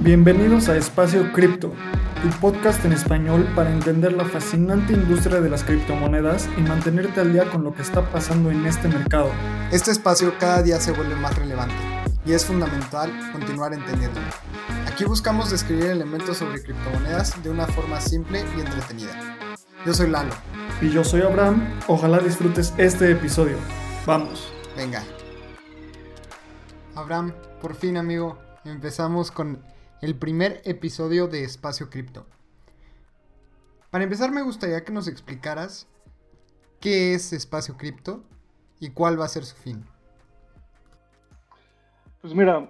Bienvenidos 0.00 0.68
a 0.68 0.76
Espacio 0.76 1.32
Cripto, 1.32 1.72
tu 2.22 2.28
podcast 2.40 2.84
en 2.84 2.92
español 2.92 3.48
para 3.54 3.70
entender 3.70 4.12
la 4.12 4.24
fascinante 4.24 4.92
industria 4.92 5.40
de 5.40 5.48
las 5.48 5.62
criptomonedas 5.62 6.48
y 6.58 6.60
mantenerte 6.62 7.20
al 7.20 7.32
día 7.32 7.44
con 7.44 7.62
lo 7.62 7.72
que 7.72 7.82
está 7.82 8.10
pasando 8.10 8.50
en 8.50 8.66
este 8.66 8.88
mercado. 8.88 9.30
Este 9.70 9.92
espacio 9.92 10.34
cada 10.40 10.62
día 10.62 10.80
se 10.80 10.90
vuelve 10.90 11.14
más 11.14 11.38
relevante 11.38 11.76
y 12.26 12.32
es 12.32 12.44
fundamental 12.44 13.12
continuar 13.32 13.74
entendiéndolo. 13.74 14.26
Aquí 14.92 15.06
buscamos 15.06 15.50
describir 15.50 15.86
elementos 15.86 16.36
sobre 16.36 16.62
criptomonedas 16.62 17.42
de 17.42 17.48
una 17.48 17.66
forma 17.66 17.98
simple 17.98 18.44
y 18.54 18.60
entretenida. 18.60 19.38
Yo 19.86 19.94
soy 19.94 20.10
Lalo. 20.10 20.34
Y 20.82 20.90
yo 20.90 21.02
soy 21.02 21.22
Abraham. 21.22 21.66
Ojalá 21.88 22.18
disfrutes 22.18 22.74
este 22.76 23.10
episodio. 23.10 23.56
Vamos. 24.04 24.52
Venga. 24.76 25.02
Abraham, 26.94 27.32
por 27.62 27.74
fin 27.74 27.96
amigo, 27.96 28.38
empezamos 28.66 29.30
con 29.30 29.64
el 30.02 30.14
primer 30.14 30.60
episodio 30.66 31.26
de 31.26 31.42
Espacio 31.42 31.88
Cripto. 31.88 32.26
Para 33.90 34.04
empezar 34.04 34.30
me 34.30 34.42
gustaría 34.42 34.84
que 34.84 34.92
nos 34.92 35.08
explicaras 35.08 35.86
qué 36.80 37.14
es 37.14 37.32
Espacio 37.32 37.78
Cripto 37.78 38.24
y 38.78 38.90
cuál 38.90 39.18
va 39.18 39.24
a 39.24 39.28
ser 39.28 39.46
su 39.46 39.56
fin. 39.56 39.86
Pues 42.20 42.34
mira, 42.34 42.68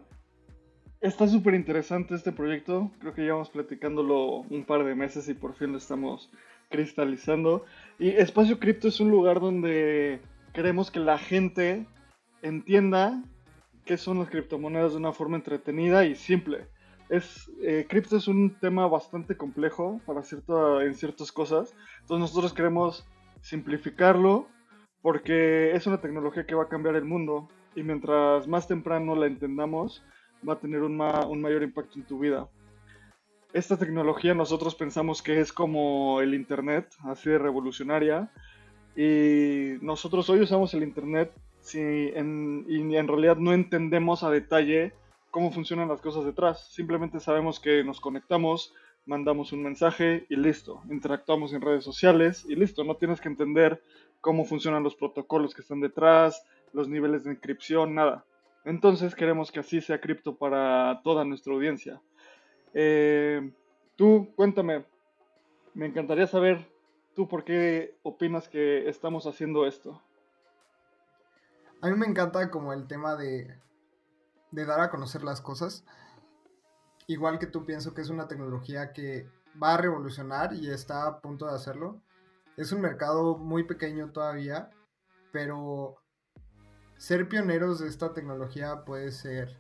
está 1.03 1.29
súper 1.29 1.55
interesante 1.55 2.15
este 2.15 2.33
proyecto. 2.33 2.91
Creo 3.01 3.13
que 3.13 3.23
llevamos 3.23 3.51
platicándolo 3.51 4.39
un 4.49 4.65
par 4.65 4.85
de 4.85 4.95
meses 4.95 5.29
y 5.29 5.35
por 5.35 5.55
fin 5.55 5.73
lo 5.73 5.79
estamos 5.79 6.31
cristalizando. 6.71 7.65
Y 7.99 8.09
Espacio 8.11 8.59
Cripto 8.59 8.89
es 8.89 9.01
un 9.01 9.11
lugar 9.11 9.41
donde 9.41 10.21
queremos 10.55 10.91
que 10.91 11.01
la 11.01 11.19
gente 11.19 11.87
entienda 12.41 13.23
qué 13.85 13.99
son 13.99 14.21
las 14.21 14.31
criptomonedas 14.31 14.93
de 14.93 14.99
una 14.99 15.13
forma 15.13 15.37
entretenida 15.37 16.05
y 16.05 16.15
simple 16.15 16.69
es 17.13 17.53
eh, 17.61 17.87
cripto 17.91 18.17
es 18.17 18.27
un 18.27 18.59
tema 18.59 18.87
bastante 18.87 19.37
complejo 19.37 20.01
para 20.07 20.23
cierta, 20.23 20.83
en 20.83 20.95
ciertas 20.95 21.31
cosas. 21.31 21.75
Entonces 22.01 22.21
nosotros 22.21 22.55
queremos 22.55 23.07
simplificarlo 23.43 24.49
porque 25.03 25.73
es 25.73 25.87
una 25.87 26.01
tecnología 26.01 26.47
que 26.47 26.55
va 26.55 26.65
a 26.65 26.69
cambiar 26.69 26.97
el 26.97 27.05
mundo 27.05 27.49
y 27.77 27.83
mientras 27.83 28.49
más 28.49 28.67
temprano 28.67 29.15
la 29.15 29.27
entendamos 29.27 30.03
va 30.49 30.55
a 30.55 30.61
tener 30.61 30.83
un, 30.83 31.01
un 31.01 31.41
mayor 31.41 31.63
impacto 31.63 31.99
en 31.99 32.05
tu 32.05 32.19
vida. 32.19 32.49
Esta 33.53 33.77
tecnología 33.77 34.35
nosotros 34.35 34.75
pensamos 34.75 35.21
que 35.23 35.41
es 35.41 35.53
como 35.53 36.21
el 36.21 36.35
Internet, 36.35 36.89
así 37.05 37.29
de 37.29 37.39
revolucionaria. 37.39 38.33
Y 38.97 39.75
nosotros 39.83 40.29
hoy 40.31 40.41
usamos 40.41 40.73
el 40.75 40.83
Internet 40.83 41.33
si 41.61 41.81
en, 41.81 42.65
y 42.69 42.97
en 42.97 43.09
realidad 43.09 43.37
no 43.37 43.53
entendemos 43.53 44.23
a 44.23 44.31
detalle 44.31 44.93
cómo 45.31 45.53
funcionan 45.53 45.89
las 45.89 46.01
cosas 46.01 46.25
detrás. 46.25 46.69
Simplemente 46.73 47.21
sabemos 47.21 47.61
que 47.61 47.85
nos 47.85 48.01
conectamos, 48.01 48.75
mandamos 49.07 49.53
un 49.53 49.63
mensaje 49.63 50.27
y 50.29 50.37
listo. 50.37 50.83
Interactuamos 50.91 51.53
en 51.53 51.61
redes 51.61 51.85
sociales 51.85 52.45
y 52.49 52.57
listo. 52.57 52.85
No 52.85 52.97
tienes 52.97 53.21
que 53.21 53.29
entender 53.29 53.83
cómo 54.21 54.45
funcionan 54.45 54.83
los 54.83 54.95
protocolos 54.95 55.55
que 55.55 55.63
están 55.63 55.81
detrás, 55.81 56.43
los 56.73 56.89
niveles 56.89 57.25
de 57.25 57.33
inscripción, 57.33 57.95
nada. 57.95 58.25
Entonces 58.65 59.15
queremos 59.15 59.51
que 59.51 59.61
así 59.61 59.81
sea 59.81 60.01
cripto 60.01 60.37
para 60.37 61.01
toda 61.03 61.25
nuestra 61.25 61.53
audiencia. 61.53 62.01
Eh, 62.75 63.53
tú, 63.97 64.33
cuéntame, 64.37 64.87
me 65.75 65.87
encantaría 65.87 66.27
saber 66.27 66.71
tú 67.15 67.29
por 67.29 67.45
qué 67.45 67.97
opinas 68.03 68.49
que 68.49 68.89
estamos 68.89 69.27
haciendo 69.27 69.67
esto. 69.67 70.01
A 71.81 71.89
mí 71.89 71.97
me 71.97 72.07
encanta 72.07 72.51
como 72.51 72.73
el 72.73 72.87
tema 72.87 73.17
de 73.17 73.63
de 74.53 74.67
dar 74.67 74.81
a 74.81 74.91
conocer 74.91 75.25
las 75.25 75.41
cosas. 75.41 75.85
Igual 77.09 77.41
que 77.41 77.49
tú 77.49 77.67
pienso 77.67 77.95
que 77.95 78.03
es 78.03 78.11
una 78.11 78.29
tecnología 78.29 78.93
que 78.93 79.29
va 79.61 79.75
a 79.75 79.79
revolucionar 79.79 80.55
y 80.55 80.71
está 80.71 81.07
a 81.07 81.21
punto 81.21 81.47
de 81.47 81.55
hacerlo. 81.55 82.01
Es 82.57 82.71
un 82.71 82.81
mercado 82.81 83.37
muy 83.37 83.65
pequeño 83.65 84.13
todavía, 84.13 84.71
pero 85.33 85.97
ser 87.03 87.29
pioneros 87.29 87.81
de 87.81 87.89
esta 87.89 88.13
tecnología 88.13 88.85
puede 88.85 89.11
ser 89.11 89.59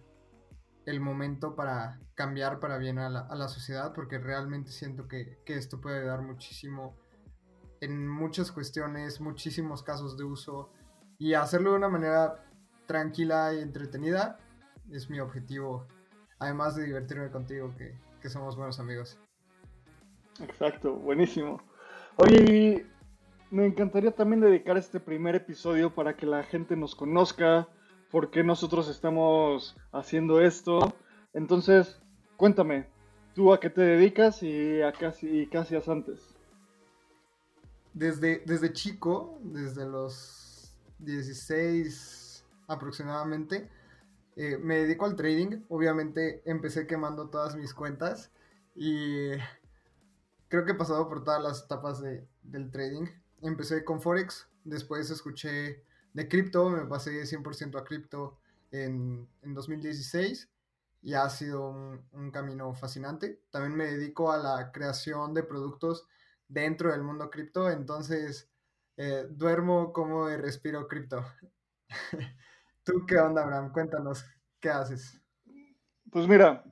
el 0.86 1.00
momento 1.00 1.56
para 1.56 1.98
cambiar 2.14 2.60
para 2.60 2.78
bien 2.78 3.00
a 3.00 3.10
la, 3.10 3.48
sociedad, 3.48 3.92
porque 3.92 4.19
realmente 4.19 4.70
siento 4.70 5.08
que, 5.08 5.41
que, 5.44 5.56
esto 5.56 5.80
puede 5.80 5.98
ayudar 5.98 6.22
muchísimo 6.22 6.97
en 7.80 8.06
muchas 8.06 8.53
cuestiones, 8.53 9.20
muchísimos 9.20 9.82
casos 9.82 10.16
de 10.16 10.22
uso, 10.22 10.70
y 11.19 11.34
hacerlo 11.34 11.72
de 11.72 11.78
una 11.78 11.88
manera 11.88 12.44
tranquila 12.86 13.53
y 13.53 13.59
entretenida 13.59 14.38
es 14.92 15.10
mi 15.10 15.19
objetivo. 15.19 15.88
Además 16.38 16.76
de 16.76 16.84
divertirme 16.84 17.28
contigo, 17.32 17.74
que, 17.76 18.28
somos 18.28 18.54
buenos 18.54 18.78
amigos. 18.78 19.19
Exacto, 20.41 20.94
buenísimo. 20.94 21.60
Oye, 22.19 22.86
me 23.53 23.67
encantaría 23.67 24.11
también 24.11 24.41
dedicar 24.41 24.79
este 24.79 24.99
primer 24.99 25.35
episodio 25.35 25.95
para 25.95 26.17
que 26.17 26.25
la 26.25 26.43
gente 26.43 26.75
nos 26.75 26.95
conozca, 26.95 27.69
por 28.11 28.31
qué 28.31 28.43
nosotros 28.43 28.89
estamos 28.89 29.77
haciendo 29.93 30.41
esto. 30.41 30.95
Entonces, 31.35 32.01
cuéntame, 32.39 32.89
¿tú 33.35 33.53
a 33.53 33.61
qué 33.61 33.69
te 33.69 33.83
dedicas 33.83 34.43
y 34.43 34.81
a 34.81 34.93
qué, 34.93 35.05
hacías 35.59 35.87
antes? 35.87 36.35
Desde, 37.93 38.43
desde 38.47 38.73
chico, 38.73 39.39
desde 39.43 39.87
los 39.87 40.75
16 41.01 42.47
aproximadamente, 42.69 43.69
eh, 44.37 44.57
me 44.57 44.79
dedico 44.79 45.05
al 45.05 45.15
trading. 45.15 45.63
Obviamente 45.69 46.41
empecé 46.47 46.87
quemando 46.87 47.29
todas 47.29 47.55
mis 47.55 47.75
cuentas 47.75 48.33
y 48.75 49.29
creo 50.49 50.65
que 50.65 50.73
he 50.73 50.77
pasado 50.77 51.07
por 51.07 51.23
todas 51.23 51.43
las 51.43 51.65
etapas 51.65 52.01
del 52.01 52.71
trading. 52.71 53.09
Empecé 53.42 53.84
con 53.84 54.00
Forex, 54.00 54.48
después 54.64 55.10
escuché 55.10 55.84
de 56.12 56.28
cripto, 56.28 56.70
me 56.70 56.86
pasé 56.86 57.22
100% 57.26 57.78
a 57.78 57.84
cripto 57.84 58.38
en, 58.70 59.28
2016 59.42 60.48
y 61.03 61.14
ha 61.14 61.28
sido 61.28 61.69
un, 62.12 62.30
camino 62.30 62.72
fascinante. 62.75 63.42
También 63.50 63.76
me 63.76 63.86
dedico 63.86 64.30
a 64.30 64.38
la 64.38 64.70
creación 64.70 65.34
de 65.34 65.42
productos 65.42 66.06
dentro 66.47 66.92
del 66.92 67.03
mundo 67.03 67.30
cripto, 67.30 67.69
entonces 67.69 68.48
eh, 68.97 69.26
duermo 69.28 69.92
como 69.92 70.30
y 70.30 70.36
respiro 70.36 70.86
cripto. 70.86 71.24
¿Tú 72.84 73.04
qué 73.06 73.19
onda, 73.19 73.42
Abraham? 73.42 73.72
Cuéntanos, 73.72 74.24
¿qué 74.60 74.70
haces? 74.70 75.20
Pues 76.10 76.28
mira, 76.28 76.64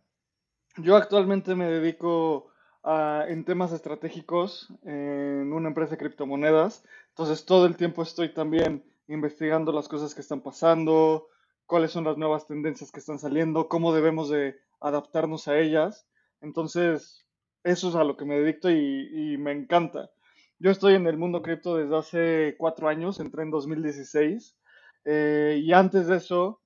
yo 0.76 0.96
actualmente 0.96 1.54
me 1.54 1.66
dedico 1.66 2.49
a, 2.82 3.24
en 3.28 3.44
temas 3.44 3.72
estratégicos 3.72 4.68
en 4.84 5.52
una 5.52 5.68
empresa 5.68 5.92
de 5.92 5.98
criptomonedas. 5.98 6.84
Entonces 7.10 7.44
todo 7.44 7.66
el 7.66 7.76
tiempo 7.76 8.02
estoy 8.02 8.32
también 8.32 8.84
investigando 9.08 9.72
las 9.72 9.88
cosas 9.88 10.14
que 10.14 10.20
están 10.20 10.40
pasando, 10.40 11.28
cuáles 11.66 11.90
son 11.90 12.04
las 12.04 12.16
nuevas 12.16 12.46
tendencias 12.46 12.92
que 12.92 13.00
están 13.00 13.18
saliendo, 13.18 13.68
cómo 13.68 13.92
debemos 13.92 14.28
de 14.28 14.56
adaptarnos 14.80 15.48
a 15.48 15.58
ellas. 15.58 16.06
Entonces, 16.40 17.26
eso 17.64 17.88
es 17.90 17.94
a 17.94 18.04
lo 18.04 18.16
que 18.16 18.24
me 18.24 18.40
dedico 18.40 18.70
y, 18.70 19.32
y 19.34 19.36
me 19.36 19.52
encanta. 19.52 20.10
Yo 20.58 20.70
estoy 20.70 20.94
en 20.94 21.06
el 21.06 21.16
mundo 21.16 21.42
cripto 21.42 21.76
desde 21.76 21.96
hace 21.96 22.54
cuatro 22.58 22.88
años, 22.88 23.18
entré 23.18 23.42
en 23.42 23.50
2016 23.50 24.56
eh, 25.04 25.60
y 25.62 25.72
antes 25.72 26.06
de 26.06 26.16
eso, 26.16 26.60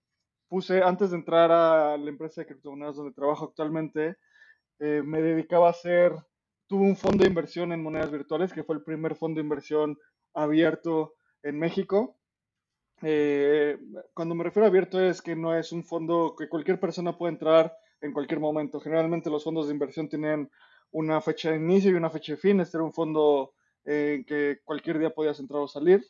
puse, 0.49 0.83
antes 0.83 1.11
de 1.11 1.17
entrar 1.17 1.51
a 1.53 1.97
la 1.97 2.09
empresa 2.09 2.41
de 2.41 2.47
criptomonedas 2.49 2.97
donde 2.97 3.13
trabajo 3.13 3.45
actualmente, 3.45 4.17
eh, 4.79 5.03
me 5.05 5.23
dedicaba 5.23 5.69
a 5.69 5.71
hacer, 5.71 6.13
tuve 6.67 6.83
un 6.83 6.97
fondo 6.97 7.23
de 7.23 7.29
inversión 7.29 7.73
en 7.73 7.83
monedas 7.83 8.11
virtuales, 8.11 8.53
que 8.53 8.65
fue 8.65 8.77
el 8.77 8.83
primer 8.83 9.17
fondo 9.17 9.39
de 9.39 9.45
inversión 9.45 9.99
abierto 10.35 11.15
en 11.43 11.59
México. 11.59 12.17
Eh, 13.03 13.79
cuando 14.15 14.35
me 14.35 14.45
refiero 14.45 14.67
a 14.67 14.69
abierto 14.69 15.01
es 15.01 15.21
que 15.21 15.37
no 15.37 15.57
es 15.57 15.73
un 15.73 15.85
fondo 15.85 16.35
que 16.39 16.49
cualquier 16.49 16.81
persona 16.81 17.17
puede 17.17 17.35
entrar 17.35 17.77
en 18.01 18.13
cualquier 18.13 18.41
momento. 18.41 18.81
Generalmente 18.81 19.31
los 19.31 19.45
fondos 19.45 19.67
de 19.67 19.75
inversión 19.75 20.09
tienen 20.09 20.51
una 20.91 21.21
fecha 21.21 21.51
de 21.51 21.57
inicio 21.57 21.91
y 21.91 21.95
una 21.95 22.11
fecha 22.11 22.33
de 22.33 22.39
fin. 22.39 22.61
Este 22.61 22.77
era 22.77 22.85
un 22.85 22.93
fondo 22.93 23.55
en 23.85 24.25
que 24.25 24.61
cualquier 24.65 24.99
día 24.99 25.11
podías 25.11 25.41
entrar 25.41 25.61
o 25.61 25.69
salir. 25.69 26.05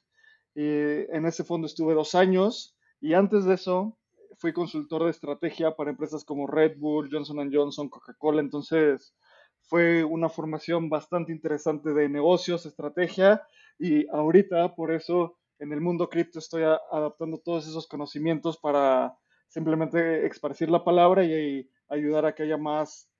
Y 0.54 0.62
en 0.62 1.26
ese 1.26 1.42
fondo 1.42 1.66
estuve 1.66 1.94
dos 1.94 2.14
años 2.14 2.76
y 3.00 3.14
antes 3.14 3.44
de 3.44 3.54
eso 3.54 3.98
fui 4.38 4.52
consultor 4.52 5.04
de 5.04 5.10
estrategia 5.10 5.74
para 5.74 5.90
empresas 5.90 6.24
como 6.24 6.46
Red 6.46 6.78
Bull, 6.78 7.08
Johnson 7.10 7.50
Johnson, 7.52 7.88
Coca-Cola. 7.88 8.40
Entonces 8.40 9.14
fue 9.62 10.04
una 10.04 10.28
formación 10.28 10.88
bastante 10.88 11.32
interesante 11.32 11.92
de 11.92 12.08
negocios, 12.08 12.66
estrategia 12.66 13.42
y 13.78 14.06
ahorita 14.08 14.74
por 14.74 14.92
eso 14.92 15.36
en 15.58 15.72
el 15.72 15.80
mundo 15.80 16.08
cripto 16.08 16.38
estoy 16.38 16.62
adaptando 16.62 17.38
todos 17.38 17.66
esos 17.66 17.86
conocimientos 17.86 18.58
para 18.58 19.16
simplemente 19.48 20.26
esparcir 20.26 20.68
la 20.68 20.84
palabra 20.84 21.24
y, 21.24 21.70
ayudar 21.88 22.24
a 22.24 22.34
que 22.34 22.42
haya 22.42 22.56
más, 22.56 23.10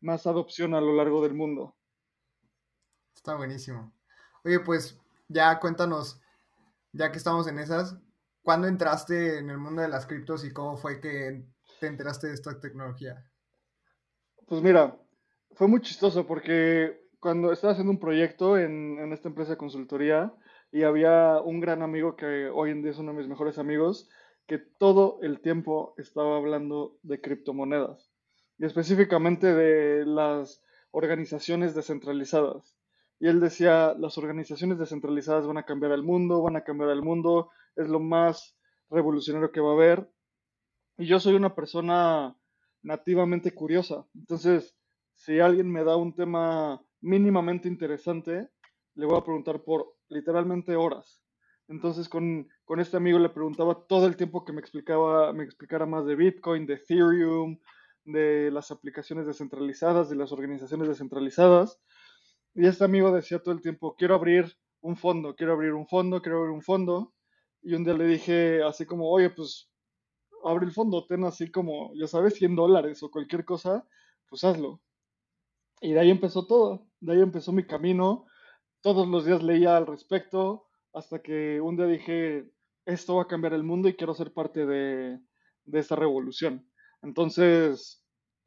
más 0.00 0.26
adopción 0.26 0.74
a 0.74 0.80
lo 0.80 0.94
largo 0.94 1.22
del 1.22 1.34
mundo. 1.34 1.76
Está 3.14 3.36
buenísimo. 3.36 3.92
Oye, 4.44 4.60
pues 4.60 4.98
ya 5.28 5.60
cuéntanos, 5.60 6.20
ya 6.92 7.12
que 7.12 7.18
estamos 7.18 7.46
en 7.48 7.58
esas, 7.58 7.98
¿cuándo 8.48 8.66
entraste 8.66 9.40
en 9.40 9.50
el 9.50 9.58
mundo 9.58 9.82
de 9.82 9.88
las 9.88 10.06
criptos 10.06 10.42
y 10.42 10.54
cómo 10.54 10.78
fue 10.78 11.02
que 11.02 11.44
te 11.80 11.86
enteraste 11.86 12.28
de 12.28 12.32
esta 12.32 12.58
tecnología? 12.58 13.22
Pues 14.46 14.62
mira, 14.62 14.96
fue 15.52 15.68
muy 15.68 15.82
chistoso 15.82 16.26
porque 16.26 16.98
cuando 17.20 17.52
estaba 17.52 17.74
haciendo 17.74 17.92
un 17.92 18.00
proyecto 18.00 18.56
en, 18.56 18.98
en 19.00 19.12
esta 19.12 19.28
empresa 19.28 19.50
de 19.50 19.58
consultoría 19.58 20.32
y 20.72 20.84
había 20.84 21.42
un 21.42 21.60
gran 21.60 21.82
amigo 21.82 22.16
que 22.16 22.48
hoy 22.48 22.70
en 22.70 22.80
día 22.80 22.92
es 22.92 22.98
uno 22.98 23.12
de 23.12 23.18
mis 23.18 23.28
mejores 23.28 23.58
amigos, 23.58 24.08
que 24.46 24.56
todo 24.56 25.18
el 25.20 25.42
tiempo 25.42 25.92
estaba 25.98 26.38
hablando 26.38 26.96
de 27.02 27.20
criptomonedas 27.20 28.10
y 28.56 28.64
específicamente 28.64 29.52
de 29.54 30.06
las 30.06 30.64
organizaciones 30.90 31.74
descentralizadas. 31.74 32.78
Y 33.20 33.28
él 33.28 33.40
decía, 33.40 33.94
las 33.98 34.16
organizaciones 34.16 34.78
descentralizadas 34.78 35.46
van 35.46 35.58
a 35.58 35.66
cambiar 35.66 35.92
el 35.92 36.02
mundo, 36.02 36.40
van 36.40 36.56
a 36.56 36.64
cambiar 36.64 36.88
el 36.88 37.02
mundo, 37.02 37.50
es 37.78 37.88
lo 37.88 38.00
más 38.00 38.56
revolucionario 38.90 39.52
que 39.52 39.60
va 39.60 39.70
a 39.70 39.74
haber. 39.74 40.10
Y 40.98 41.06
yo 41.06 41.20
soy 41.20 41.34
una 41.34 41.54
persona 41.54 42.36
nativamente 42.82 43.54
curiosa. 43.54 44.06
Entonces, 44.14 44.76
si 45.14 45.40
alguien 45.40 45.70
me 45.70 45.84
da 45.84 45.96
un 45.96 46.14
tema 46.14 46.82
mínimamente 47.00 47.68
interesante, 47.68 48.48
le 48.94 49.06
voy 49.06 49.16
a 49.16 49.24
preguntar 49.24 49.62
por 49.62 49.94
literalmente 50.08 50.76
horas. 50.76 51.22
Entonces 51.68 52.08
con, 52.08 52.48
con, 52.64 52.80
este 52.80 52.96
amigo 52.96 53.18
le 53.18 53.28
preguntaba 53.28 53.86
todo 53.86 54.06
el 54.06 54.16
tiempo 54.16 54.44
que 54.44 54.52
me 54.52 54.60
explicaba, 54.60 55.32
me 55.34 55.44
explicara 55.44 55.84
más 55.84 56.06
de 56.06 56.16
Bitcoin, 56.16 56.66
de 56.66 56.74
Ethereum, 56.74 57.58
de 58.04 58.50
las 58.50 58.70
aplicaciones 58.70 59.26
descentralizadas, 59.26 60.08
de 60.08 60.16
las 60.16 60.32
organizaciones 60.32 60.88
descentralizadas. 60.88 61.78
Y 62.54 62.66
este 62.66 62.84
amigo 62.84 63.12
decía 63.12 63.42
todo 63.42 63.54
el 63.54 63.60
tiempo, 63.60 63.94
quiero 63.96 64.14
abrir 64.14 64.56
un 64.80 64.96
fondo, 64.96 65.36
quiero 65.36 65.52
abrir 65.52 65.74
un 65.74 65.86
fondo, 65.86 66.22
quiero 66.22 66.38
abrir 66.38 66.54
un 66.54 66.62
fondo. 66.62 67.12
Y 67.68 67.74
un 67.74 67.84
día 67.84 67.92
le 67.92 68.06
dije 68.06 68.62
así 68.62 68.86
como, 68.86 69.10
oye, 69.10 69.28
pues 69.28 69.70
abre 70.42 70.64
el 70.64 70.72
fondo, 70.72 71.04
ten 71.06 71.22
así 71.24 71.50
como, 71.50 71.92
ya 71.94 72.06
sabes, 72.06 72.32
100 72.36 72.56
dólares 72.56 73.02
o 73.02 73.10
cualquier 73.10 73.44
cosa, 73.44 73.86
pues 74.26 74.42
hazlo. 74.42 74.80
Y 75.82 75.92
de 75.92 76.00
ahí 76.00 76.10
empezó 76.10 76.46
todo, 76.46 76.86
de 77.00 77.12
ahí 77.12 77.20
empezó 77.20 77.52
mi 77.52 77.66
camino. 77.66 78.24
Todos 78.80 79.06
los 79.06 79.26
días 79.26 79.42
leía 79.42 79.76
al 79.76 79.86
respecto, 79.86 80.66
hasta 80.94 81.20
que 81.20 81.60
un 81.60 81.76
día 81.76 81.84
dije, 81.84 82.50
esto 82.86 83.16
va 83.16 83.24
a 83.24 83.28
cambiar 83.28 83.52
el 83.52 83.64
mundo 83.64 83.90
y 83.90 83.96
quiero 83.96 84.14
ser 84.14 84.32
parte 84.32 84.64
de, 84.64 85.20
de 85.66 85.78
esta 85.78 85.94
revolución. 85.94 86.66
Entonces, 87.02 88.02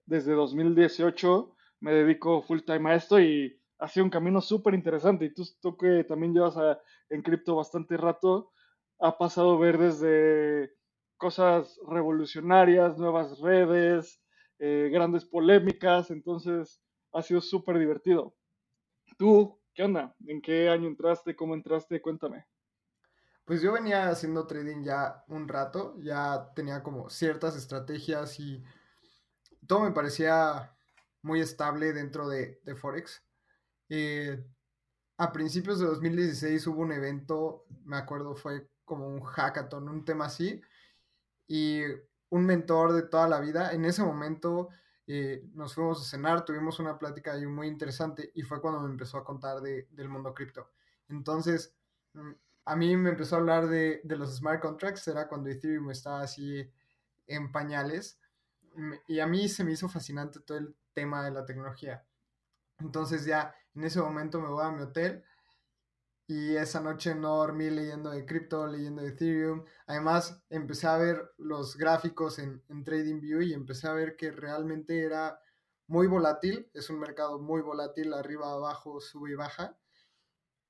desde 0.08 0.34
2018 0.34 1.56
me 1.80 1.94
dedico 1.94 2.42
full 2.42 2.62
time 2.62 2.90
a 2.90 2.96
esto 2.96 3.20
y 3.20 3.56
ha 3.78 3.88
sido 3.88 4.04
un 4.04 4.10
camino 4.10 4.42
súper 4.42 4.74
interesante. 4.74 5.26
Y 5.26 5.34
tú, 5.36 5.44
tú, 5.62 5.78
que 5.78 6.06
también 6.06 6.34
llevas 6.34 6.58
a, 6.58 6.82
en 7.12 7.22
cripto 7.22 7.56
bastante 7.56 7.98
rato, 7.98 8.52
ha 9.02 9.18
pasado 9.18 9.54
a 9.56 9.60
ver 9.60 9.78
desde 9.78 10.74
cosas 11.18 11.80
revolucionarias, 11.88 12.98
nuevas 12.98 13.40
redes, 13.40 14.22
eh, 14.60 14.90
grandes 14.92 15.26
polémicas, 15.26 16.12
entonces 16.12 16.82
ha 17.14 17.22
sido 17.22 17.42
súper 17.42 17.78
divertido. 17.80 18.36
Tú, 19.18 19.62
¿Qué 19.74 19.84
onda? 19.84 20.14
¿En 20.28 20.42
qué 20.42 20.70
año 20.70 20.88
entraste? 20.88 21.36
¿Cómo 21.36 21.54
entraste? 21.54 22.02
Cuéntame. 22.02 22.46
Pues 23.46 23.62
yo 23.62 23.72
venía 23.72 24.10
haciendo 24.10 24.46
trading 24.46 24.84
ya 24.84 25.24
un 25.28 25.48
rato, 25.48 25.98
ya 26.02 26.52
tenía 26.56 26.84
como 26.84 27.10
ciertas 27.10 27.56
estrategias 27.56 28.40
y 28.40 28.64
todo 29.68 29.82
me 29.82 29.92
parecía 29.92 30.76
muy 31.22 31.40
estable 31.40 31.94
dentro 31.94 32.28
de, 32.28 32.60
Forex. 32.76 33.24
Eh, 33.90 34.44
a 35.18 35.32
principios 35.32 35.80
de 35.80 35.86
2016 35.86 36.68
hubo 36.68 36.82
un 36.82 36.92
evento, 36.92 37.66
me 37.86 37.98
acuerdo, 37.98 38.36
fue 38.36 38.70
como 38.92 39.08
un 39.08 39.22
hackathon, 39.22 39.88
un 39.88 40.04
tema 40.04 40.26
así, 40.26 40.62
y 41.48 41.82
un 42.30 42.46
mentor 42.46 42.92
de 42.92 43.04
toda 43.04 43.26
la 43.30 43.40
vida, 43.40 43.72
en 43.72 43.86
ese 43.86 44.04
momento 44.04 44.68
eh, 45.08 45.48
nos 45.54 45.76
fuimos 45.76 46.02
a 46.02 46.04
cenar, 46.04 46.44
tuvimos 46.44 46.78
una 46.82 47.00
plática 47.00 47.32
ahí 47.32 47.46
muy 47.46 47.68
interesante 47.68 48.34
y 48.36 48.42
fue 48.42 48.60
cuando 48.60 48.82
me 48.82 48.90
empezó 48.90 49.18
a 49.18 49.24
contar 49.24 49.62
de, 49.62 49.88
del 49.92 50.10
mundo 50.10 50.34
cripto. 50.34 50.72
Entonces, 51.08 51.74
mm, 52.16 52.32
a 52.66 52.76
mí 52.76 52.98
me 52.98 53.12
empezó 53.12 53.38
a 53.38 53.40
hablar 53.40 53.68
de, 53.70 54.02
de, 54.04 54.18
los 54.18 54.36
smart 54.36 54.62
contracts, 54.62 55.08
era 55.08 55.30
cuando 55.30 55.50
Ethereum 55.50 55.90
estaba 55.92 56.24
así 56.24 56.70
en 57.28 57.50
pañales 57.50 58.20
mm, 58.76 58.94
y 59.08 59.22
a 59.22 59.26
mí 59.28 59.48
se 59.48 59.64
me 59.64 59.72
hizo 59.72 59.88
fascinante 59.88 60.42
todo 60.42 60.58
el 60.58 60.76
tema 60.94 61.24
de 61.24 61.32
la 61.32 61.46
tecnología. 61.46 62.06
Entonces 62.80 63.24
ya 63.24 63.56
en 63.74 63.86
ese 63.86 64.02
momento 64.02 64.42
me 64.42 64.50
voy 64.50 64.66
a 64.66 64.72
mi 64.72 64.82
hotel 64.82 65.24
y 66.32 66.56
esa 66.56 66.80
noche 66.80 67.14
no 67.14 67.36
dormí 67.36 67.70
leyendo 67.70 68.10
de 68.10 68.26
cripto, 68.26 68.66
leyendo 68.66 69.02
de 69.02 69.10
Ethereum. 69.10 69.66
Además, 69.86 70.42
empecé 70.50 70.88
a 70.88 70.96
ver 70.96 71.34
los 71.38 71.76
gráficos 71.76 72.40
en, 72.40 72.64
en 72.70 72.86
TradingView 72.86 73.42
y 73.42 73.54
empecé 73.54 73.90
a 73.90 73.94
ver 73.94 74.16
que 74.16 74.32
realmente 74.32 75.04
era 75.04 75.42
muy 75.88 76.08
volátil. 76.08 76.72
Es 76.74 76.90
un 76.90 77.02
mercado 77.02 77.38
muy 77.38 77.62
volátil, 77.62 78.14
arriba, 78.14 78.50
abajo, 78.50 79.02
sube 79.02 79.32
y 79.32 79.36
baja. 79.36 79.78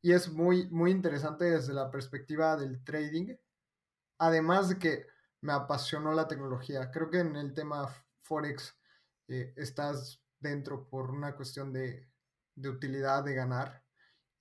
Y 0.01 0.13
es 0.13 0.33
muy, 0.33 0.67
muy 0.71 0.89
interesante 0.89 1.45
desde 1.45 1.75
la 1.75 1.91
perspectiva 1.91 2.57
del 2.57 2.83
trading. 2.83 3.35
Además 4.17 4.69
de 4.69 4.79
que 4.79 5.05
me 5.41 5.53
apasionó 5.53 6.11
la 6.11 6.27
tecnología. 6.27 6.89
Creo 6.89 7.11
que 7.11 7.19
en 7.19 7.35
el 7.35 7.53
tema 7.53 7.87
Forex 8.21 8.75
eh, 9.27 9.53
estás 9.55 10.23
dentro 10.39 10.89
por 10.89 11.11
una 11.11 11.35
cuestión 11.35 11.71
de, 11.71 12.09
de 12.55 12.69
utilidad, 12.69 13.23
de 13.23 13.35
ganar 13.35 13.80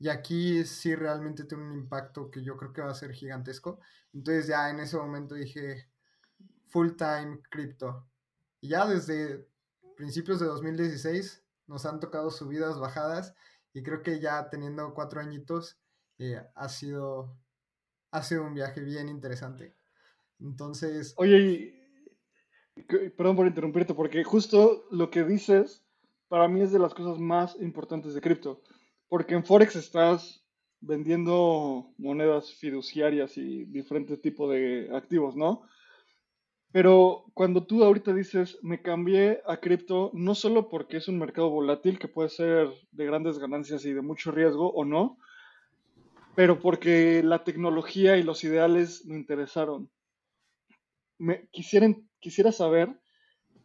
y 0.00 0.08
aquí 0.08 0.64
sí 0.64 0.94
realmente 0.94 1.44
tiene 1.44 1.62
un 1.62 1.74
impacto 1.74 2.30
que 2.30 2.42
yo 2.42 2.56
creo 2.56 2.72
que 2.72 2.80
va 2.80 2.90
a 2.90 2.94
ser 2.94 3.12
gigantesco. 3.12 3.80
Entonces 4.14 4.46
ya 4.46 4.70
en 4.70 4.80
ese 4.80 4.96
momento 4.96 5.34
dije 5.34 5.88
full 6.68 6.92
time 6.96 7.40
cripto. 7.50 8.06
Y 8.62 8.68
ya 8.68 8.86
desde 8.86 9.46
principios 9.96 10.40
de 10.40 10.46
2016 10.46 11.44
nos 11.66 11.84
han 11.84 12.00
tocado 12.00 12.30
subidas, 12.30 12.80
bajadas. 12.80 13.34
Y 13.74 13.82
creo 13.82 14.02
que 14.02 14.20
ya 14.20 14.48
teniendo 14.48 14.94
cuatro 14.94 15.20
añitos 15.20 15.78
eh, 16.18 16.42
ha, 16.54 16.68
sido, 16.70 17.36
ha 18.10 18.22
sido 18.22 18.44
un 18.44 18.54
viaje 18.54 18.80
bien 18.80 19.10
interesante. 19.10 19.74
Entonces... 20.40 21.12
Oye, 21.18 21.78
perdón 23.18 23.36
por 23.36 23.46
interrumpirte, 23.46 23.92
porque 23.92 24.24
justo 24.24 24.86
lo 24.90 25.10
que 25.10 25.24
dices 25.24 25.84
para 26.28 26.48
mí 26.48 26.62
es 26.62 26.72
de 26.72 26.78
las 26.78 26.94
cosas 26.94 27.18
más 27.18 27.54
importantes 27.60 28.14
de 28.14 28.22
cripto 28.22 28.62
porque 29.10 29.34
en 29.34 29.44
Forex 29.44 29.74
estás 29.74 30.42
vendiendo 30.80 31.92
monedas 31.98 32.54
fiduciarias 32.54 33.36
y 33.36 33.64
diferentes 33.64 34.22
tipos 34.22 34.50
de 34.50 34.88
activos, 34.94 35.36
¿no? 35.36 35.62
Pero 36.72 37.24
cuando 37.34 37.66
tú 37.66 37.82
ahorita 37.82 38.14
dices, 38.14 38.56
me 38.62 38.80
cambié 38.80 39.42
a 39.46 39.56
cripto, 39.56 40.12
no 40.14 40.36
solo 40.36 40.68
porque 40.68 40.98
es 40.98 41.08
un 41.08 41.18
mercado 41.18 41.50
volátil 41.50 41.98
que 41.98 42.06
puede 42.06 42.28
ser 42.28 42.68
de 42.92 43.04
grandes 43.04 43.40
ganancias 43.40 43.84
y 43.84 43.92
de 43.92 44.00
mucho 44.00 44.30
riesgo 44.30 44.72
o 44.72 44.84
no, 44.84 45.18
pero 46.36 46.60
porque 46.60 47.22
la 47.24 47.42
tecnología 47.42 48.16
y 48.16 48.22
los 48.22 48.44
ideales 48.44 49.04
me 49.06 49.16
interesaron. 49.16 49.90
Me, 51.18 51.48
quisiera 51.50 52.52
saber 52.52 52.96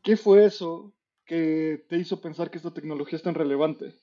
qué 0.01 0.17
fue 0.17 0.46
eso 0.46 0.96
que 1.24 1.86
te 1.88 1.98
hizo 1.98 2.20
pensar 2.20 2.50
que 2.50 2.58
esta 2.58 2.74
tecnología 2.74 3.17
es 3.17 3.24
tan 3.24 3.36
relevante. 3.36 3.93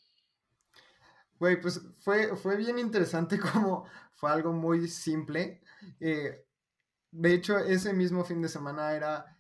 Güey, 1.42 1.60
pues 1.60 1.80
fue, 1.98 2.36
fue 2.36 2.56
bien 2.56 2.78
interesante 2.78 3.36
como 3.52 3.84
fue 4.12 4.30
algo 4.30 4.52
muy 4.52 4.86
simple. 4.86 5.60
Eh, 5.98 6.46
de 7.10 7.34
hecho, 7.34 7.58
ese 7.58 7.92
mismo 7.92 8.22
fin 8.24 8.40
de 8.40 8.48
semana 8.48 8.92
era, 8.94 9.36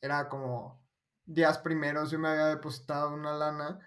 era 0.00 0.26
como 0.26 0.82
días 1.26 1.58
primeros, 1.58 2.10
yo 2.10 2.18
me 2.18 2.28
había 2.28 2.46
depositado 2.46 3.12
una 3.12 3.34
lana 3.34 3.78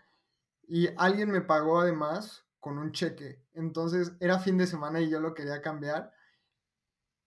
y 0.67 0.87
alguien 0.97 1.31
me 1.31 1.41
pagó 1.41 1.79
además 1.79 2.45
con 2.59 2.77
un 2.77 2.91
cheque. 2.91 3.43
Entonces 3.53 4.15
era 4.19 4.37
fin 4.37 4.59
de 4.59 4.67
semana 4.67 5.01
y 5.01 5.09
yo 5.09 5.19
lo 5.19 5.33
quería 5.33 5.63
cambiar 5.63 6.13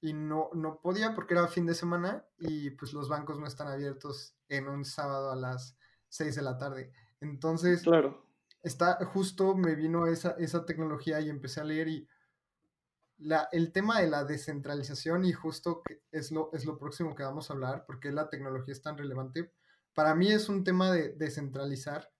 y 0.00 0.12
no, 0.12 0.50
no 0.54 0.80
podía 0.80 1.12
porque 1.12 1.34
era 1.34 1.48
fin 1.48 1.66
de 1.66 1.74
semana 1.74 2.24
y 2.38 2.70
pues 2.70 2.92
los 2.92 3.08
bancos 3.08 3.40
no 3.40 3.48
están 3.48 3.66
abiertos 3.66 4.36
en 4.48 4.68
un 4.68 4.84
sábado 4.84 5.32
a 5.32 5.34
las 5.34 5.76
6 6.08 6.36
de 6.36 6.42
la 6.42 6.56
tarde. 6.56 6.92
Entonces, 7.20 7.82
claro 7.82 8.29
está, 8.62 9.04
justo 9.06 9.54
me 9.54 9.74
vino 9.74 10.06
esa, 10.06 10.30
esa 10.32 10.64
tecnología 10.64 11.20
y 11.20 11.28
empecé 11.28 11.60
a 11.60 11.64
leer 11.64 11.88
y 11.88 12.08
la, 13.18 13.48
el 13.52 13.72
tema 13.72 14.00
de 14.00 14.08
la 14.08 14.24
descentralización 14.24 15.24
y 15.24 15.32
justo 15.32 15.82
es 16.10 16.32
lo, 16.32 16.50
es 16.52 16.64
lo 16.64 16.78
próximo 16.78 17.14
que 17.14 17.22
vamos 17.22 17.50
a 17.50 17.52
hablar, 17.52 17.84
porque 17.86 18.12
la 18.12 18.30
tecnología 18.30 18.72
es 18.72 18.82
tan 18.82 18.96
relevante. 18.96 19.52
Para 19.94 20.14
mí 20.14 20.32
es 20.32 20.48
un 20.48 20.64
tema 20.64 20.90
de 20.90 21.12
descentralizar 21.12 22.10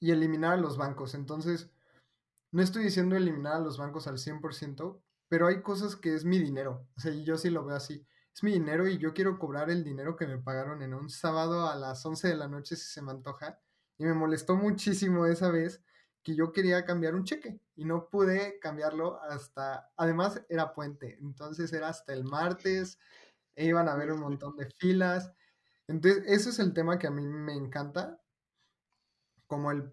y 0.00 0.10
eliminar 0.10 0.54
a 0.54 0.56
los 0.56 0.76
bancos. 0.76 1.14
Entonces, 1.14 1.70
no 2.50 2.62
estoy 2.62 2.84
diciendo 2.84 3.16
eliminar 3.16 3.54
a 3.54 3.60
los 3.60 3.78
bancos 3.78 4.08
al 4.08 4.18
100%, 4.18 5.00
pero 5.28 5.46
hay 5.46 5.62
cosas 5.62 5.94
que 5.94 6.14
es 6.14 6.24
mi 6.24 6.38
dinero. 6.38 6.88
O 6.96 7.00
sea, 7.00 7.12
yo 7.12 7.36
sí 7.36 7.50
lo 7.50 7.64
veo 7.64 7.76
así. 7.76 8.04
Es 8.34 8.42
mi 8.42 8.52
dinero 8.52 8.88
y 8.88 8.98
yo 8.98 9.14
quiero 9.14 9.38
cobrar 9.38 9.70
el 9.70 9.84
dinero 9.84 10.16
que 10.16 10.26
me 10.26 10.38
pagaron 10.38 10.82
en 10.82 10.94
un 10.94 11.08
sábado 11.08 11.68
a 11.68 11.76
las 11.76 12.04
11 12.04 12.28
de 12.28 12.36
la 12.36 12.48
noche 12.48 12.74
si 12.74 12.86
se 12.86 13.02
me 13.02 13.12
antoja 13.12 13.60
y 13.98 14.04
me 14.04 14.14
molestó 14.14 14.56
muchísimo 14.56 15.26
esa 15.26 15.50
vez 15.50 15.82
que 16.22 16.34
yo 16.34 16.52
quería 16.52 16.84
cambiar 16.84 17.14
un 17.14 17.24
cheque 17.24 17.60
y 17.74 17.84
no 17.84 18.08
pude 18.08 18.58
cambiarlo 18.60 19.20
hasta, 19.22 19.90
además 19.96 20.42
era 20.48 20.72
puente, 20.72 21.18
entonces 21.20 21.72
era 21.72 21.88
hasta 21.88 22.12
el 22.12 22.24
martes, 22.24 22.98
e 23.54 23.66
iban 23.66 23.88
a 23.88 23.92
haber 23.92 24.12
un 24.12 24.20
montón 24.20 24.56
de 24.56 24.66
filas. 24.66 25.32
Entonces, 25.88 26.22
ese 26.26 26.50
es 26.50 26.58
el 26.60 26.72
tema 26.72 26.98
que 26.98 27.08
a 27.08 27.10
mí 27.10 27.26
me 27.26 27.54
encanta, 27.54 28.20
como 29.48 29.72
el, 29.72 29.90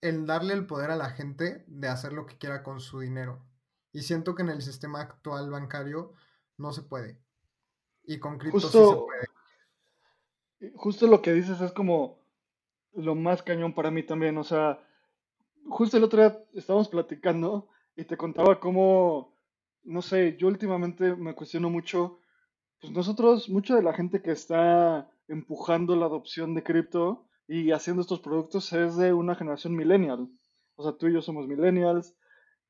el 0.00 0.24
darle 0.24 0.54
el 0.54 0.66
poder 0.66 0.90
a 0.90 0.96
la 0.96 1.10
gente 1.10 1.64
de 1.66 1.88
hacer 1.88 2.14
lo 2.14 2.24
que 2.24 2.38
quiera 2.38 2.62
con 2.62 2.80
su 2.80 3.00
dinero. 3.00 3.44
Y 3.92 4.02
siento 4.02 4.34
que 4.34 4.42
en 4.42 4.48
el 4.48 4.62
sistema 4.62 5.00
actual 5.02 5.50
bancario 5.50 6.14
no 6.56 6.72
se 6.72 6.82
puede. 6.82 7.20
Y 8.04 8.18
con 8.18 8.38
cripto 8.38 8.60
sí 8.60 8.68
se 8.68 8.78
puede. 8.78 9.26
Justo 10.76 11.06
lo 11.06 11.20
que 11.20 11.34
dices 11.34 11.60
es 11.60 11.72
como 11.72 12.23
lo 12.94 13.14
más 13.14 13.42
cañón 13.42 13.74
para 13.74 13.90
mí 13.90 14.02
también. 14.02 14.38
O 14.38 14.44
sea, 14.44 14.80
justo 15.68 15.96
el 15.96 16.04
otro 16.04 16.20
día 16.20 16.38
estábamos 16.54 16.88
platicando 16.88 17.68
y 17.96 18.04
te 18.04 18.16
contaba 18.16 18.60
cómo, 18.60 19.36
no 19.82 20.02
sé, 20.02 20.36
yo 20.36 20.48
últimamente 20.48 21.14
me 21.14 21.34
cuestiono 21.34 21.70
mucho, 21.70 22.18
pues 22.80 22.92
nosotros, 22.92 23.48
mucha 23.48 23.76
de 23.76 23.82
la 23.82 23.94
gente 23.94 24.22
que 24.22 24.32
está 24.32 25.10
empujando 25.28 25.96
la 25.96 26.06
adopción 26.06 26.54
de 26.54 26.62
cripto 26.62 27.26
y 27.46 27.72
haciendo 27.72 28.02
estos 28.02 28.20
productos 28.20 28.72
es 28.72 28.96
de 28.96 29.12
una 29.12 29.34
generación 29.34 29.76
millennial. 29.76 30.28
O 30.76 30.82
sea, 30.82 30.96
tú 30.96 31.06
y 31.06 31.14
yo 31.14 31.22
somos 31.22 31.46
millennials, 31.46 32.16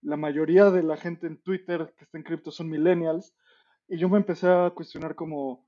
la 0.03 0.17
mayoría 0.17 0.71
de 0.71 0.83
la 0.83 0.97
gente 0.97 1.27
en 1.27 1.41
Twitter 1.43 1.95
que 1.97 2.05
está 2.05 2.19
en 2.19 2.25
cripto 2.25 2.51
son 2.51 2.69
millennials, 2.69 3.35
y 3.89 3.99
yo 3.99 4.09
me 4.09 4.19
empecé 4.19 4.49
a 4.49 4.71
cuestionar 4.71 5.15
como, 5.15 5.64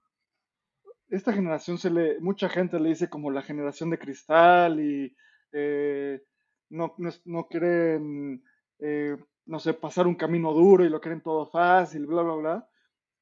esta 1.08 1.32
generación 1.32 1.78
se 1.78 1.90
le, 1.90 2.20
mucha 2.20 2.48
gente 2.48 2.80
le 2.80 2.90
dice 2.90 3.08
como 3.08 3.30
la 3.30 3.42
generación 3.42 3.90
de 3.90 3.98
cristal 3.98 4.80
y 4.80 5.16
eh, 5.52 6.22
no, 6.70 6.94
no, 7.24 7.46
quieren, 7.46 8.42
eh, 8.80 9.16
no 9.44 9.60
sé, 9.60 9.74
pasar 9.74 10.06
un 10.06 10.16
camino 10.16 10.52
duro 10.52 10.84
y 10.84 10.88
lo 10.88 11.00
quieren 11.00 11.22
todo 11.22 11.46
fácil, 11.46 12.06
bla, 12.06 12.22
bla, 12.22 12.34
bla. 12.34 12.68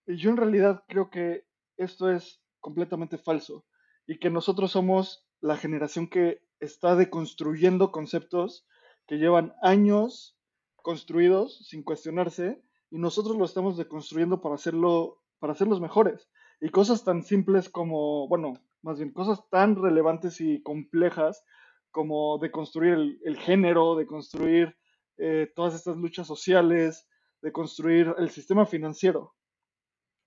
Y 0.07 0.17
yo 0.17 0.31
en 0.31 0.37
realidad 0.37 0.85
creo 0.88 1.11
que 1.11 1.47
esto 1.76 2.11
es 2.11 2.43
completamente 2.61 3.19
falso 3.19 3.67
y 4.07 4.19
que 4.19 4.31
nosotros 4.31 4.73
somos 4.73 5.29
la 5.41 5.57
generación 5.57 6.09
que 6.09 6.43
está 6.61 6.97
deconstruyendo 6.97 7.93
conceptos 7.93 8.67
que 9.07 9.17
llevan 9.17 9.55
años 9.62 10.38
construidos 10.76 11.67
sin 11.69 11.83
cuestionarse 11.83 12.62
y 12.91 12.99
nosotros 12.99 13.37
lo 13.37 13.45
estamos 13.45 13.76
deconstruyendo 13.76 14.41
para 14.41 14.55
hacerlo 14.55 15.21
para 15.38 15.53
hacerlos 15.53 15.81
mejores. 15.81 16.31
Y 16.64 16.71
cosas 16.71 17.04
tan 17.04 17.23
simples 17.23 17.68
como, 17.68 18.26
bueno, 18.26 18.54
más 18.80 18.97
bien 18.97 19.12
cosas 19.12 19.47
tan 19.50 19.76
relevantes 19.76 20.40
y 20.40 20.62
complejas 20.62 21.44
como 21.90 22.38
de 22.38 22.50
construir 22.50 23.21
el, 23.23 23.37
género, 23.37 23.97
de 23.97 24.06
construir 24.06 24.75
eh, 25.18 25.52
todas 25.54 25.75
estas 25.75 25.99
luchas 25.99 26.26
sociales, 26.26 27.06
de 27.42 27.52
construir 27.52 28.14
el 28.16 28.30
sistema 28.30 28.64
financiero. 28.64 29.35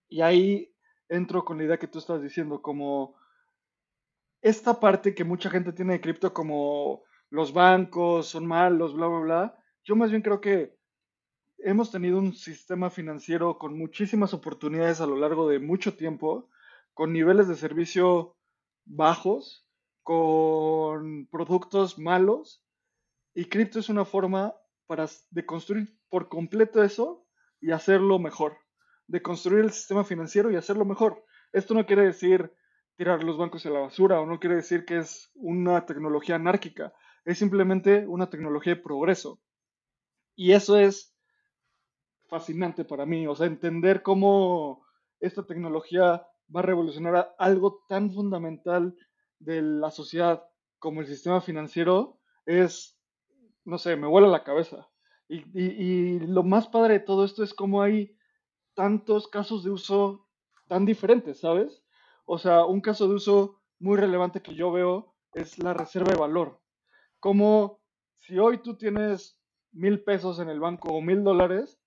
Y 0.10 0.22
ahí 0.22 0.72
entro 1.10 1.44
con 1.44 1.58
la 1.58 1.64
idea 1.64 1.80
que 1.80 1.88
tú 1.88 1.98
estás 1.98 2.22
diciendo, 2.22 2.62
como 2.62 3.16
esta 4.40 4.80
parte 4.80 5.16
que 5.16 5.24
mucha 5.24 5.50
gente 5.50 5.74
tiene 5.74 5.94
de 5.94 6.02
cripto 6.02 6.36
como 6.36 7.02
los 7.32 7.52
bancos 7.52 8.28
son 8.28 8.46
malos, 8.46 8.94
bla, 8.94 9.08
bla, 9.08 9.20
bla. 9.22 9.58
Yo 9.84 9.96
más 9.96 10.12
bien 10.12 10.22
creo 10.22 10.40
que 10.40 10.77
hemos 11.60 11.92
tenido 11.92 12.20
un 12.20 12.34
sistema 12.34 12.90
financiero 12.90 13.58
con 13.58 13.78
muchísimas 13.78 14.34
oportunidades 14.34 15.02
a 15.02 15.08
lo 15.08 15.18
largo 15.18 15.50
de 15.50 15.60
mucho 15.60 15.96
tiempo, 15.96 16.50
con 16.94 17.14
niveles 17.14 17.48
de 17.48 17.56
servicio 17.56 18.36
bajos, 18.86 19.68
con 20.04 21.28
productos 21.28 22.00
malos, 22.00 22.64
y 23.34 23.46
cripto 23.46 23.80
es 23.80 23.90
una 23.90 24.06
forma 24.06 24.56
para 24.88 25.08
de 25.32 25.46
construir 25.46 26.00
por 26.10 26.30
completo 26.30 26.82
eso 26.84 27.28
y 27.60 27.72
hacerlo 27.72 28.20
mejor, 28.20 28.58
de 29.08 29.22
construir 29.22 29.66
el 29.66 29.72
sistema 29.72 30.04
financiero 30.04 30.50
y 30.50 30.56
hacerlo 30.56 30.86
mejor. 30.86 31.26
Esto 31.52 31.74
no 31.74 31.86
quiere 31.86 32.04
decir 32.04 32.54
tirar 32.96 33.24
los 33.24 33.38
bancos 33.38 33.66
a 33.66 33.70
la 33.70 33.80
basura 33.80 34.20
o 34.20 34.26
no 34.26 34.40
quiere 34.40 34.56
decir 34.56 34.86
que 34.86 34.98
es 34.98 35.30
una 35.36 35.86
tecnología 35.86 36.36
anárquica, 36.36 36.94
es 37.26 37.38
simplemente 37.38 38.08
una 38.08 38.30
tecnología 38.30 38.76
de 38.76 38.82
progreso. 38.82 39.40
Y 40.36 40.54
eso 40.54 40.78
es 40.78 41.17
fascinante 42.28 42.86
para 42.86 43.06
mí, 43.06 43.28
o 43.28 43.36
sea, 43.36 43.48
entender 43.48 44.04
cómo 44.04 44.86
esta 45.20 45.46
tecnología 45.46 46.28
va 46.54 46.60
a 46.60 46.64
revolucionar 46.64 47.36
algo 47.38 47.84
tan 47.88 48.12
fundamental 48.12 48.96
de 49.40 49.62
la 49.62 49.92
sociedad 49.92 50.44
como 50.80 51.02
el 51.02 51.08
sistema 51.08 51.42
financiero 51.42 52.20
es, 52.46 53.00
no 53.66 53.78
sé, 53.78 53.96
me 53.96 54.08
vuela 54.08 54.28
la 54.28 54.44
cabeza. 54.44 54.88
Y, 55.28 55.44
y, 55.54 56.20
lo 56.20 56.44
más 56.44 56.68
padre 56.68 56.96
de 56.96 57.00
todo 57.02 57.26
esto 57.26 57.44
es 57.44 57.54
cómo 57.54 57.82
hay 57.82 58.18
tantos 58.76 59.28
casos 59.28 59.64
de 59.64 59.72
uso 59.72 60.28
tan 60.68 60.86
diferentes, 60.86 61.42
¿sabes? 61.42 61.84
O 62.26 62.38
sea, 62.38 62.66
un 62.66 62.80
caso 62.80 63.08
de 63.08 63.16
uso 63.16 63.62
muy 63.80 63.98
relevante 63.98 64.42
que 64.42 64.56
yo 64.56 64.72
veo 64.72 65.16
es 65.34 65.60
la 65.60 65.74
reserva 65.74 66.12
de 66.12 66.20
valor. 66.20 66.62
Como 67.20 67.82
si 68.20 68.38
hoy 68.38 68.60
tú 68.60 68.78
tienes 68.78 69.40
mil 69.72 70.04
pesos 70.04 70.40
en 70.40 70.50
el 70.50 70.60
banco 70.60 70.90
o 70.90 71.02
mil 71.02 71.24
dólares, 71.24 71.80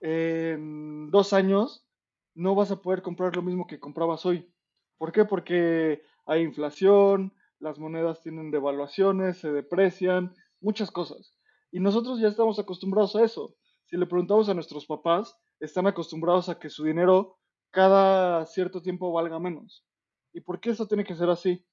en 0.00 1.10
dos 1.10 1.32
años 1.32 1.86
no 2.34 2.54
vas 2.54 2.70
a 2.70 2.82
poder 2.82 3.02
comprar 3.02 3.34
lo 3.36 3.42
mismo 3.42 3.66
que 3.66 3.80
comprabas 3.80 4.26
hoy. 4.26 4.52
¿Por 4.98 5.12
qué? 5.12 5.24
Porque 5.24 6.02
hay 6.26 6.42
inflación, 6.42 7.32
las 7.58 7.78
monedas 7.78 8.20
tienen 8.20 8.50
devaluaciones, 8.50 9.38
se 9.38 9.52
deprecian, 9.52 10.34
muchas 10.60 10.90
cosas. 10.90 11.36
Y 11.70 11.80
nosotros 11.80 12.20
ya 12.20 12.28
estamos 12.28 12.58
acostumbrados 12.58 13.16
a 13.16 13.24
eso. 13.24 13.56
Si 13.84 13.96
le 13.96 14.06
preguntamos 14.06 14.48
a 14.48 14.54
nuestros 14.54 14.86
papás, 14.86 15.36
están 15.60 15.86
acostumbrados 15.86 16.48
a 16.48 16.58
que 16.58 16.70
su 16.70 16.84
dinero 16.84 17.38
cada 17.70 18.46
cierto 18.46 18.82
tiempo 18.82 19.12
valga 19.12 19.38
menos. 19.38 19.84
¿Y 20.32 20.40
por 20.40 20.60
qué 20.60 20.70
eso 20.70 20.86
tiene 20.86 21.04
que 21.04 21.14
ser 21.14 21.30
así? 21.30 21.66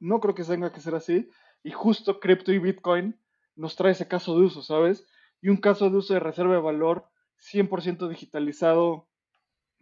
No 0.00 0.20
creo 0.20 0.34
que 0.34 0.44
tenga 0.44 0.72
que 0.72 0.80
ser 0.80 0.94
así. 0.94 1.28
Y 1.62 1.70
justo 1.70 2.20
cripto 2.20 2.52
y 2.52 2.58
Bitcoin 2.58 3.18
nos 3.56 3.76
trae 3.76 3.92
ese 3.92 4.08
caso 4.08 4.36
de 4.38 4.44
uso, 4.44 4.62
¿sabes? 4.62 5.06
Y 5.40 5.48
un 5.48 5.56
caso 5.56 5.88
de 5.88 5.96
uso 5.96 6.14
de 6.14 6.20
reserva 6.20 6.54
de 6.54 6.60
valor 6.60 7.08
100% 7.44 8.08
digitalizado, 8.08 9.08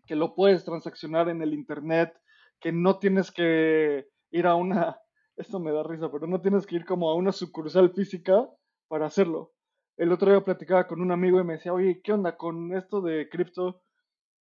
que 0.07 0.17
lo 0.17 0.35
puedes 0.35 0.65
transaccionar 0.65 1.29
en 1.29 1.43
el 1.43 1.55
Internet, 1.55 2.13
que 2.61 2.73
no 2.73 2.99
tienes 2.99 3.31
que 3.31 4.09
ir 4.31 4.47
a 4.47 4.55
una, 4.55 4.99
esto 5.37 5.61
me 5.61 5.73
da 5.73 5.83
risa, 5.83 6.11
pero 6.11 6.27
no 6.27 6.41
tienes 6.41 6.67
que 6.67 6.77
ir 6.77 6.85
como 6.85 7.11
a 7.11 7.15
una 7.15 7.33
sucursal 7.33 7.93
física 7.93 8.49
para 8.89 9.07
hacerlo. 9.07 9.53
El 9.97 10.11
otro 10.13 10.31
día 10.31 10.45
platicaba 10.45 10.87
con 10.87 11.01
un 11.01 11.13
amigo 11.13 11.41
y 11.41 11.45
me 11.45 11.55
decía, 11.55 11.73
oye, 11.73 12.01
¿qué 12.03 12.13
onda 12.13 12.37
con 12.37 12.75
esto 12.75 13.01
de 13.01 13.29
cripto? 13.29 13.83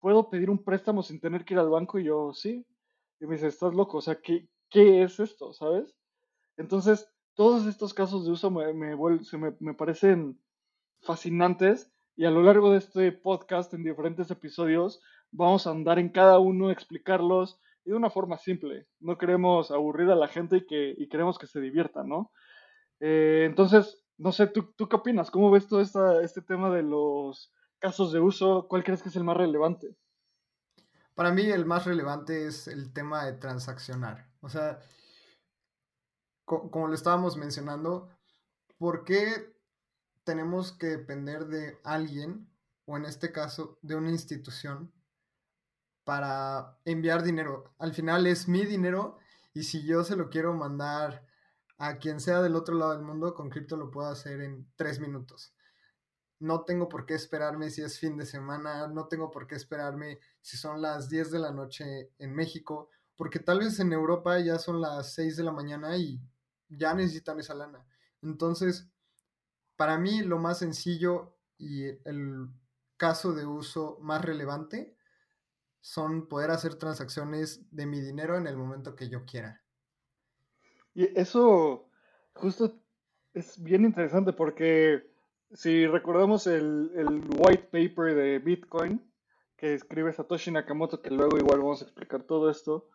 ¿Puedo 0.00 0.30
pedir 0.30 0.48
un 0.48 0.64
préstamo 0.64 1.02
sin 1.02 1.20
tener 1.20 1.44
que 1.44 1.54
ir 1.54 1.60
al 1.60 1.68
banco? 1.68 1.98
Y 1.98 2.04
yo, 2.04 2.32
sí. 2.32 2.66
Y 3.20 3.26
me 3.26 3.34
dice, 3.34 3.48
estás 3.48 3.74
loco, 3.74 3.98
o 3.98 4.00
sea, 4.00 4.20
¿qué, 4.20 4.48
qué 4.70 5.02
es 5.02 5.20
esto? 5.20 5.52
¿Sabes? 5.52 5.94
Entonces, 6.56 7.12
todos 7.34 7.66
estos 7.66 7.92
casos 7.92 8.24
de 8.24 8.32
uso 8.32 8.50
me, 8.50 8.72
me, 8.72 8.96
me, 8.96 9.56
me 9.58 9.74
parecen 9.74 10.40
fascinantes 11.02 11.92
y 12.20 12.26
a 12.26 12.30
lo 12.30 12.42
largo 12.42 12.70
de 12.70 12.76
este 12.76 13.12
podcast, 13.12 13.72
en 13.72 13.82
diferentes 13.82 14.30
episodios, 14.30 15.00
vamos 15.30 15.66
a 15.66 15.70
andar 15.70 15.98
en 15.98 16.10
cada 16.10 16.38
uno, 16.38 16.70
explicarlos 16.70 17.58
y 17.82 17.92
de 17.92 17.96
una 17.96 18.10
forma 18.10 18.36
simple. 18.36 18.86
No 18.98 19.16
queremos 19.16 19.70
aburrir 19.70 20.10
a 20.10 20.14
la 20.14 20.28
gente 20.28 20.58
y, 20.58 20.66
que, 20.66 21.08
queremos 21.10 21.38
que 21.38 21.46
se 21.46 21.62
diviertan, 21.62 22.10
¿no? 22.10 22.30
Eh, 23.00 23.44
entonces, 23.46 24.04
no 24.18 24.32
sé, 24.32 24.48
¿tú, 24.48 24.70
¿tú, 24.76 24.86
qué 24.86 24.96
opinas? 24.96 25.30
¿Cómo 25.30 25.50
ves 25.50 25.66
todo 25.66 25.80
esta, 25.80 26.22
este 26.22 26.42
tema 26.42 26.68
de 26.68 26.82
los 26.82 27.54
casos 27.78 28.12
de 28.12 28.20
uso? 28.20 28.66
¿Cuál 28.68 28.84
crees 28.84 29.02
que 29.02 29.08
es 29.08 29.16
el 29.16 29.24
más 29.24 29.38
relevante? 29.38 29.96
Para 31.14 31.32
mí 31.32 31.44
el 31.44 31.64
más 31.64 31.86
relevante 31.86 32.46
es 32.46 32.68
el 32.68 32.92
tema 32.92 33.24
de 33.24 33.32
transaccionar. 33.32 34.28
O 34.42 34.50
sea, 34.50 34.78
como 36.44 36.86
lo 36.86 36.92
estábamos 36.92 37.38
mencionando, 37.38 38.10
¿por 38.76 39.04
qué 39.04 39.58
tenemos 40.30 40.70
que 40.70 40.86
depender 40.86 41.46
de 41.46 41.80
alguien, 41.82 42.48
o 42.84 42.96
en 42.96 43.04
este 43.04 43.32
caso 43.32 43.80
de 43.82 43.96
una 43.96 44.10
institución, 44.10 44.92
para 46.04 46.78
enviar 46.84 47.24
dinero. 47.24 47.74
Al 47.80 47.92
final 47.92 48.28
es 48.28 48.46
mi 48.46 48.64
dinero 48.64 49.18
y 49.52 49.64
si 49.64 49.84
yo 49.84 50.04
se 50.04 50.14
lo 50.14 50.30
quiero 50.30 50.54
mandar 50.54 51.26
a 51.78 51.98
quien 51.98 52.20
sea 52.20 52.42
del 52.42 52.54
otro 52.54 52.76
lado 52.76 52.92
del 52.92 53.02
mundo, 53.02 53.34
con 53.34 53.50
cripto 53.50 53.76
lo 53.76 53.90
puedo 53.90 54.08
hacer 54.08 54.40
en 54.40 54.70
tres 54.76 55.00
minutos. 55.00 55.52
No 56.38 56.62
tengo 56.64 56.88
por 56.88 57.06
qué 57.06 57.14
esperarme 57.14 57.70
si 57.70 57.82
es 57.82 57.98
fin 57.98 58.16
de 58.16 58.24
semana, 58.24 58.86
no 58.86 59.08
tengo 59.08 59.32
por 59.32 59.48
qué 59.48 59.56
esperarme 59.56 60.20
si 60.40 60.56
son 60.56 60.80
las 60.80 61.08
10 61.08 61.32
de 61.32 61.38
la 61.40 61.50
noche 61.50 62.12
en 62.20 62.32
México, 62.36 62.88
porque 63.16 63.40
tal 63.40 63.58
vez 63.58 63.80
en 63.80 63.92
Europa 63.92 64.38
ya 64.38 64.60
son 64.60 64.80
las 64.80 65.12
6 65.12 65.38
de 65.38 65.42
la 65.42 65.50
mañana 65.50 65.96
y 65.96 66.20
ya 66.68 66.94
necesitan 66.94 67.40
esa 67.40 67.54
lana. 67.54 67.84
Entonces, 68.22 68.88
para 69.80 69.96
mí 69.96 70.20
lo 70.20 70.38
más 70.38 70.58
sencillo 70.58 71.32
y 71.56 71.86
el 71.86 72.50
caso 72.98 73.32
de 73.32 73.46
uso 73.46 73.96
más 74.02 74.22
relevante 74.22 74.94
son 75.80 76.28
poder 76.28 76.50
hacer 76.50 76.74
transacciones 76.74 77.64
de 77.74 77.86
mi 77.86 77.98
dinero 77.98 78.36
en 78.36 78.46
el 78.46 78.58
momento 78.58 78.94
que 78.94 79.08
yo 79.08 79.24
quiera. 79.24 79.62
Y 80.92 81.18
eso, 81.18 81.88
justo 82.34 82.78
es 83.32 83.62
bien 83.62 83.86
interesante 83.86 84.34
porque 84.34 85.10
si 85.54 85.86
recordamos 85.86 86.46
el, 86.46 86.92
el 86.94 87.24
white 87.38 87.70
paper 87.72 88.14
de 88.14 88.38
Bitcoin 88.38 89.10
que 89.56 89.72
escribe 89.72 90.12
Satoshi 90.12 90.50
Nakamoto, 90.50 91.00
que 91.00 91.08
luego 91.08 91.38
igual 91.38 91.60
vamos 91.60 91.80
a 91.80 91.86
explicar 91.86 92.24
todo 92.24 92.50
esto, 92.50 92.90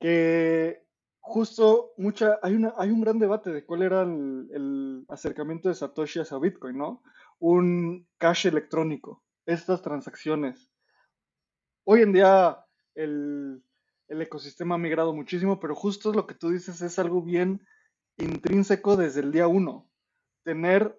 que 0.00 0.85
justo 1.26 1.92
mucha, 1.96 2.38
hay, 2.40 2.54
una, 2.54 2.72
hay 2.78 2.90
un 2.90 3.00
gran 3.00 3.18
debate 3.18 3.50
de 3.50 3.64
cuál 3.64 3.82
era 3.82 4.02
el, 4.02 5.04
acercamiento 5.08 5.68
de 5.68 5.74
Satoshi 5.74 6.20
hacia 6.20 6.38
Bitcoin, 6.38 6.78
¿no? 6.78 7.02
Un 7.40 8.06
cash 8.16 8.46
electrónico, 8.46 9.24
estas 9.44 9.82
transacciones. 9.82 10.70
Hoy 11.84 12.02
en 12.02 12.12
día 12.12 12.64
el, 12.94 13.60
el 14.06 14.22
ecosistema 14.22 14.76
ha 14.76 14.78
migrado 14.78 15.12
muchísimo, 15.12 15.58
pero 15.58 15.74
justo 15.74 16.12
lo 16.12 16.28
que 16.28 16.34
tú 16.34 16.50
dices 16.50 16.80
es 16.80 16.98
algo 17.00 17.22
bien 17.22 17.66
intrínseco 18.18 18.96
desde 18.96 19.20
el 19.20 19.32
día 19.32 19.48
uno. 19.48 19.90
Tener 20.44 20.96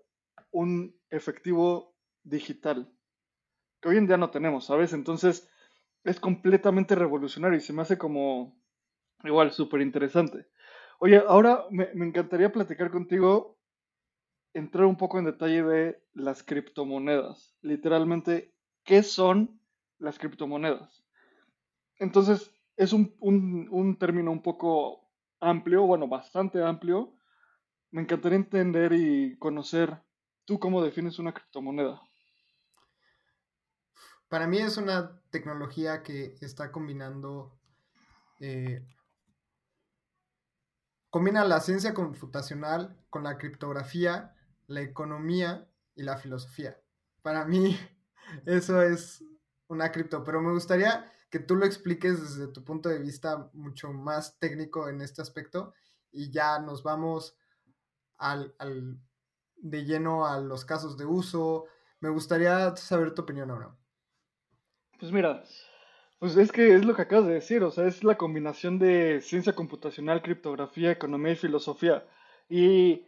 un 0.51 0.93
efectivo 1.09 1.95
digital, 2.23 2.93
que 3.81 3.89
hoy 3.89 3.97
en 3.97 4.07
día 4.07 4.17
no 4.17 4.29
tenemos, 4.29 4.65
¿sabes? 4.65 4.91
Entonces 4.91 5.49
es 6.03 6.19
completamente 6.19 6.95
revolucionario 6.95 7.57
y 7.57 7.61
se 7.61 7.71
me 7.71 7.83
hace 7.83 7.97
como 7.97 8.57
igual 9.23 9.51
súper 9.51 9.81
interesante. 9.81 10.47
Oye, 10.99 11.21
ahora 11.27 11.65
me, 11.69 11.89
encantaría 12.05 12.51
platicar 12.51 12.91
contigo, 12.91 13.59
entrar 14.53 14.85
un 14.85 14.97
poco 14.97 15.19
en 15.19 15.25
detalle 15.25 15.63
de 15.63 16.03
las 16.13 16.43
criptomonedas. 16.43 17.55
Literalmente, 17.61 18.53
¿qué 18.83 19.03
son 19.03 19.61
las 19.99 20.17
criptomonedas? 20.17 21.05
Entonces, 21.99 22.51
es 22.75 22.93
un, 22.93 23.15
un, 23.19 23.67
un 23.69 23.97
término 23.97 24.31
un 24.31 24.41
poco 24.41 25.11
amplio, 25.39 25.83
bueno, 25.83 26.07
bastante 26.07 26.63
amplio. 26.63 27.13
Me 27.91 28.01
encantaría 28.01 28.37
entender 28.37 28.93
y 28.93 29.37
conocer 29.37 30.01
tú 30.45 30.59
cómo 30.59 30.83
defines 30.83 31.19
una 31.19 31.33
criptomoneda. 31.33 32.01
Para 34.29 34.47
mí 34.47 34.57
es 34.57 34.77
una 34.77 35.21
tecnología 35.29 36.03
que 36.03 36.35
está 36.41 36.71
combinando, 36.71 37.57
eh, 38.39 38.85
combina 41.09 41.45
la 41.45 41.59
ciencia 41.59 41.93
computacional 41.93 42.97
con 43.09 43.23
la 43.23 43.37
criptografía, 43.37 44.35
la 44.67 44.81
economía 44.81 45.69
y 45.95 46.03
la 46.03 46.17
filosofía. 46.17 46.79
Para 47.21 47.45
mí 47.45 47.77
eso 48.45 48.81
es 48.81 49.23
una 49.67 49.91
cripto, 49.91 50.23
pero 50.23 50.41
me 50.41 50.51
gustaría 50.51 51.11
que 51.29 51.39
tú 51.39 51.55
lo 51.55 51.65
expliques 51.65 52.21
desde 52.21 52.51
tu 52.51 52.63
punto 52.63 52.89
de 52.89 52.99
vista 52.99 53.49
mucho 53.53 53.91
más 53.91 54.39
técnico 54.39 54.87
en 54.87 55.01
este 55.01 55.21
aspecto 55.21 55.73
y 56.11 56.31
ya 56.31 56.59
nos 56.59 56.83
vamos 56.83 57.37
al, 58.17 58.55
de 59.57 59.85
lleno 59.85 60.25
a 60.25 60.39
los 60.39 60.65
casos 60.65 60.97
de 60.97 61.05
uso. 61.05 61.65
Me 61.99 62.09
gustaría 62.09 62.75
saber 62.77 63.13
tu 63.13 63.23
opinión 63.23 63.51
ahora. 63.51 63.75
Pues 64.99 65.11
mira, 65.11 65.43
pues 66.19 66.35
es 66.37 66.51
que 66.51 66.75
es 66.75 66.85
lo 66.85 66.95
que 66.95 67.03
acabas 67.03 67.27
de 67.27 67.35
decir, 67.35 67.63
o 67.63 67.71
sea, 67.71 67.87
es 67.87 68.03
la 68.03 68.17
combinación 68.17 68.79
de 68.79 69.21
ciencia 69.21 69.53
computacional, 69.53 70.21
criptografía, 70.21 70.91
economía 70.91 71.33
y 71.33 71.35
filosofía. 71.35 72.05
Y 72.49 73.05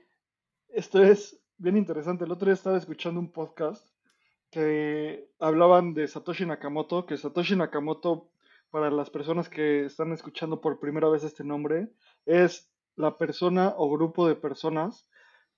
esto 0.69 1.03
es 1.03 1.41
bien 1.57 1.77
interesante. 1.77 2.25
El 2.25 2.31
otro 2.31 2.45
día 2.45 2.53
estaba 2.53 2.77
escuchando 2.77 3.19
un 3.19 3.31
podcast 3.31 3.87
que 4.51 5.29
hablaban 5.39 5.93
de 5.93 6.07
Satoshi 6.07 6.45
Nakamoto, 6.45 7.05
que 7.05 7.17
Satoshi 7.17 7.55
Nakamoto, 7.55 8.31
para 8.71 8.91
las 8.91 9.09
personas 9.09 9.49
que 9.49 9.85
están 9.85 10.11
escuchando 10.11 10.61
por 10.61 10.79
primera 10.79 11.09
vez 11.09 11.23
este 11.23 11.43
nombre, 11.43 11.89
es 12.25 12.71
la 12.95 13.17
persona 13.17 13.73
o 13.77 13.89
grupo 13.89 14.27
de 14.27 14.35
personas 14.35 15.07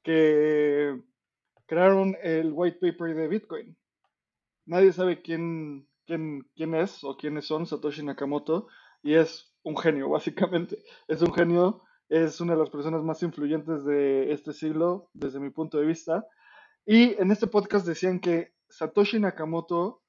que 0.03 1.01
crearon 1.65 2.15
el 2.24 2.51
white 2.53 2.79
paper 2.79 3.15
de 3.15 3.27
Bitcoin. 3.27 3.77
Nadie 4.65 4.94
sabe 4.94 5.22
quién, 5.22 5.87
quién, 6.05 6.75
es 6.75 7.03
o 7.03 7.18
quiénes 7.18 7.46
son 7.46 7.66
Satoshi 7.66 8.03
Nakamoto 8.03 8.68
y 9.01 9.16
es 9.16 9.53
un 9.64 9.77
genio, 9.77 10.09
básicamente. 10.09 10.77
Es 11.07 11.22
un 11.22 11.33
genio, 11.33 11.83
es 12.09 12.42
una 12.42 12.53
de 12.53 12.59
las 12.59 12.70
personas 12.70 13.03
más 13.03 13.24
influyentes 13.24 13.85
de 13.85 14.31
este 14.31 14.53
siglo 14.53 15.09
desde 15.14 15.40
mi 15.40 15.50
punto 15.50 15.77
de 15.77 15.85
vista. 15.85 16.25
Y 16.85 17.20
en 17.22 17.31
este 17.31 17.48
podcast 17.48 17.85
decían 17.85 18.20
que 18.20 18.53
Satoshi 18.70 19.20
Nakamoto 19.20 20.01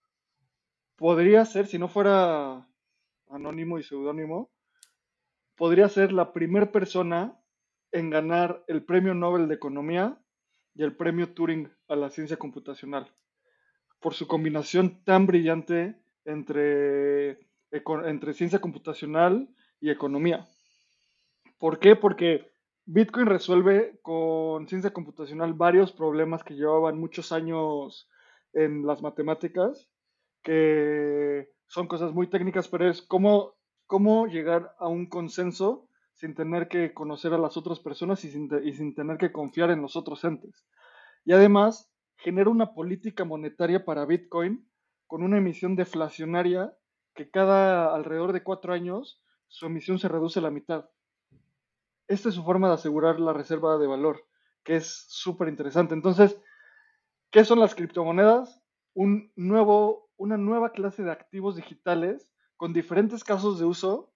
podría 0.96 1.44
ser, 1.44 1.66
si 1.66 1.78
no 1.78 1.88
fuera 1.88 2.68
anónimo 3.28 3.78
y 3.78 3.82
seudónimo, 3.82 4.50
podría 5.56 5.88
ser 5.88 6.12
la 6.12 6.32
primera 6.32 6.70
persona 6.70 7.38
en 7.92 8.10
ganar 8.10 8.64
el 8.68 8.84
Premio 8.84 9.14
Nobel 9.14 9.48
de 9.48 9.54
Economía 9.54 10.18
y 10.74 10.82
el 10.82 10.96
Premio 10.96 11.34
Turing 11.34 11.70
a 11.88 11.96
la 11.96 12.10
ciencia 12.10 12.38
computacional, 12.38 13.12
por 14.02 14.14
su 14.14 14.26
combinación 14.26 15.02
tan 15.04 15.26
brillante 15.26 15.96
entre, 16.24 17.38
entre 17.70 18.34
ciencia 18.34 18.60
computacional 18.60 19.48
y 19.80 19.90
economía. 19.90 20.46
¿Por 21.58 21.78
qué? 21.78 21.94
Porque 21.96 22.52
Bitcoin 22.84 23.26
resuelve 23.26 24.00
con 24.02 24.66
ciencia 24.66 24.92
computacional 24.92 25.54
varios 25.54 25.92
problemas 25.92 26.42
que 26.42 26.54
llevaban 26.54 26.98
muchos 26.98 27.30
años 27.30 28.10
en 28.52 28.84
las 28.84 29.00
matemáticas, 29.02 29.88
que 30.42 31.48
son 31.68 31.86
cosas 31.86 32.12
muy 32.12 32.28
técnicas, 32.28 32.66
pero 32.68 32.90
es 32.90 33.00
cómo, 33.02 33.54
cómo 33.86 34.26
llegar 34.26 34.74
a 34.78 34.88
un 34.88 35.06
consenso 35.06 35.88
sin 36.14 36.34
tener 36.34 36.68
que 36.68 36.92
conocer 36.92 37.32
a 37.32 37.38
las 37.38 37.56
otras 37.56 37.78
personas 37.78 38.24
y 38.24 38.30
sin, 38.30 38.50
y 38.64 38.72
sin 38.72 38.94
tener 38.94 39.16
que 39.16 39.32
confiar 39.32 39.70
en 39.70 39.80
los 39.80 39.94
otros 39.94 40.24
entes. 40.24 40.66
Y 41.24 41.32
además, 41.32 41.91
genera 42.22 42.50
una 42.50 42.72
política 42.72 43.24
monetaria 43.24 43.84
para 43.84 44.06
Bitcoin 44.06 44.68
con 45.06 45.22
una 45.22 45.38
emisión 45.38 45.74
deflacionaria 45.76 46.74
que 47.14 47.30
cada 47.30 47.94
alrededor 47.94 48.32
de 48.32 48.42
cuatro 48.42 48.72
años 48.72 49.20
su 49.48 49.66
emisión 49.66 49.98
se 49.98 50.08
reduce 50.08 50.38
a 50.38 50.42
la 50.42 50.50
mitad. 50.50 50.88
Esta 52.06 52.28
es 52.28 52.34
su 52.34 52.44
forma 52.44 52.68
de 52.68 52.74
asegurar 52.74 53.20
la 53.20 53.32
reserva 53.32 53.76
de 53.76 53.86
valor, 53.86 54.24
que 54.64 54.76
es 54.76 55.06
súper 55.08 55.48
interesante. 55.48 55.94
Entonces, 55.94 56.40
¿qué 57.30 57.44
son 57.44 57.58
las 57.58 57.74
criptomonedas? 57.74 58.62
Un 58.94 59.32
nuevo, 59.34 60.10
una 60.16 60.36
nueva 60.36 60.70
clase 60.70 61.02
de 61.02 61.10
activos 61.10 61.56
digitales 61.56 62.32
con 62.56 62.72
diferentes 62.72 63.24
casos 63.24 63.58
de 63.58 63.64
uso 63.64 64.14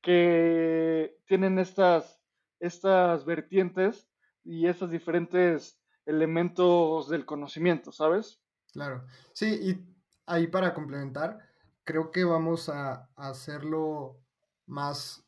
que 0.00 1.18
tienen 1.26 1.58
estas, 1.58 2.20
estas 2.60 3.24
vertientes 3.24 4.08
y 4.42 4.66
estos 4.66 4.90
diferentes 4.90 5.81
elementos 6.06 7.08
del 7.08 7.24
conocimiento, 7.26 7.92
¿sabes? 7.92 8.40
Claro. 8.72 9.04
Sí, 9.32 9.46
y 9.62 9.86
ahí 10.26 10.46
para 10.46 10.74
complementar, 10.74 11.38
creo 11.84 12.10
que 12.10 12.24
vamos 12.24 12.68
a, 12.68 13.08
hacerlo 13.16 14.20
más, 14.66 15.24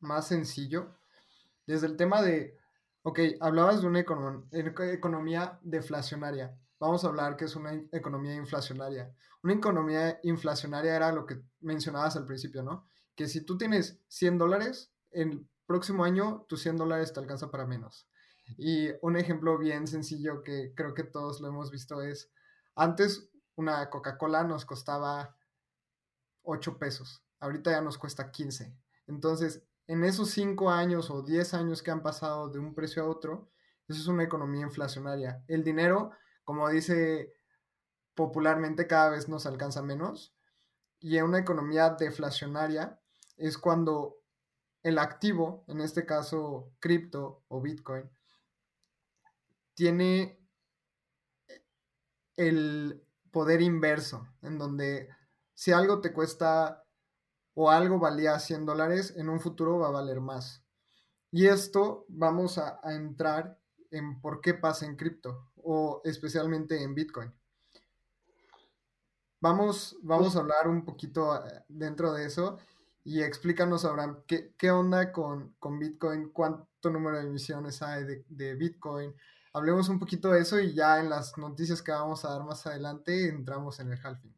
más 0.00 0.28
sencillo. 0.28 0.94
Desde 1.66 1.86
el 1.86 1.96
tema 1.96 2.22
de, 2.22 2.56
ok, 3.02 3.20
hablabas 3.40 3.80
de 3.80 3.86
una 3.86 4.00
economía 4.00 5.58
deflacionaria. 5.62 6.56
Vamos 6.78 7.04
a 7.04 7.08
hablar 7.08 7.36
que 7.36 7.46
es 7.46 7.56
una 7.56 7.72
economía 7.92 8.34
inflacionaria. 8.34 9.12
Una 9.42 9.54
economía 9.54 10.20
inflacionaria 10.22 10.94
era 10.94 11.12
lo 11.12 11.26
que 11.26 11.40
mencionabas 11.60 12.16
al 12.16 12.24
principio, 12.24 12.62
¿no? 12.62 12.86
que 13.18 13.26
si 13.26 13.40
tú 13.40 13.58
tienes 13.58 13.98
100 14.06 14.38
dólares, 14.38 14.92
el 15.10 15.44
próximo 15.66 16.04
año 16.04 16.46
tus 16.48 16.62
100 16.62 16.76
dólares 16.76 17.12
te 17.12 17.18
alcanza 17.18 17.50
para 17.50 17.66
menos. 17.66 18.06
Y 18.56 18.90
un 19.02 19.16
ejemplo 19.16 19.58
bien 19.58 19.86
sencillo 19.86 20.42
que 20.42 20.72
creo 20.74 20.94
que 20.94 21.04
todos 21.04 21.40
lo 21.40 21.48
hemos 21.48 21.70
visto 21.70 22.02
es, 22.02 22.30
antes 22.74 23.28
una 23.56 23.90
Coca-Cola 23.90 24.44
nos 24.44 24.64
costaba 24.64 25.36
8 26.42 26.78
pesos, 26.78 27.24
ahorita 27.40 27.72
ya 27.72 27.80
nos 27.80 27.98
cuesta 27.98 28.30
15. 28.30 28.74
Entonces, 29.06 29.62
en 29.86 30.04
esos 30.04 30.30
5 30.30 30.70
años 30.70 31.10
o 31.10 31.22
10 31.22 31.54
años 31.54 31.82
que 31.82 31.90
han 31.90 32.02
pasado 32.02 32.48
de 32.48 32.58
un 32.58 32.74
precio 32.74 33.02
a 33.02 33.08
otro, 33.08 33.50
eso 33.88 34.00
es 34.00 34.06
una 34.06 34.24
economía 34.24 34.62
inflacionaria. 34.62 35.42
El 35.48 35.64
dinero, 35.64 36.12
como 36.44 36.68
dice 36.68 37.34
popularmente, 38.14 38.86
cada 38.86 39.10
vez 39.10 39.28
nos 39.28 39.46
alcanza 39.46 39.82
menos. 39.82 40.34
Y 41.00 41.16
en 41.16 41.24
una 41.24 41.38
economía 41.38 41.90
deflacionaria, 41.90 43.00
es 43.36 43.56
cuando 43.56 44.16
el 44.82 44.98
activo, 44.98 45.64
en 45.68 45.80
este 45.80 46.04
caso 46.04 46.72
cripto 46.80 47.44
o 47.48 47.60
Bitcoin, 47.60 48.10
tiene 49.78 50.36
el 52.34 53.00
poder 53.30 53.62
inverso, 53.62 54.26
en 54.42 54.58
donde 54.58 55.08
si 55.54 55.70
algo 55.70 56.00
te 56.00 56.12
cuesta 56.12 56.84
o 57.54 57.70
algo 57.70 58.00
valía 58.00 58.40
100 58.40 58.66
dólares, 58.66 59.14
en 59.16 59.28
un 59.28 59.38
futuro 59.38 59.78
va 59.78 59.86
a 59.86 59.92
valer 59.92 60.20
más. 60.20 60.64
Y 61.30 61.46
esto 61.46 62.06
vamos 62.08 62.58
a, 62.58 62.80
entrar 62.92 63.56
en 63.92 64.20
por 64.20 64.40
qué 64.40 64.52
pasa 64.52 64.84
en 64.84 64.96
cripto 64.96 65.52
o 65.62 66.00
especialmente 66.02 66.82
en 66.82 66.96
Bitcoin. 66.96 67.32
Vamos, 69.38 69.96
vamos 70.02 70.34
a 70.34 70.40
hablar 70.40 70.66
un 70.66 70.84
poquito 70.84 71.36
eh, 71.36 71.62
dentro 71.68 72.12
de 72.12 72.26
eso 72.26 72.58
Y 73.04 73.22
explícanos, 73.22 73.84
Abraham, 73.84 74.24
¿qué, 74.26 74.56
qué 74.58 74.72
onda 74.72 75.12
con, 75.12 75.54
con, 75.60 75.78
Bitcoin? 75.78 76.30
¿Cuánto 76.30 76.90
número 76.90 77.18
de 77.18 77.28
emisiones 77.28 77.80
hay 77.80 78.02
de, 78.02 78.24
de, 78.28 78.56
Bitcoin? 78.56 79.14
Hablemos 79.58 79.88
un 79.88 79.98
poquito 79.98 80.30
de 80.30 80.40
eso 80.40 80.60
y 80.60 80.72
ya 80.72 81.00
en 81.00 81.10
las 81.10 81.36
noticias 81.36 81.82
que 81.82 81.90
vamos 81.90 82.24
a 82.24 82.30
dar 82.30 82.44
más 82.44 82.64
adelante 82.64 83.28
entramos 83.28 83.80
en 83.80 83.90
el 83.90 83.98
halving. 83.98 84.32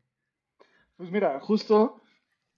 Pues 0.96 1.10
mira, 1.10 1.38
justo 1.40 2.00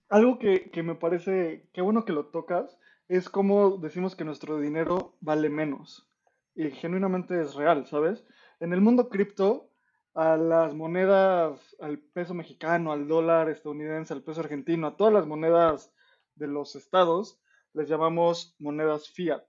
algo 0.07 0.39
que, 0.39 0.71
que 0.71 0.81
me 0.81 0.95
parece, 0.95 1.69
qué 1.73 1.81
bueno 1.81 2.05
que 2.05 2.13
lo 2.13 2.27
tocas, 2.27 2.77
es 3.09 3.27
como 3.29 3.75
decimos 3.77 4.15
que 4.15 4.23
nuestro 4.23 4.59
dinero 4.59 5.17
vale 5.19 5.49
menos. 5.49 6.07
Y 6.55 6.71
genuinamente 6.71 7.41
es 7.41 7.53
real, 7.53 7.85
¿sabes? 7.85 8.23
En 8.61 8.71
el 8.71 8.79
mundo 8.79 9.09
cripto, 9.09 9.69
a 10.13 10.37
las 10.37 10.73
monedas, 10.73 11.75
al 11.81 11.99
peso 11.99 12.33
mexicano, 12.33 12.93
al 12.93 13.09
dólar 13.09 13.49
estadounidense, 13.49 14.13
al 14.13 14.23
peso 14.23 14.39
argentino, 14.39 14.87
a 14.87 14.95
todas 14.95 15.13
las 15.13 15.27
monedas 15.27 15.91
de 16.35 16.47
los 16.47 16.77
estados, 16.77 17.41
les 17.73 17.89
llamamos 17.89 18.55
monedas 18.57 19.09
fiat. 19.09 19.43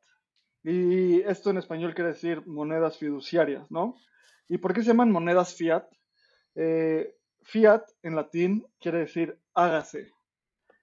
Y 0.64 1.20
esto 1.20 1.50
en 1.50 1.59
español 1.59 1.94
quiere 1.94 2.11
decir 2.11 2.46
monedas 2.46 2.96
fiduciarias, 2.96 3.70
¿no? 3.70 3.96
¿Y 4.48 4.59
por 4.59 4.72
qué 4.74 4.81
se 4.81 4.88
llaman 4.88 5.12
monedas 5.12 5.55
fiat? 5.55 5.85
Eh, 6.55 7.16
fiat 7.42 7.85
en 8.03 8.16
latín 8.16 8.66
quiere 8.81 8.98
decir 8.98 9.38
hágase. 9.55 10.11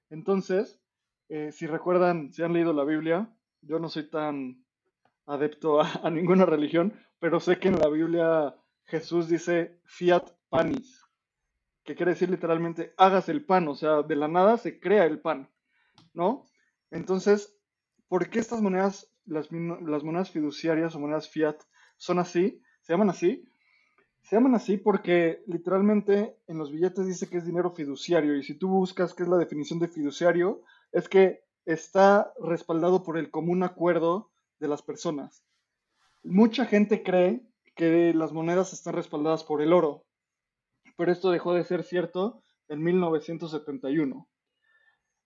Entonces, 0.10 0.80
eh, 1.30 1.52
si 1.52 1.66
recuerdan, 1.66 2.32
si 2.32 2.44
han 2.44 2.54
leído 2.54 2.74
la 2.74 2.84
Biblia, 2.84 3.36
yo 3.62 3.80
no 3.80 3.90
soy 3.90 4.10
tan 4.10 4.64
adepto 5.26 5.82
a, 5.82 6.10
ninguna 6.12 6.46
religión, 6.46 6.94
pero 7.20 7.40
sé 7.40 7.58
que 7.58 7.70
en 7.70 7.80
la 7.80 7.90
Biblia 7.90 8.56
Jesús 8.86 9.28
dice 9.28 9.80
fiat 9.86 10.30
panis, 10.50 11.04
que 11.84 11.96
quiere 11.96 12.12
decir 12.12 12.30
literalmente 12.30 12.94
hágase 12.98 13.32
el 13.32 13.46
pan, 13.46 13.68
o 13.68 13.76
sea, 13.76 14.04
de 14.04 14.16
la 14.16 14.28
nada 14.28 14.58
se 14.58 14.80
crea 14.80 15.06
el 15.06 15.20
pan. 15.20 15.50
¿no? 16.14 16.46
Entonces, 16.92 17.58
¿por 18.08 18.30
qué 18.30 18.40
estas 18.40 18.62
monedas, 18.62 19.11
las, 19.26 19.52
monedas 19.52 20.32
fiduciarias 20.32 20.96
o 20.96 21.00
monedas 21.00 21.30
fiat, 21.30 21.58
son 21.98 22.20
así? 22.20 22.62
¿Se 22.82 22.94
llaman 22.94 23.10
así? 23.10 23.48
Se 24.24 24.36
llaman 24.36 24.56
así 24.56 24.78
porque 24.78 25.44
literalmente 25.48 26.38
en 26.48 26.58
los 26.58 26.72
billetes 26.72 27.08
dice 27.08 27.30
que 27.30 27.38
es 27.38 27.46
dinero 27.46 27.72
fiduciario 27.72 28.36
y 28.36 28.44
si 28.44 28.56
tú 28.56 28.70
buscas 28.70 29.14
qué 29.14 29.24
es 29.24 29.30
la 29.30 29.38
definición 29.38 29.80
de 29.80 29.88
fiduciario, 29.88 30.64
es 30.92 31.10
que 31.10 31.44
está 31.66 32.34
respaldado 32.40 33.04
por 33.04 33.18
el 33.18 33.32
común 33.32 33.64
acuerdo 33.64 34.32
de 34.60 34.68
las 34.68 34.82
personas. 34.82 35.44
Mucha 36.24 36.66
gente 36.66 37.04
cree 37.04 37.42
que 37.76 38.14
las 38.14 38.32
monedas 38.32 38.74
están 38.74 38.94
respaldadas 38.94 39.44
por 39.44 39.62
el 39.62 39.74
oro, 39.74 40.06
pero 40.98 41.12
esto 41.12 41.32
dejó 41.32 41.54
de 41.54 41.64
ser 41.64 41.84
cierto 41.84 42.42
en 42.68 42.84
1971. 42.84 44.28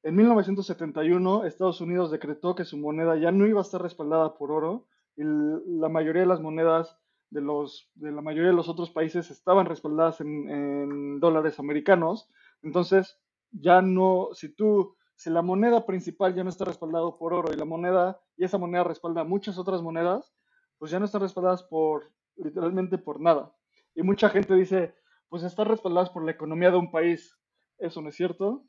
En 0.06 0.16
1971, 0.16 1.46
Estados 1.46 1.82
Unidos 1.82 2.12
decretó 2.12 2.54
que 2.54 2.64
su 2.64 2.78
moneda 2.78 3.18
ya 3.18 3.32
no 3.32 3.48
iba 3.48 3.60
a 3.60 3.64
estar 3.64 3.82
respaldada 3.82 4.38
por 4.38 4.52
oro 4.52 4.86
y 5.18 5.24
la 5.24 5.90
mayoría 5.90 6.22
de 6.22 6.28
las 6.28 6.42
monedas 6.42 6.96
de, 7.32 7.42
los, 7.42 7.90
de 7.96 8.12
la 8.12 8.22
mayoría 8.22 8.52
de 8.52 8.56
los 8.56 8.70
otros 8.70 8.92
países 8.92 9.32
estaban 9.32 9.66
respaldadas 9.66 10.22
en, 10.22 11.20
dólares 11.20 11.58
americanos. 11.58 12.30
Entonces, 12.62 13.18
ya 13.50 13.82
no, 13.82 14.30
si 14.34 14.50
tú, 14.50 14.96
si 15.16 15.32
la 15.32 15.42
moneda 15.42 15.88
principal 15.88 16.36
ya 16.36 16.44
no 16.44 16.52
está 16.52 16.66
respaldada 16.66 17.10
por 17.18 17.34
oro 17.34 17.52
y 17.52 17.58
la 17.58 17.66
moneda, 17.66 18.22
y 18.38 18.44
esa 18.44 18.60
moneda 18.60 18.84
respalda 18.84 19.24
muchas 19.24 19.58
otras 19.58 19.82
monedas, 19.82 20.32
pues 20.78 20.92
ya 20.92 21.00
no 21.00 21.06
están 21.06 21.22
respaldadas 21.22 21.64
por, 21.64 22.12
literalmente 22.36 23.00
por 23.00 23.20
nada. 23.20 23.56
Y 23.96 24.04
mucha 24.04 24.30
gente 24.30 24.54
dice, 24.54 24.94
pues 25.30 25.42
están 25.42 25.66
respaldadas 25.66 26.12
por 26.12 26.24
la 26.24 26.32
economía 26.32 26.70
de 26.70 26.78
un 26.78 26.92
país. 26.92 27.36
Eso 27.80 28.04
no 28.04 28.10
es 28.10 28.16
cierto. 28.16 28.68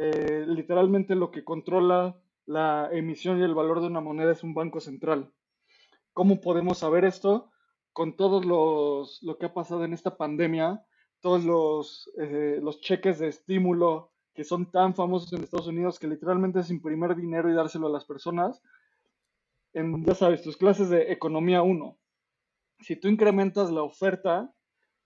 Eh, 0.00 0.44
literalmente 0.46 1.16
lo 1.16 1.32
que 1.32 1.42
controla 1.42 2.16
la 2.46 2.88
emisión 2.92 3.40
y 3.40 3.42
el 3.42 3.54
valor 3.54 3.80
de 3.80 3.88
una 3.88 4.00
moneda 4.00 4.30
es 4.30 4.44
un 4.44 4.54
banco 4.54 4.78
central. 4.80 5.32
¿Cómo 6.12 6.40
podemos 6.40 6.78
saber 6.78 7.04
esto? 7.04 7.50
Con 7.92 8.16
todos 8.16 8.44
los 8.44 9.20
lo 9.24 9.38
que 9.38 9.46
ha 9.46 9.54
pasado 9.54 9.84
en 9.84 9.92
esta 9.92 10.16
pandemia, 10.16 10.84
todos 11.20 11.44
los, 11.44 12.10
eh, 12.16 12.60
los 12.62 12.80
cheques 12.80 13.18
de 13.18 13.26
estímulo 13.26 14.12
que 14.34 14.44
son 14.44 14.70
tan 14.70 14.94
famosos 14.94 15.32
en 15.32 15.42
Estados 15.42 15.66
Unidos 15.66 15.98
que 15.98 16.06
literalmente 16.06 16.60
es 16.60 16.70
imprimir 16.70 17.16
dinero 17.16 17.50
y 17.50 17.54
dárselo 17.54 17.88
a 17.88 17.90
las 17.90 18.04
personas. 18.04 18.62
Ya 19.74 20.14
sabes, 20.14 20.42
tus 20.42 20.56
clases 20.56 20.90
de 20.90 21.12
economía 21.12 21.62
1. 21.62 21.98
Si 22.80 22.94
tú 22.94 23.08
incrementas 23.08 23.72
la 23.72 23.82
oferta 23.82 24.54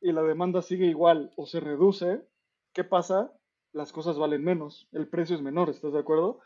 y 0.02 0.12
la 0.12 0.22
demanda 0.22 0.60
sigue 0.60 0.86
igual 0.86 1.32
o 1.36 1.46
se 1.46 1.60
reduce, 1.60 2.26
¿qué 2.74 2.84
pasa? 2.84 3.32
Las 3.72 3.92
cosas 3.92 4.18
valen 4.18 4.44
menos, 4.44 4.88
el 4.92 5.08
precio 5.08 5.36
es 5.36 5.42
menor, 5.42 5.70
¿estás 5.70 5.92
de 5.92 5.98
acuerdo? 5.98 6.40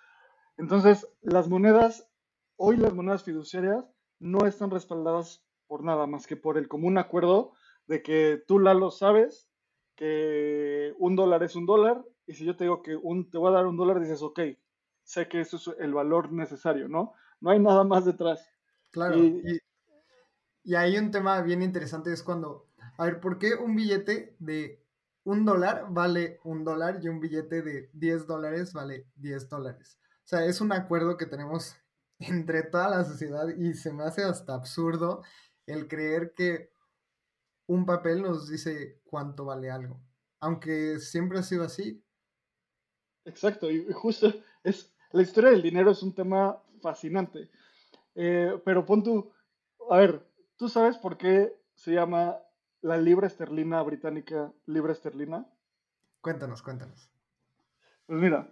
Entonces, 0.58 1.08
las 1.22 1.48
monedas, 1.48 2.08
hoy 2.56 2.76
las 2.76 2.94
monedas 2.94 3.24
fiduciarias 3.24 3.84
no 4.18 4.46
están 4.46 4.70
respaldadas 4.70 5.44
por 5.66 5.82
nada 5.82 6.06
más 6.06 6.26
que 6.26 6.36
por 6.36 6.56
el 6.56 6.68
común 6.68 6.98
acuerdo 6.98 7.52
de 7.86 8.02
que 8.02 8.42
tú, 8.46 8.58
Lalo, 8.58 8.90
sabes 8.90 9.48
que 9.96 10.94
un 10.98 11.16
dólar 11.16 11.42
es 11.42 11.56
un 11.56 11.66
dólar 11.66 12.04
y 12.26 12.34
si 12.34 12.44
yo 12.44 12.56
te 12.56 12.64
digo 12.64 12.82
que 12.82 12.96
un, 12.96 13.30
te 13.30 13.38
voy 13.38 13.48
a 13.48 13.56
dar 13.56 13.66
un 13.66 13.76
dólar, 13.76 14.00
dices, 14.00 14.22
ok, 14.22 14.40
sé 15.02 15.28
que 15.28 15.40
eso 15.40 15.56
es 15.56 15.68
el 15.78 15.94
valor 15.94 16.32
necesario, 16.32 16.88
¿no? 16.88 17.12
No 17.40 17.50
hay 17.50 17.60
nada 17.60 17.84
más 17.84 18.04
detrás. 18.04 18.48
Claro. 18.90 19.18
Y, 19.18 19.60
y 20.64 20.74
hay 20.74 20.98
un 20.98 21.10
tema 21.10 21.40
bien 21.42 21.62
interesante, 21.62 22.12
es 22.12 22.22
cuando, 22.22 22.66
a 22.98 23.04
ver, 23.04 23.20
¿por 23.20 23.38
qué 23.38 23.54
un 23.54 23.76
billete 23.76 24.34
de 24.38 24.85
un 25.26 25.44
dólar 25.44 25.86
vale 25.90 26.38
un 26.44 26.64
dólar 26.64 27.00
y 27.02 27.08
un 27.08 27.18
billete 27.18 27.60
de 27.60 27.90
10 27.92 28.28
dólares 28.28 28.72
vale 28.72 29.08
10 29.16 29.48
dólares. 29.48 29.98
O 30.24 30.28
sea, 30.28 30.44
es 30.46 30.60
un 30.60 30.70
acuerdo 30.72 31.16
que 31.16 31.26
tenemos 31.26 31.76
entre 32.20 32.62
toda 32.62 32.88
la 32.88 33.04
sociedad 33.04 33.48
y 33.48 33.74
se 33.74 33.92
me 33.92 34.04
hace 34.04 34.22
hasta 34.22 34.54
absurdo 34.54 35.22
el 35.66 35.88
creer 35.88 36.32
que 36.34 36.70
un 37.66 37.84
papel 37.84 38.22
nos 38.22 38.48
dice 38.48 39.00
cuánto 39.04 39.44
vale 39.44 39.68
algo, 39.68 40.00
aunque 40.38 41.00
siempre 41.00 41.40
ha 41.40 41.42
sido 41.42 41.64
así. 41.64 42.04
Exacto, 43.24 43.68
y 43.68 43.84
justo 43.92 44.32
es 44.62 44.94
la 45.10 45.22
historia 45.22 45.50
del 45.50 45.62
dinero 45.62 45.90
es 45.90 46.04
un 46.04 46.14
tema 46.14 46.62
fascinante. 46.80 47.50
Eh, 48.14 48.60
pero 48.64 48.86
pon 48.86 49.02
tú, 49.02 49.32
a 49.90 49.96
ver, 49.96 50.24
¿tú 50.56 50.68
sabes 50.68 50.96
por 50.98 51.18
qué 51.18 51.52
se 51.74 51.94
llama 51.94 52.38
la 52.86 52.96
libra 52.96 53.26
esterlina 53.26 53.82
británica, 53.82 54.52
libra 54.64 54.92
esterlina? 54.92 55.44
Cuéntanos, 56.20 56.62
cuéntanos. 56.62 57.10
Pues 58.06 58.20
mira, 58.20 58.48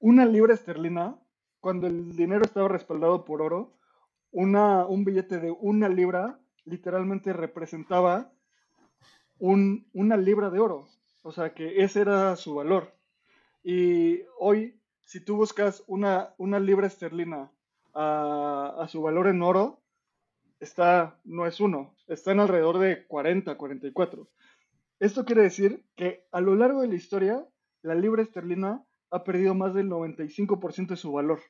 una 0.00 0.26
libra 0.26 0.52
esterlina, 0.52 1.18
cuando 1.58 1.86
el 1.86 2.14
dinero 2.14 2.44
estaba 2.44 2.68
respaldado 2.68 3.24
por 3.24 3.40
oro, 3.40 3.72
una, 4.32 4.84
un 4.84 5.02
billete 5.02 5.40
de 5.40 5.50
una 5.50 5.88
libra 5.88 6.38
literalmente 6.66 7.32
representaba 7.32 8.30
un, 9.38 9.88
una 9.94 10.18
libra 10.18 10.50
de 10.50 10.58
oro. 10.58 10.86
O 11.22 11.32
sea 11.32 11.54
que 11.54 11.82
ese 11.82 12.02
era 12.02 12.36
su 12.36 12.54
valor. 12.54 12.92
Y 13.64 14.24
hoy, 14.38 14.78
si 15.00 15.24
tú 15.24 15.36
buscas 15.36 15.82
una, 15.86 16.34
una 16.36 16.60
libra 16.60 16.86
esterlina 16.86 17.50
a, 17.94 18.76
a 18.78 18.88
su 18.88 19.00
valor 19.00 19.26
en 19.26 19.40
oro, 19.40 19.80
está, 20.60 21.18
no 21.24 21.46
es 21.46 21.60
uno, 21.60 21.94
está 22.08 22.32
en 22.32 22.40
alrededor 22.40 22.78
de 22.78 23.06
40, 23.06 23.56
44. 23.56 24.28
Esto 24.98 25.24
quiere 25.24 25.42
decir 25.42 25.84
que 25.94 26.26
a 26.32 26.40
lo 26.40 26.56
largo 26.56 26.80
de 26.80 26.88
la 26.88 26.94
historia, 26.94 27.46
la 27.82 27.94
libra 27.94 28.22
esterlina 28.22 28.84
ha 29.10 29.24
perdido 29.24 29.54
más 29.54 29.74
del 29.74 29.88
95% 29.88 30.88
de 30.88 30.96
su 30.96 31.12
valor. 31.12 31.40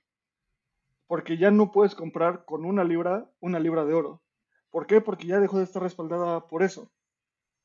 Porque 1.07 1.39
ya 1.39 1.51
no 1.51 1.73
puedes 1.73 1.95
comprar 1.95 2.45
con 2.45 2.65
una 2.65 2.85
libra 2.85 3.31
una 3.41 3.59
libra 3.59 3.85
de 3.85 3.95
oro. 3.95 4.23
¿Por 4.71 4.87
qué? 4.87 5.01
Porque 5.01 5.27
ya 5.27 5.41
dejó 5.41 5.59
de 5.59 5.65
estar 5.65 5.83
respaldada 5.83 6.47
por 6.49 6.63
eso. 6.63 6.93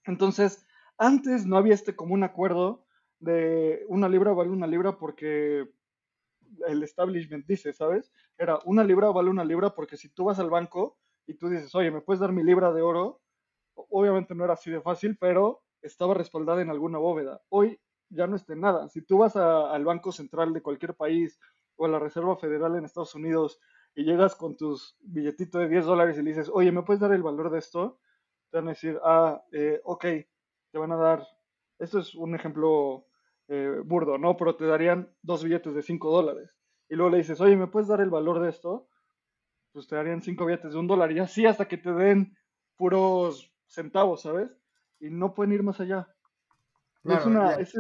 Entonces, 0.05 0.65
antes 0.97 1.45
no 1.45 1.57
había 1.57 1.73
este 1.73 1.95
común 1.95 2.23
acuerdo 2.23 2.85
de 3.19 3.85
una 3.87 4.07
libra 4.07 4.31
vale 4.33 4.49
una 4.49 4.67
libra 4.67 4.97
porque 4.97 5.69
el 6.67 6.83
establishment 6.83 7.45
dice, 7.45 7.73
¿sabes? 7.73 8.11
Era 8.37 8.59
una 8.65 8.83
libra 8.83 9.09
vale 9.11 9.29
una 9.29 9.43
libra 9.43 9.73
porque 9.75 9.97
si 9.97 10.09
tú 10.09 10.25
vas 10.25 10.39
al 10.39 10.49
banco 10.49 10.97
y 11.25 11.35
tú 11.35 11.49
dices, 11.49 11.73
oye, 11.75 11.91
¿me 11.91 12.01
puedes 12.01 12.19
dar 12.19 12.31
mi 12.31 12.43
libra 12.43 12.73
de 12.73 12.81
oro? 12.81 13.21
Obviamente 13.75 14.35
no 14.35 14.43
era 14.43 14.53
así 14.53 14.71
de 14.71 14.81
fácil, 14.81 15.17
pero 15.19 15.63
estaba 15.81 16.13
respaldada 16.13 16.61
en 16.61 16.69
alguna 16.69 16.97
bóveda. 16.97 17.41
Hoy 17.49 17.79
ya 18.09 18.27
no 18.27 18.35
está 18.35 18.53
en 18.53 18.61
nada. 18.61 18.89
Si 18.89 19.01
tú 19.01 19.19
vas 19.19 19.35
al 19.35 19.85
Banco 19.85 20.11
Central 20.11 20.53
de 20.53 20.61
cualquier 20.61 20.95
país 20.95 21.39
o 21.75 21.85
a 21.85 21.89
la 21.89 21.99
Reserva 21.99 22.37
Federal 22.37 22.75
en 22.75 22.85
Estados 22.85 23.15
Unidos 23.15 23.59
y 23.95 24.03
llegas 24.03 24.35
con 24.35 24.55
tus 24.55 24.97
billetitos 25.01 25.61
de 25.61 25.69
10 25.69 25.85
dólares 25.85 26.17
y 26.17 26.23
le 26.23 26.31
dices, 26.31 26.49
oye, 26.51 26.71
¿me 26.71 26.83
puedes 26.83 27.01
dar 27.01 27.11
el 27.11 27.23
valor 27.23 27.49
de 27.51 27.59
esto? 27.59 27.99
Te 28.51 28.57
van 28.57 28.67
a 28.67 28.71
decir, 28.71 28.99
ah, 29.03 29.43
eh, 29.51 29.81
ok, 29.83 30.05
te 30.71 30.77
van 30.77 30.91
a 30.91 30.97
dar, 30.97 31.27
esto 31.79 31.99
es 31.99 32.15
un 32.15 32.35
ejemplo 32.35 33.05
eh, 33.47 33.81
burdo, 33.83 34.17
¿no? 34.17 34.37
Pero 34.37 34.55
te 34.55 34.65
darían 34.65 35.13
dos 35.21 35.43
billetes 35.43 35.73
de 35.73 35.81
5 35.81 36.11
dólares. 36.11 36.55
Y 36.89 36.95
luego 36.95 37.11
le 37.11 37.17
dices, 37.17 37.41
oye, 37.41 37.55
¿me 37.55 37.67
puedes 37.67 37.87
dar 37.87 38.01
el 38.01 38.09
valor 38.09 38.39
de 38.39 38.49
esto? 38.49 38.87
Pues 39.73 39.87
te 39.87 39.95
darían 39.95 40.21
cinco 40.21 40.45
billetes 40.45 40.71
de 40.71 40.79
un 40.79 40.87
dólar 40.87 41.11
y 41.11 41.19
así 41.19 41.45
hasta 41.45 41.67
que 41.67 41.77
te 41.77 41.91
den 41.91 42.37
puros 42.77 43.51
centavos, 43.67 44.21
¿sabes? 44.21 44.49
Y 44.99 45.09
no 45.09 45.33
pueden 45.33 45.53
ir 45.53 45.63
más 45.63 45.79
allá. 45.79 46.07
es 47.03 47.25
una, 47.25 47.55
es, 47.55 47.73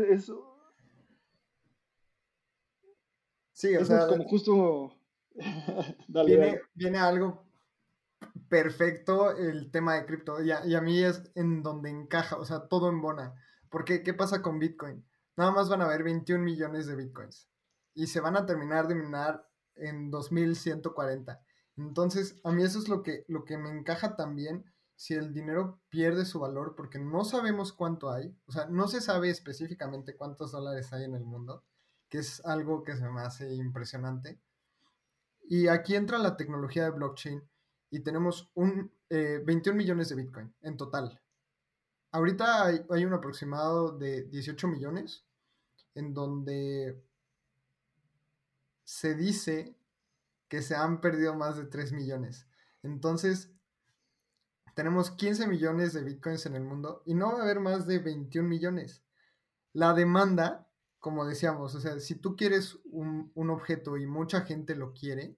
Sí, 3.53 3.75
o 3.77 3.85
sea, 3.85 3.99
es 3.99 4.05
como 4.07 4.23
justo... 4.25 4.99
Dale, 6.07 6.27
viene, 6.27 6.45
dale. 6.45 6.61
viene 6.75 6.97
algo 6.99 7.43
perfecto 8.49 9.35
el 9.35 9.71
tema 9.71 9.95
de 9.95 10.05
cripto 10.05 10.43
y 10.43 10.51
a, 10.51 10.63
y 10.63 10.75
a 10.75 10.81
mí 10.81 11.03
es 11.03 11.23
en 11.33 11.63
donde 11.63 11.89
encaja, 11.89 12.37
o 12.37 12.45
sea, 12.45 12.67
todo 12.67 12.89
embona. 12.89 13.33
Porque, 13.69 14.03
¿qué 14.03 14.13
pasa 14.13 14.43
con 14.43 14.59
Bitcoin? 14.59 15.03
Nada 15.35 15.51
más 15.51 15.69
van 15.69 15.81
a 15.81 15.85
haber 15.85 16.03
21 16.03 16.43
millones 16.43 16.85
de 16.85 16.95
Bitcoins 16.95 17.49
y 17.95 18.07
se 18.07 18.19
van 18.19 18.35
a 18.35 18.45
terminar 18.45 18.87
de 18.87 18.95
minar 18.95 19.47
en 19.75 20.11
2140. 20.11 21.41
Entonces, 21.77 22.39
a 22.43 22.51
mí 22.51 22.63
eso 22.63 22.79
es 22.79 22.87
lo 22.87 23.03
que, 23.03 23.25
lo 23.27 23.45
que 23.45 23.57
me 23.57 23.69
encaja 23.69 24.15
también 24.15 24.65
si 24.95 25.15
el 25.15 25.33
dinero 25.33 25.79
pierde 25.89 26.25
su 26.25 26.39
valor 26.39 26.75
porque 26.75 26.99
no 26.99 27.25
sabemos 27.25 27.73
cuánto 27.73 28.11
hay, 28.11 28.35
o 28.45 28.51
sea, 28.51 28.67
no 28.67 28.87
se 28.87 29.01
sabe 29.01 29.29
específicamente 29.29 30.15
cuántos 30.15 30.51
dólares 30.51 30.93
hay 30.93 31.05
en 31.05 31.15
el 31.15 31.25
mundo, 31.25 31.63
que 32.09 32.19
es 32.19 32.45
algo 32.45 32.83
que 32.83 32.95
se 32.95 33.09
me 33.09 33.21
hace 33.21 33.53
impresionante. 33.53 34.39
Y 35.49 35.67
aquí 35.67 35.95
entra 35.95 36.19
la 36.19 36.37
tecnología 36.37 36.83
de 36.85 36.91
blockchain 36.91 37.43
y 37.89 37.99
tenemos 37.99 38.49
un, 38.53 38.91
eh, 39.09 39.41
21 39.43 39.77
millones 39.77 40.09
de 40.09 40.15
Bitcoin 40.15 40.53
en 40.61 40.77
total. 40.77 41.19
Ahorita 42.11 42.65
hay, 42.65 42.85
hay 42.89 43.05
un 43.05 43.13
aproximado 43.13 43.91
de 43.97 44.23
18 44.25 44.67
millones 44.67 45.25
en 45.95 46.13
donde 46.13 47.03
se 48.83 49.15
dice 49.15 49.75
que 50.53 50.61
se 50.61 50.75
han 50.75 51.01
perdido 51.01 51.33
más 51.33 51.57
de 51.57 51.65
3 51.65 51.93
millones. 51.93 52.47
Entonces, 52.83 53.51
tenemos 54.75 55.09
15 55.09 55.47
millones 55.47 55.93
de 55.93 56.03
bitcoins 56.03 56.45
en 56.45 56.55
el 56.55 56.63
mundo 56.63 57.01
y 57.07 57.15
no 57.15 57.33
va 57.33 57.39
a 57.39 57.41
haber 57.41 57.59
más 57.59 57.87
de 57.87 57.97
21 57.97 58.47
millones. 58.47 59.03
La 59.73 59.95
demanda, 59.95 60.69
como 60.99 61.25
decíamos, 61.25 61.73
o 61.73 61.79
sea, 61.79 61.99
si 61.99 62.13
tú 62.13 62.35
quieres 62.35 62.77
un, 62.85 63.31
un 63.33 63.49
objeto 63.49 63.97
y 63.97 64.05
mucha 64.05 64.41
gente 64.41 64.75
lo 64.75 64.93
quiere, 64.93 65.35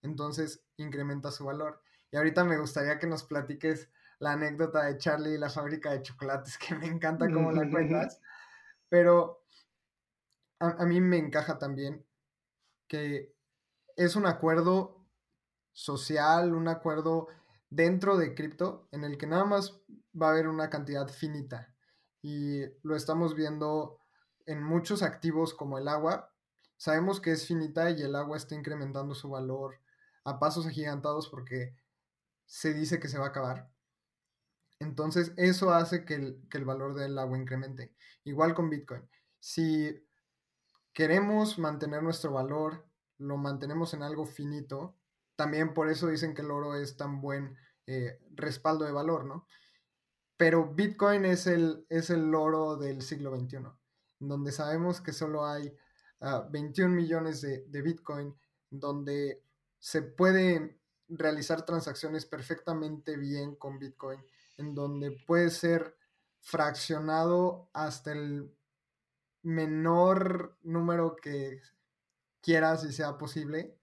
entonces 0.00 0.64
incrementa 0.78 1.30
su 1.30 1.44
valor. 1.44 1.82
Y 2.10 2.16
ahorita 2.16 2.42
me 2.42 2.56
gustaría 2.56 2.98
que 2.98 3.06
nos 3.06 3.24
platiques 3.24 3.90
la 4.18 4.32
anécdota 4.32 4.84
de 4.84 4.96
Charlie 4.96 5.34
y 5.34 5.38
la 5.38 5.50
fábrica 5.50 5.92
de 5.92 6.00
chocolates, 6.00 6.56
que 6.56 6.74
me 6.74 6.86
encanta 6.86 7.30
cómo 7.30 7.52
la 7.52 7.68
cuentas, 7.68 8.18
pero 8.88 9.44
a, 10.58 10.70
a 10.70 10.86
mí 10.86 11.02
me 11.02 11.18
encaja 11.18 11.58
también 11.58 12.02
que 12.88 13.36
es 13.98 14.14
un 14.14 14.26
acuerdo 14.26 15.04
social, 15.72 16.54
un 16.54 16.68
acuerdo 16.68 17.26
dentro 17.68 18.16
de 18.16 18.32
cripto 18.32 18.88
en 18.92 19.02
el 19.02 19.18
que 19.18 19.26
nada 19.26 19.44
más 19.44 19.82
va 20.20 20.28
a 20.28 20.30
haber 20.30 20.46
una 20.46 20.70
cantidad 20.70 21.08
finita. 21.08 21.74
Y 22.22 22.60
lo 22.84 22.94
estamos 22.94 23.34
viendo 23.34 23.98
en 24.46 24.62
muchos 24.62 25.02
activos 25.02 25.52
como 25.52 25.78
el 25.78 25.88
agua. 25.88 26.32
Sabemos 26.76 27.20
que 27.20 27.32
es 27.32 27.44
finita 27.44 27.90
y 27.90 28.02
el 28.02 28.14
agua 28.14 28.36
está 28.36 28.54
incrementando 28.54 29.16
su 29.16 29.30
valor 29.30 29.80
a 30.24 30.38
pasos 30.38 30.64
agigantados 30.64 31.28
porque 31.28 31.74
se 32.46 32.72
dice 32.72 33.00
que 33.00 33.08
se 33.08 33.18
va 33.18 33.26
a 33.26 33.30
acabar. 33.30 33.68
Entonces 34.78 35.32
eso 35.36 35.72
hace 35.72 36.04
que 36.04 36.14
el, 36.14 36.48
que 36.48 36.58
el 36.58 36.64
valor 36.64 36.94
del 36.94 37.18
agua 37.18 37.36
incremente. 37.36 37.96
Igual 38.22 38.54
con 38.54 38.70
Bitcoin. 38.70 39.02
Si 39.40 40.08
queremos 40.92 41.58
mantener 41.58 42.04
nuestro 42.04 42.32
valor, 42.32 42.87
lo 43.18 43.36
mantenemos 43.36 43.94
en 43.94 44.02
algo 44.02 44.26
finito, 44.26 44.96
también 45.36 45.74
por 45.74 45.88
eso 45.88 46.08
dicen 46.08 46.34
que 46.34 46.42
el 46.42 46.50
oro 46.50 46.74
es 46.74 46.96
tan 46.96 47.20
buen 47.20 47.56
eh, 47.86 48.18
respaldo 48.34 48.84
de 48.84 48.92
valor, 48.92 49.24
¿no? 49.24 49.46
Pero 50.36 50.72
Bitcoin 50.72 51.24
es 51.24 51.46
el, 51.46 51.86
es 51.88 52.10
el 52.10 52.34
oro 52.34 52.76
del 52.76 53.02
siglo 53.02 53.36
XXI, 53.36 53.58
donde 54.20 54.52
sabemos 54.52 55.00
que 55.00 55.12
solo 55.12 55.46
hay 55.46 55.74
uh, 56.20 56.48
21 56.50 56.94
millones 56.94 57.40
de, 57.40 57.64
de, 57.66 57.82
Bitcoin, 57.82 58.34
donde 58.70 59.42
se 59.78 60.02
puede 60.02 60.80
realizar 61.08 61.64
transacciones 61.64 62.26
perfectamente 62.26 63.16
bien 63.16 63.56
con 63.56 63.78
Bitcoin, 63.78 64.20
en 64.58 64.74
donde 64.74 65.10
puede 65.26 65.50
ser 65.50 65.96
fraccionado 66.40 67.68
hasta 67.72 68.12
el 68.12 68.54
menor 69.42 70.56
número 70.62 71.16
que 71.16 71.60
quieras 72.48 72.82
y 72.82 72.92
sea 72.94 73.18
posible. 73.18 73.76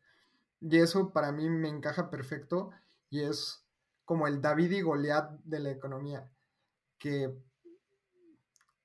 Y 0.60 0.78
eso 0.78 1.14
para 1.14 1.32
mí 1.32 1.48
me 1.48 1.70
encaja 1.70 2.10
perfecto 2.10 2.72
y 3.12 3.22
es 3.22 3.64
como 4.06 4.26
el 4.26 4.42
David 4.42 4.72
y 4.72 4.82
Goliat 4.82 5.40
de 5.44 5.60
la 5.60 5.70
economía, 5.70 6.32
que 6.98 7.32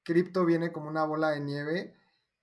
cripto 0.02 0.44
viene 0.44 0.70
como 0.70 0.90
una 0.90 1.04
bola 1.04 1.30
de 1.30 1.40
nieve 1.40 1.94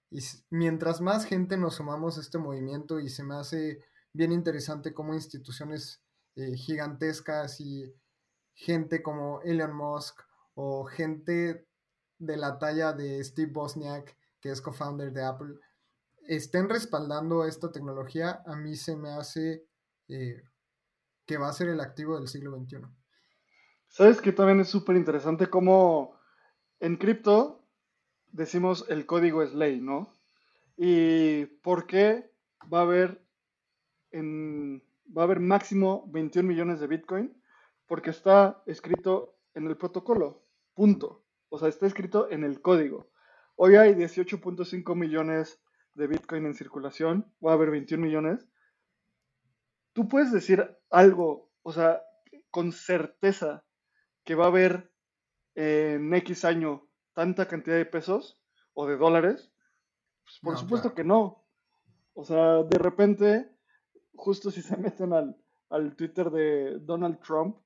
y 0.10 0.19
mientras 0.50 1.00
más 1.00 1.26
gente 1.26 1.58
nos 1.58 1.76
sumamos 1.76 2.17
a 2.17 2.21
este 2.21 2.39
movimiento 2.39 3.00
y 3.00 3.08
se 3.08 3.23
me 3.23 3.36
hace 3.36 3.84
bien 4.13 4.32
interesante 4.32 4.95
como 4.95 5.13
instituciones 5.13 6.02
eh, 6.38 6.56
gigantescas 6.56 7.62
y 7.62 7.93
gente 8.56 9.04
como 9.04 9.41
Elon 9.43 9.76
Musk 9.76 10.21
o 10.56 10.86
gente 10.86 11.67
de 12.17 12.38
la 12.38 12.58
talla 12.58 12.93
de 12.93 13.23
Steve 13.23 13.52
Bosniak, 13.52 14.17
que 14.41 14.50
es 14.50 14.60
co-founder 14.60 15.13
de 15.13 15.23
Apple, 15.23 15.60
estén 16.28 16.70
respaldando 16.70 17.46
esta 17.46 17.72
tecnología, 17.72 18.42
a 18.46 18.56
mí 18.56 18.76
se 18.76 18.96
me 18.96 19.10
hace 19.10 19.66
eh, 20.08 20.44
que 21.26 21.38
va 21.38 21.50
a 21.50 21.54
ser 21.54 21.70
el 21.70 21.82
activo 21.82 22.18
del 22.18 22.28
siglo 22.28 22.58
XXI. 22.58 22.78
Sabes 23.88 24.22
que 24.22 24.32
también 24.32 24.60
es 24.60 24.70
súper 24.70 24.96
interesante 24.96 25.48
cómo 25.48 26.20
en 26.80 26.98
cripto 26.98 27.63
decimos 28.32 28.86
el 28.90 29.06
código 29.06 29.42
es 29.42 29.54
ley, 29.54 29.82
¿no? 29.82 30.13
Y 30.76 31.46
por 31.46 31.88
qué 31.88 32.32
va 32.72 32.80
a 32.80 32.84
haber 32.84 33.26
en, 34.12 34.84
va 35.16 35.24
a 35.24 35.26
haber 35.26 35.40
máximo 35.40 36.06
21 36.08 36.48
millones 36.48 36.80
de 36.80 36.88
Bitcoin, 36.88 37.42
porque 37.88 38.10
está 38.10 38.62
escrito 38.66 39.36
en 39.54 39.68
el 39.68 39.78
protocolo, 39.78 40.44
punto. 40.74 41.24
O 41.50 41.58
sea, 41.58 41.70
está 41.70 41.88
escrito 41.88 42.30
en 42.30 42.44
el 42.44 42.62
código. 42.62 43.10
Hoy 43.56 43.76
hay 43.76 43.94
18.5 43.94 44.96
millones 44.96 45.60
de 45.98 46.08
Bitcoin 46.08 46.46
en 46.46 46.54
circulación, 46.54 47.26
va 47.46 47.52
a 47.52 47.54
haber 47.56 47.72
21 47.72 48.06
millones. 48.06 48.48
Tú 49.94 50.08
puedes 50.08 50.32
decir 50.32 50.78
algo, 50.92 51.50
o 51.64 51.74
sea, 51.74 52.02
con 52.52 52.72
certeza 52.72 53.66
que 54.24 54.36
va 54.36 54.46
a 54.46 54.50
haber 54.50 54.92
en 55.56 56.14
X 56.14 56.46
año 56.46 56.88
tanta 57.14 57.48
cantidad 57.48 57.76
de 57.76 57.86
pesos 57.86 58.40
o 58.74 58.86
de 58.86 58.96
dólares. 58.96 59.52
Pues 60.24 60.40
por 60.42 60.54
no, 60.54 60.60
supuesto 60.60 60.90
claro. 60.90 60.96
que 60.96 61.04
no. 61.04 61.44
O 62.14 62.24
sea, 62.24 62.64
de 62.64 62.78
repente, 62.78 63.52
justo 64.14 64.52
si 64.52 64.62
se 64.62 64.78
meten 64.78 65.14
al, 65.14 65.36
al 65.70 65.96
Twitter 65.96 66.30
de 66.30 66.78
Donald 66.80 67.20
Trump, 67.22 67.58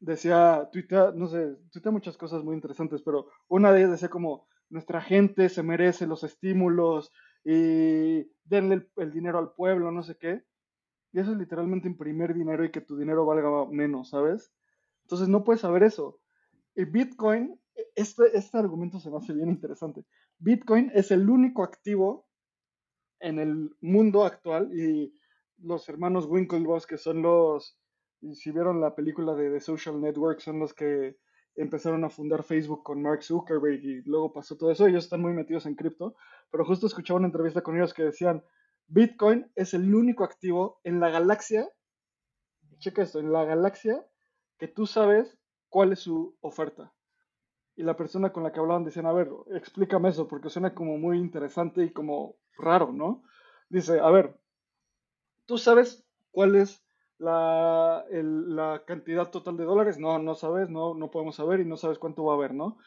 decía, 0.00 0.68
Twitter, 0.72 1.14
no 1.14 1.28
sé, 1.28 1.56
tuitea 1.70 1.92
muchas 1.92 2.16
cosas 2.16 2.42
muy 2.42 2.56
interesantes, 2.56 3.00
pero 3.02 3.28
una 3.48 3.70
de 3.70 3.80
ellas 3.80 3.92
decía 3.92 4.08
como, 4.08 4.48
nuestra 4.68 5.00
gente 5.00 5.48
se 5.48 5.62
merece 5.62 6.06
los 6.06 6.24
estímulos 6.24 7.12
y 7.48 8.28
denle 8.44 8.88
el, 8.96 9.12
dinero 9.12 9.38
al 9.38 9.52
pueblo, 9.52 9.92
no 9.92 10.02
sé 10.02 10.16
qué. 10.18 10.42
Y 11.12 11.20
eso 11.20 11.30
es 11.30 11.38
literalmente 11.38 11.86
imprimir 11.86 12.34
dinero 12.34 12.64
y 12.64 12.72
que 12.72 12.80
tu 12.80 12.96
dinero 12.96 13.24
valga 13.24 13.66
menos, 13.70 14.10
¿sabes? 14.10 14.52
Entonces 15.02 15.28
no 15.28 15.44
puedes 15.44 15.60
saber 15.60 15.84
eso. 15.84 16.18
Y 16.74 16.84
Bitcoin, 16.86 17.56
este, 17.94 18.36
este 18.36 18.58
argumento 18.58 18.98
se 18.98 19.10
me 19.12 19.18
hace 19.18 19.32
bien 19.32 19.48
interesante. 19.48 20.04
Bitcoin 20.38 20.90
es 20.92 21.12
el 21.12 21.30
único 21.30 21.62
activo 21.62 22.26
en 23.20 23.38
el 23.38 23.76
mundo 23.80 24.24
actual 24.24 24.76
y 24.76 25.14
los 25.58 25.88
hermanos 25.88 26.26
Winklevoss, 26.26 26.84
que 26.84 26.98
son 26.98 27.22
los, 27.22 27.78
si 28.32 28.50
vieron 28.50 28.80
la 28.80 28.96
película 28.96 29.36
de 29.36 29.50
The 29.50 29.60
Social 29.60 30.00
Network, 30.00 30.40
son 30.40 30.58
los 30.58 30.74
que 30.74 31.16
empezaron 31.56 32.04
a 32.04 32.10
fundar 32.10 32.42
Facebook 32.42 32.82
con 32.82 33.02
Mark 33.02 33.22
Zuckerberg 33.22 33.82
y 33.82 34.02
luego 34.02 34.32
pasó 34.32 34.56
todo 34.56 34.70
eso. 34.70 34.86
Ellos 34.86 35.04
están 35.04 35.20
muy 35.20 35.32
metidos 35.32 35.66
en 35.66 35.74
cripto, 35.74 36.14
pero 36.50 36.64
justo 36.64 36.86
escuchaba 36.86 37.18
una 37.18 37.28
entrevista 37.28 37.62
con 37.62 37.76
ellos 37.76 37.94
que 37.94 38.04
decían, 38.04 38.44
Bitcoin 38.88 39.50
es 39.54 39.74
el 39.74 39.94
único 39.94 40.22
activo 40.22 40.80
en 40.84 41.00
la 41.00 41.10
galaxia, 41.10 41.68
checa 42.78 43.02
esto, 43.02 43.18
en 43.18 43.32
la 43.32 43.44
galaxia 43.44 44.06
que 44.58 44.68
tú 44.68 44.86
sabes 44.86 45.38
cuál 45.68 45.92
es 45.92 46.00
su 46.00 46.36
oferta. 46.40 46.92
Y 47.74 47.82
la 47.82 47.96
persona 47.96 48.32
con 48.32 48.42
la 48.42 48.52
que 48.52 48.60
hablaban 48.60 48.84
decían, 48.84 49.06
a 49.06 49.12
ver, 49.12 49.30
explícame 49.54 50.08
eso, 50.08 50.28
porque 50.28 50.50
suena 50.50 50.74
como 50.74 50.96
muy 50.98 51.18
interesante 51.18 51.82
y 51.82 51.92
como 51.92 52.36
raro, 52.56 52.92
¿no? 52.92 53.22
Dice, 53.68 54.00
a 54.00 54.10
ver, 54.10 54.38
tú 55.44 55.58
sabes 55.58 56.06
cuál 56.30 56.56
es 56.56 56.85
la, 57.18 58.82
cantidad 58.86 59.30
total 59.30 59.56
de 59.56 59.64
dólares, 59.64 59.98
no, 59.98 60.18
no 60.18 60.34
sabes, 60.34 60.68
no, 60.68 60.94
no 60.94 61.10
podemos 61.10 61.36
saber 61.36 61.60
y 61.60 61.64
no 61.64 61.76
sabes 61.76 61.98
cuánto 61.98 62.24
va 62.24 62.32
a 62.32 62.36
haber, 62.36 62.54
¿no? 62.54 62.78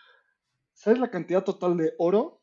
¿Sabes 0.74 1.00
la 1.00 1.12
cantidad 1.12 1.44
total 1.44 1.78
de 1.78 1.94
oro? 1.98 2.42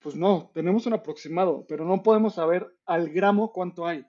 Pues 0.00 0.14
no, 0.14 0.50
tenemos 0.54 0.86
un 0.86 0.94
aproximado, 0.94 1.64
pero 1.68 1.84
no 1.84 2.02
podemos 2.02 2.34
saber 2.34 2.76
al 2.86 3.10
gramo 3.10 3.52
cuánto 3.52 3.86
hay. 3.86 4.06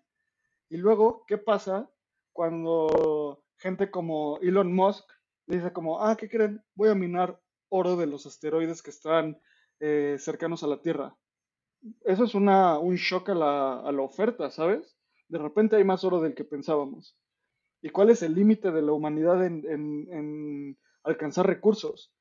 Y 0.69 0.77
luego, 0.77 1.25
¿qué 1.27 1.37
pasa 1.37 1.89
cuando 2.31 3.43
gente 3.57 3.89
como 3.89 4.37
Elon 4.41 4.73
Musk 4.73 5.09
dice 5.47 5.73
como, 5.73 6.03
ah, 6.03 6.15
¿qué 6.15 6.29
creen? 6.29 6.63
Voy 6.75 6.89
a 6.89 6.95
minar 6.95 7.41
oro 7.69 7.95
de 7.95 8.07
los 8.07 8.25
asteroides 8.25 8.81
que 8.81 8.91
están 8.91 9.39
eh, 9.79 10.17
cercanos 10.19 10.63
a 10.63 10.67
la 10.67 10.81
Tierra. 10.81 11.15
eso 12.05 12.25
es 12.25 12.35
una, 12.35 12.77
un 12.77 12.95
shock 12.95 13.29
a 13.29 13.35
la, 13.35 13.79
a 13.79 13.91
la 13.91 14.01
oferta, 14.01 14.51
¿sabes? 14.51 14.98
De 15.29 15.37
repente 15.37 15.75
hay 15.75 15.83
más 15.83 16.03
oro 16.03 16.19
del 16.19 16.33
que 16.33 16.43
pensábamos. 16.43 17.15
¿Y 17.81 17.89
cuál 17.89 18.09
es 18.09 18.21
el 18.23 18.35
límite 18.35 18.71
de 18.71 18.81
la 18.81 18.91
humanidad 18.91 19.45
en, 19.45 20.77
alcanzar 21.03 21.47
recursos? 21.47 22.11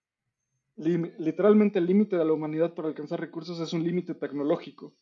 Literalmente 0.77 1.81
el 1.81 1.87
límite 1.87 2.17
de 2.17 2.25
la 2.25 2.33
humanidad 2.33 2.75
para 2.75 2.89
alcanzar 2.89 3.19
recursos 3.19 3.59
es 3.59 3.73
un 3.73 3.83
límite 3.83 4.15
tecnológico. 4.15 4.95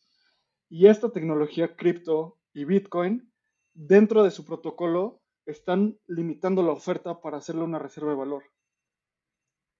Y 0.69 0.87
esta 0.87 1.11
tecnología 1.11 1.75
cripto 1.75 2.39
y 2.53 2.65
Bitcoin, 2.65 3.31
dentro 3.73 4.23
de 4.23 4.31
su 4.31 4.45
protocolo, 4.45 5.21
están 5.45 5.99
limitando 6.07 6.63
la 6.63 6.71
oferta 6.71 7.21
para 7.21 7.37
hacerle 7.37 7.63
una 7.63 7.79
reserva 7.79 8.11
de 8.11 8.17
valor. 8.17 8.43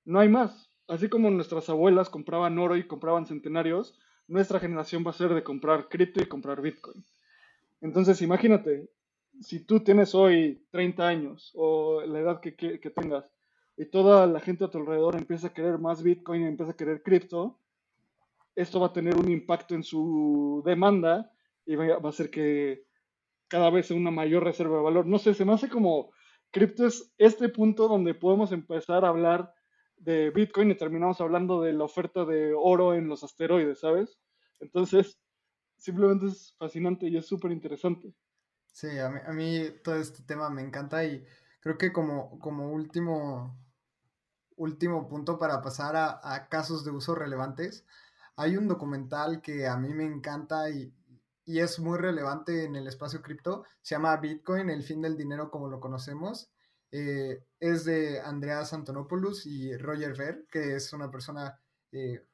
No 0.06 0.20
hay 0.20 0.30
más. 0.30 0.72
Así 0.88 1.10
como 1.10 1.30
nuestras 1.32 1.70
abuelas 1.70 2.10
compraban 2.10 2.60
oro 2.60 2.78
y 2.78 2.88
compraban 2.88 3.26
centenarios, 3.26 4.00
nuestra 4.28 4.60
generación 4.60 5.04
va 5.06 5.12
a 5.12 5.14
ser 5.14 5.34
de 5.34 5.44
comprar 5.44 5.90
cripto 5.90 6.22
y 6.22 6.28
comprar 6.28 6.62
Bitcoin. 6.62 7.06
Entonces, 7.82 8.22
imagínate, 8.22 8.90
si 9.42 9.60
tú 9.66 9.82
tienes 9.82 10.16
hoy 10.16 10.66
30 10.72 11.08
años 11.08 11.52
o 11.56 12.02
la 12.02 12.20
edad 12.20 12.40
que, 12.42 12.52
tengas 12.96 13.26
y 13.78 13.86
toda 13.86 14.26
la 14.26 14.40
gente 14.40 14.66
a 14.66 14.70
tu 14.70 14.80
alrededor 14.80 15.16
empieza 15.16 15.48
a 15.48 15.54
querer 15.54 15.78
más 15.78 16.02
Bitcoin 16.02 16.44
empieza 16.44 16.72
a 16.72 16.76
querer 16.76 17.04
cripto, 17.04 17.60
esto 18.56 18.80
va 18.80 18.88
a 18.88 18.94
tener 18.94 19.16
un 19.16 19.30
impacto 19.30 19.76
en 19.76 19.84
su 19.84 20.64
demanda 20.66 21.32
y 21.66 21.76
va 21.76 21.96
a 21.96 22.10
hacer 22.10 22.32
que 22.32 22.86
cada 23.48 23.70
vez 23.70 23.92
una 23.92 24.10
mayor 24.10 24.44
reserva 24.44 24.78
de 24.78 24.84
valor. 24.84 25.06
No 25.06 25.20
sé, 25.20 25.34
se 25.34 25.46
me 25.46 25.54
hace 25.54 25.70
como 25.70 26.12
cripto 26.52 26.88
es 26.88 27.14
este 27.18 27.50
punto 27.50 27.88
donde 27.88 28.16
podemos 28.16 28.52
empezar 28.52 29.06
a 29.06 29.10
hablar 29.10 29.54
de 29.98 30.32
Bitcoin 30.32 30.72
y 30.72 30.76
terminamos 30.76 31.22
hablando 31.22 31.62
de 31.62 31.74
la 31.74 31.84
oferta 31.84 32.26
de 32.26 32.54
oro 32.56 32.94
en 32.94 33.08
los 33.08 33.24
asteroides, 33.24 33.80
¿sabes? 33.80 34.20
Entonces, 34.60 35.20
simplemente 35.78 36.28
es 36.28 36.54
fascinante 36.58 37.08
y 37.08 37.18
es 37.18 37.26
súper 37.26 37.52
interesante. 37.52 38.14
Sí, 38.72 38.98
a 39.00 39.10
mí, 39.10 39.20
a 39.26 39.32
mí 39.32 39.70
todo 39.84 39.96
este 39.96 40.24
tema 40.24 40.50
me 40.50 40.62
encanta 40.62 41.04
y 41.04 41.26
creo 41.60 41.78
que 41.78 41.92
como, 41.92 42.40
como 42.40 42.72
último, 42.72 43.58
último 44.56 45.08
punto 45.08 45.38
para 45.38 45.62
pasar 45.62 45.96
a, 45.96 46.48
casos 46.50 46.84
de 46.86 46.92
uso 46.92 47.16
relevantes, 47.16 47.86
hay 48.36 48.58
un 48.58 48.68
documental 48.68 49.42
que 49.42 49.68
a 49.68 49.78
mí 49.78 49.94
me 49.94 50.06
encanta 50.06 50.70
y, 50.70 50.94
y 51.46 51.60
es 51.60 51.80
muy 51.80 51.98
relevante 51.98 52.66
en 52.66 52.76
el 52.76 52.88
espacio 52.88 53.22
cripto, 53.22 53.64
se 53.82 53.96
llama 53.96 54.18
Bitcoin, 54.18 54.70
el 54.70 54.84
fin 54.84 55.02
del 55.02 55.18
dinero 55.18 55.50
como 55.50 55.70
lo 55.70 55.80
conocemos. 55.80 56.52
Eh, 56.92 57.44
es 57.60 57.84
de 57.86 58.22
Andreas 58.22 58.74
Antonopoulos 58.74 59.46
y 59.46 59.76
Roger 59.76 60.16
Ver, 60.16 60.46
que 60.50 60.76
es 60.76 60.94
una 60.94 61.12
persona 61.12 61.60
eh, 61.92 62.26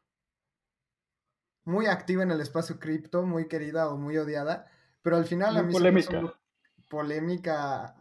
muy 1.66 1.88
activa 1.88 2.24
en 2.24 2.32
el 2.32 2.42
espacio 2.42 2.80
cripto, 2.80 3.24
muy 3.26 3.48
querida 3.48 3.90
o 3.90 3.98
muy 3.98 4.18
odiada, 4.18 4.70
pero 5.02 5.18
al 5.18 5.26
final 5.26 5.58
a 5.58 5.62
Muy 5.62 5.64
mí 5.64 5.76
hace 5.94 6.14
un 6.14 6.14
polémica. 6.14 6.34
polémica 6.90 7.96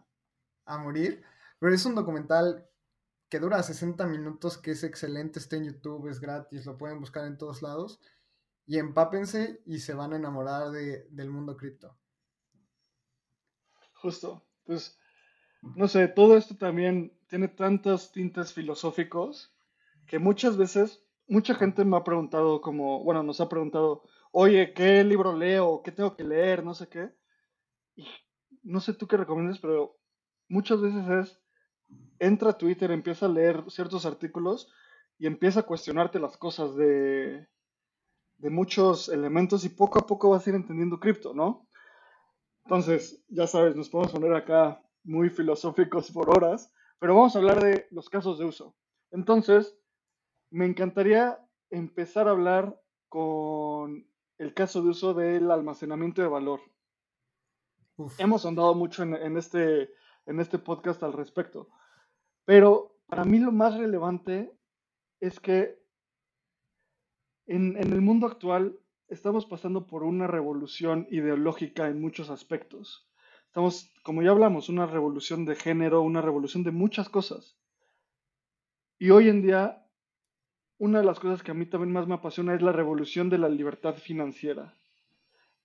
a 0.67 0.79
morir, 0.79 1.25
pero 1.59 1.75
es 1.75 1.85
un 1.87 1.95
documental 1.95 2.69
que 3.29 3.41
dura 3.41 3.63
60 3.63 4.07
minutos, 4.07 4.59
que 4.59 4.73
es 4.73 4.85
excelente, 4.85 5.39
está 5.39 5.57
en 5.57 5.65
YouTube, 5.67 6.09
es 6.09 6.21
gratis, 6.21 6.67
lo 6.67 6.79
pueden 6.79 7.01
buscar 7.01 7.27
en 7.27 7.39
todos 7.39 7.63
lados, 7.63 8.01
y 8.67 8.79
empápense 8.79 9.63
y 9.67 9.81
se 9.81 9.95
van 9.95 10.13
a 10.13 10.17
enamorar 10.17 10.71
de, 10.71 11.07
del 11.11 11.31
mundo 11.31 11.57
cripto. 11.57 11.99
Justo. 13.95 14.45
Pues, 14.65 14.99
no 15.63 15.89
sé, 15.89 16.09
todo 16.09 16.37
esto 16.37 16.57
también 16.57 17.13
tiene 17.29 17.49
tantos 17.49 18.13
tintes 18.13 18.53
filosóficos 18.53 19.55
que 20.07 20.19
muchas 20.19 20.57
veces, 20.57 21.05
mucha 21.33 21.55
gente 21.55 21.83
me 21.87 21.97
ha 21.97 22.05
preguntado 22.05 22.61
como, 22.61 23.03
bueno, 23.03 23.23
nos 23.23 23.41
ha 23.41 23.49
preguntado, 23.49 24.03
oye, 24.33 24.75
¿qué 24.75 25.03
libro 25.03 25.35
leo? 25.35 25.81
¿Qué 25.83 25.91
tengo 25.91 26.15
que 26.15 26.25
leer? 26.25 26.63
No 26.63 26.75
sé 26.75 26.89
qué. 26.89 27.11
Y 27.97 28.07
no 28.63 28.81
sé 28.81 28.93
tú 28.93 29.07
qué 29.07 29.17
recomiendas, 29.17 29.59
pero 29.59 29.97
muchas 30.49 30.83
veces 30.83 31.09
es, 31.09 31.41
entra 32.19 32.51
a 32.51 32.59
Twitter, 32.59 32.91
empieza 32.91 33.27
a 33.27 33.31
leer 33.31 33.65
ciertos 33.69 34.05
artículos 34.05 34.71
y 35.19 35.27
empieza 35.27 35.61
a 35.61 35.63
cuestionarte 35.63 36.21
las 36.21 36.37
cosas 36.37 36.77
de, 36.77 37.49
de 38.37 38.51
muchos 38.51 39.09
elementos 39.09 39.65
y 39.65 39.71
poco 39.71 40.01
a 40.01 40.07
poco 40.07 40.29
vas 40.31 40.47
a 40.47 40.51
ir 40.51 40.57
entendiendo 40.57 41.01
cripto, 41.01 41.33
¿no? 41.33 41.67
Entonces, 42.65 43.25
ya 43.29 43.47
sabes, 43.47 43.75
nos 43.75 43.89
podemos 43.89 44.13
poner 44.13 44.35
acá 44.35 44.83
muy 45.03 45.31
filosóficos 45.31 46.11
por 46.11 46.29
horas, 46.29 46.71
pero 46.99 47.15
vamos 47.15 47.35
a 47.35 47.39
hablar 47.39 47.65
de 47.65 47.87
los 47.91 48.11
casos 48.11 48.39
de 48.39 48.45
uso. 48.45 48.77
Entonces, 49.11 49.79
me 50.53 50.67
encantaría 50.67 51.39
empezar 51.71 52.29
a 52.29 52.33
hablar 52.33 52.81
con 53.09 54.07
el 54.39 54.55
caso 54.55 54.83
de 54.83 54.91
uso 54.91 55.15
del 55.15 55.51
almacenamiento 55.51 56.23
de 56.23 56.29
valor. 56.29 56.61
Uf, 57.97 58.19
Hemos 58.21 58.45
andado 58.47 58.75
mucho 58.75 59.03
en, 59.03 59.15
en 59.15 59.37
este, 59.37 59.91
en 60.27 60.41
este 60.41 60.59
podcast 60.59 61.03
al 61.03 61.13
respecto, 61.13 61.69
pero 62.45 62.99
para 63.07 63.25
mí 63.25 63.39
lo 63.39 63.51
más 63.51 63.77
relevante 63.77 64.53
es 65.21 65.41
que 65.41 65.83
en, 67.47 67.77
en 67.77 67.93
el 67.93 68.01
mundo 68.01 68.27
actual 68.27 68.79
estamos 69.09 69.47
pasando 69.47 69.87
por 69.87 70.03
una 70.03 70.27
revolución 70.27 71.07
ideológica 71.11 71.89
en 71.89 72.01
muchos 72.01 72.31
aspectos. 72.31 73.09
Estamos, 73.47 73.93
como 74.03 74.23
ya 74.23 74.31
hablamos, 74.31 74.69
una 74.69 74.87
revolución 74.87 75.45
de 75.45 75.55
género, 75.55 76.03
una 76.03 76.23
revolución 76.23 76.63
de 76.63 76.71
muchas 76.71 77.09
cosas. 77.09 77.59
Y 78.99 79.11
hoy 79.11 79.29
en 79.29 79.43
día, 79.43 79.82
una 80.83 80.99
de 80.99 81.05
las 81.05 81.21
cosas 81.21 81.45
que 81.45 81.53
a 81.53 81.55
mí 81.55 81.65
también 81.65 81.93
más 81.93 82.09
me 82.09 82.15
apasiona 82.15 82.57
es 82.57 82.61
la 82.61 82.73
revolución 82.73 83.31
de 83.31 83.39
la 83.39 83.49
libertad 83.49 83.95
financiera. 83.95 84.77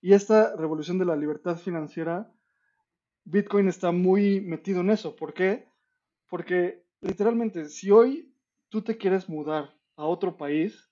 Y 0.00 0.12
esta 0.12 0.54
revolución 0.54 0.96
de 0.96 1.06
la 1.06 1.16
libertad 1.16 1.56
financiera, 1.56 2.32
Bitcoin 3.24 3.66
está 3.66 3.90
muy 3.90 4.40
metido 4.40 4.80
en 4.80 4.90
eso. 4.90 5.16
¿Por 5.16 5.34
qué? 5.34 5.66
Porque 6.28 6.84
literalmente, 7.00 7.68
si 7.68 7.90
hoy 7.90 8.32
tú 8.68 8.82
te 8.82 8.96
quieres 8.96 9.28
mudar 9.28 9.74
a 9.96 10.04
otro 10.04 10.36
país, 10.36 10.88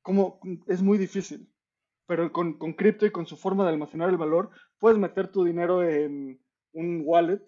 como 0.00 0.40
es 0.66 0.80
muy 0.80 0.96
difícil, 0.96 1.52
pero 2.06 2.32
con, 2.32 2.54
con 2.54 2.72
cripto 2.72 3.04
y 3.04 3.10
con 3.12 3.26
su 3.26 3.36
forma 3.36 3.64
de 3.64 3.72
almacenar 3.72 4.08
el 4.08 4.16
valor, 4.16 4.48
puedes 4.78 4.98
meter 4.98 5.28
tu 5.28 5.44
dinero 5.44 5.86
en 5.86 6.40
un 6.72 7.02
wallet, 7.04 7.46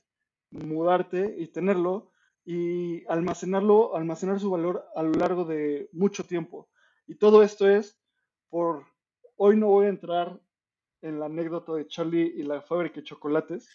mudarte 0.51 1.35
y 1.39 1.49
tenerlo 1.49 2.11
y 2.45 3.05
almacenarlo, 3.07 3.97
almacenar 3.97 4.39
su 4.39 4.51
valor 4.51 4.85
a 4.95 5.03
lo 5.03 5.13
largo 5.13 5.45
de 5.45 5.89
mucho 5.93 6.25
tiempo. 6.25 6.69
Y 7.07 7.17
todo 7.17 7.43
esto 7.43 7.69
es 7.69 7.99
por, 8.51 8.87
hoy 9.37 9.57
no 9.57 9.69
voy 9.69 9.87
a 9.87 9.91
entrar 9.91 10.41
en 11.03 11.21
la 11.21 11.27
anécdota 11.27 11.73
de 11.75 11.87
Charlie 11.87 12.33
y 12.37 12.43
la 12.43 12.63
fábrica 12.63 12.97
de 12.97 13.05
chocolates, 13.05 13.69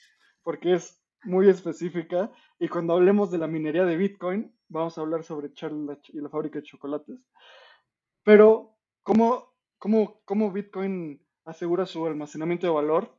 porque 0.43 0.73
es 0.73 1.03
muy 1.23 1.49
específica, 1.49 2.32
y 2.60 2.67
cuando 2.67 2.93
hablemos 2.93 3.29
de 3.29 3.38
la 3.38 3.47
minería 3.47 3.86
de 3.86 3.97
Bitcoin, 3.97 4.55
vamos 4.67 4.97
a 4.97 5.01
hablar 5.01 5.23
sobre 5.23 5.53
Charlie 5.53 5.97
y 6.10 6.21
la 6.21 6.29
fábrica 6.29 6.60
de 6.60 6.65
chocolates. 6.65 7.19
Pero, 8.23 8.77
¿cómo, 9.03 9.53
cómo, 9.77 10.21
cómo 10.25 10.51
Bitcoin 10.51 11.25
asegura 11.45 11.86
su 11.86 12.05
almacenamiento 12.05 12.67
de 12.67 12.73
valor? 12.73 13.15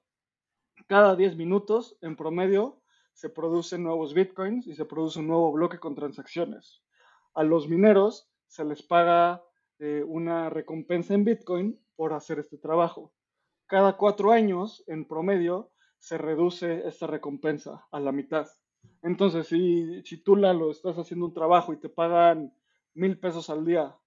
Cada 0.86 1.14
10 1.14 1.36
minutos, 1.36 1.98
en 2.00 2.16
promedio, 2.16 2.79
se 3.20 3.28
producen 3.28 3.82
nuevos 3.82 4.14
Bitcoins 4.14 4.66
y 4.66 4.74
se 4.74 4.86
produce 4.86 5.18
un 5.18 5.26
nuevo 5.26 5.52
bloque 5.52 5.78
con 5.78 5.94
transacciones. 5.94 6.82
A 7.34 7.42
los 7.42 7.68
mineros 7.68 8.30
se 8.46 8.64
les 8.64 8.82
paga 8.82 9.44
eh, 9.78 10.02
una 10.06 10.48
recompensa 10.48 11.12
en 11.12 11.24
Bitcoin 11.24 11.78
por 11.96 12.14
hacer 12.14 12.38
este 12.38 12.56
trabajo. 12.56 13.12
Cada 13.66 13.98
cuatro 13.98 14.32
años, 14.32 14.82
en 14.86 15.06
promedio, 15.06 15.70
se 15.98 16.16
reduce 16.16 16.88
esta 16.88 17.06
recompensa 17.06 17.86
a 17.92 18.00
la 18.00 18.10
mitad. 18.10 18.48
Entonces, 19.02 19.48
si, 19.48 20.22
tú, 20.24 20.36
Lalo, 20.36 20.70
estás 20.70 20.96
haciendo 20.96 21.26
un 21.26 21.34
trabajo 21.34 21.74
y 21.74 21.76
te 21.76 21.90
pagan 21.90 22.54
mil 22.94 23.20
pesos 23.20 23.50
al 23.50 23.66
día 23.66 23.98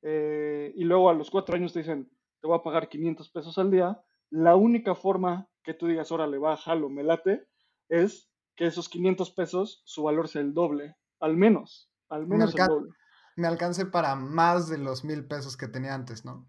eh, 0.00 0.72
y 0.74 0.84
luego 0.84 1.10
a 1.10 1.14
los 1.14 1.30
cuatro 1.30 1.56
años 1.56 1.74
te 1.74 1.80
dicen, 1.80 2.10
te 2.40 2.46
voy 2.46 2.56
a 2.56 2.62
pagar 2.62 2.88
500 2.88 3.28
pesos 3.28 3.58
al 3.58 3.70
día, 3.70 4.02
la 4.30 4.56
única 4.56 4.94
forma 4.94 5.46
que 5.62 5.74
tú 5.74 5.88
digas, 5.88 6.10
órale, 6.10 6.38
va, 6.38 6.56
jalo, 6.56 6.88
me 6.88 7.02
late, 7.02 7.46
es 7.90 8.29
que 8.60 8.66
esos 8.66 8.90
500 8.90 9.30
pesos, 9.30 9.80
su 9.86 10.02
valor 10.02 10.28
sea 10.28 10.42
el 10.42 10.52
doble, 10.52 10.94
al 11.18 11.34
menos, 11.34 11.90
al 12.10 12.26
me, 12.26 12.36
menos 12.36 12.54
el 12.54 12.60
alca- 12.60 12.68
doble. 12.68 12.90
me 13.36 13.46
alcance 13.46 13.86
para 13.86 14.14
más 14.16 14.68
de 14.68 14.76
los 14.76 15.02
mil 15.02 15.24
pesos 15.26 15.56
que 15.56 15.66
tenía 15.66 15.94
antes, 15.94 16.26
¿no? 16.26 16.46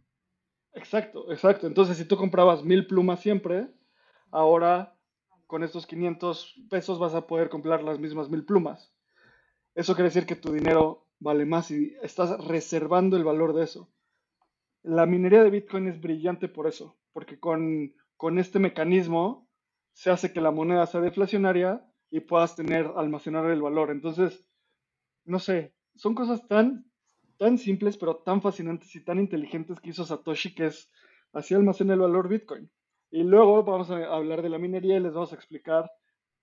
Exacto, 0.73 1.31
exacto. 1.31 1.67
Entonces, 1.67 1.95
si 1.95 2.03
tú 2.03 2.17
comprabas 2.17 2.65
mil 2.65 2.85
plumas 2.85 3.21
siempre, 3.21 3.71
ahora 4.29 4.93
con 5.47 5.63
estos 5.63 5.87
500 5.87 6.53
pesos 6.69 6.99
vas 6.99 7.15
a 7.15 7.27
poder 7.27 7.47
comprar 7.49 7.81
las 7.81 7.97
mismas 7.97 8.29
mil 8.29 8.43
plumas. 8.43 8.93
Eso 9.73 9.95
quiere 9.95 10.09
decir 10.09 10.25
que 10.25 10.35
tu 10.35 10.51
dinero 10.51 11.07
vale 11.19 11.45
más 11.45 11.71
y 11.71 11.95
estás 12.01 12.43
reservando 12.45 13.15
el 13.15 13.23
valor 13.23 13.53
de 13.53 13.63
eso. 13.63 13.89
La 14.83 15.05
minería 15.05 15.43
de 15.45 15.49
Bitcoin 15.49 15.87
es 15.87 16.01
brillante 16.01 16.49
por 16.49 16.67
eso, 16.67 16.97
porque 17.13 17.39
con, 17.39 17.93
con 18.17 18.37
este 18.37 18.59
mecanismo 18.59 19.47
se 19.93 20.11
hace 20.11 20.33
que 20.33 20.41
la 20.41 20.51
moneda 20.51 20.85
sea 20.87 20.99
deflacionaria 20.99 21.85
y 22.11 22.19
puedas 22.19 22.55
tener, 22.55 22.91
almacenar 22.95 23.49
el 23.49 23.61
valor. 23.61 23.89
Entonces, 23.89 24.45
no 25.23 25.39
sé, 25.39 25.73
son 25.95 26.13
cosas 26.13 26.45
tan, 26.47 26.85
tan 27.37 27.57
simples, 27.57 27.97
pero 27.97 28.17
tan 28.17 28.41
fascinantes 28.41 28.93
y 28.95 29.03
tan 29.03 29.17
inteligentes 29.17 29.79
que 29.79 29.89
hizo 29.89 30.05
Satoshi, 30.05 30.53
que 30.53 30.67
es 30.67 30.91
así 31.33 31.55
almacena 31.55 31.93
el 31.93 32.01
valor 32.01 32.27
Bitcoin. 32.27 32.69
Y 33.09 33.23
luego 33.23 33.63
vamos 33.63 33.89
a 33.89 34.05
hablar 34.13 34.41
de 34.41 34.49
la 34.49 34.57
minería 34.57 34.97
y 34.97 34.99
les 34.99 35.13
vamos 35.13 35.31
a 35.31 35.35
explicar 35.35 35.89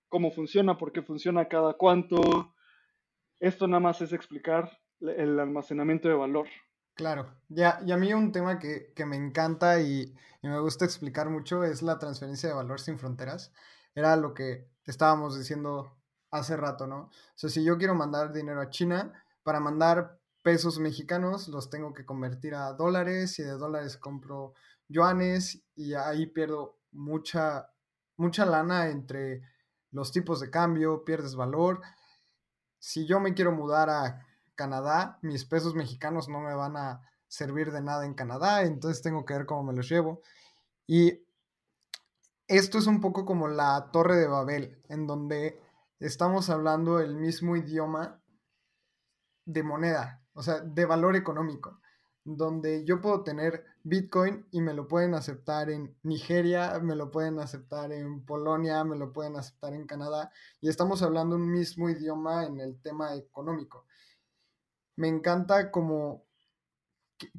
cómo 0.09 0.31
funciona, 0.31 0.79
por 0.79 0.93
qué 0.93 1.03
funciona 1.03 1.49
cada 1.49 1.75
cuánto. 1.75 2.55
Esto 3.39 3.69
nada 3.69 3.81
más 3.81 4.01
es 4.01 4.13
explicar 4.13 4.71
el 5.01 5.39
almacenamiento 5.39 6.09
de 6.09 6.15
valor. 6.15 6.49
Claro, 6.95 7.33
ya, 7.49 7.81
y 7.87 7.93
a 7.93 7.97
mí 7.97 8.13
un 8.13 8.33
tema 8.33 8.59
que, 8.59 8.93
me 9.07 9.17
encanta 9.17 9.81
y, 9.81 10.13
y, 10.43 10.49
me 10.49 10.59
gusta 10.59 10.85
explicar 10.85 11.31
mucho 11.31 11.63
es 11.63 11.81
la 11.83 11.99
transferencia 11.99 12.49
de 12.49 12.57
valor 12.57 12.81
sin 12.81 12.99
fronteras. 12.99 13.53
Era 13.95 14.17
lo 14.17 14.35
que 14.35 14.67
estábamos 14.89 15.39
diciendo 15.39 15.97
hace 16.31 16.57
rato, 16.57 16.87
¿no? 16.87 17.03
O 17.03 17.11
sea, 17.35 17.51
si 17.51 17.63
yo 17.63 17.79
quiero 17.79 17.95
mandar 17.95 18.33
dinero 18.33 18.61
a 18.61 18.71
China, 18.71 19.13
para 19.43 19.61
mandar 19.61 20.19
pesos 20.43 20.79
mexicanos 20.79 21.49
los 21.49 21.69
tengo 21.71 21.93
que 21.93 22.07
convertir 22.07 22.55
a 22.55 22.73
dólares 22.73 23.39
y 23.39 23.43
de 23.43 23.53
dólares 23.53 23.97
compro 23.97 24.55
yuanes 24.89 25.63
y 25.77 25.95
ahí 25.95 26.27
pierdo 26.27 26.79
mucha, 26.91 27.71
mucha 28.17 28.47
lana 28.47 28.89
entre 28.89 29.43
los 29.91 30.11
tipos 30.13 30.41
de 30.41 30.51
cambio, 30.51 31.05
pierdes 31.05 31.35
valor. 31.35 31.83
Si 32.79 33.07
yo 33.07 33.21
me 33.21 33.35
quiero 33.35 33.53
mudar 33.53 33.91
a 33.91 34.27
Canadá, 34.55 35.19
mis 35.23 35.45
pesos 35.45 35.75
mexicanos 35.75 36.29
no 36.29 36.41
me 36.41 36.55
van 36.55 36.77
a 36.77 37.03
servir 37.27 37.73
de 37.73 37.83
nada 37.83 38.07
en 38.07 38.15
Canadá, 38.15 38.63
entonces 38.63 39.03
tengo 39.03 39.25
que 39.25 39.35
ver 39.35 39.47
cómo 39.47 39.65
me 39.65 39.75
los 39.75 39.89
llevo. 39.89 40.23
Y 40.87 41.28
esto 42.49 42.79
es 42.79 42.87
un 42.87 43.01
poco 43.01 43.27
como 43.27 43.47
la 43.47 43.91
torre 43.93 44.17
de 44.17 44.27
Babel, 44.27 44.83
en 44.89 45.07
donde 45.07 45.61
estamos 46.01 46.49
hablando 46.49 46.99
el 46.99 47.15
mismo 47.15 47.57
idioma 47.57 48.23
de 49.45 49.63
moneda, 49.63 50.25
o 50.33 50.43
sea, 50.43 50.61
de 50.61 50.85
valor 50.87 51.15
económico, 51.15 51.81
donde 52.25 52.85
yo 52.87 53.01
puedo 53.03 53.23
tener 53.23 53.65
Bitcoin 53.83 54.47
y 54.51 54.63
me 54.63 54.73
lo 54.73 54.89
pueden 54.89 55.15
aceptar 55.15 55.71
en 55.71 55.95
Nigeria, 56.03 56.79
me 56.81 56.97
lo 56.97 57.11
pueden 57.11 57.39
aceptar 57.39 57.93
en 57.93 58.25
Polonia, 58.25 58.83
me 58.83 58.97
lo 58.97 59.13
pueden 59.13 59.37
aceptar 59.37 59.75
en 59.75 59.87
Canadá, 59.87 60.31
y 60.61 60.71
estamos 60.71 61.03
hablando 61.03 61.37
un 61.37 61.51
mismo 61.51 61.91
idioma 61.91 62.47
en 62.47 62.61
el 62.61 62.81
tema 62.81 63.15
económico. 63.15 63.87
Me 64.97 65.09
encanta 65.09 65.71
como 65.71 66.25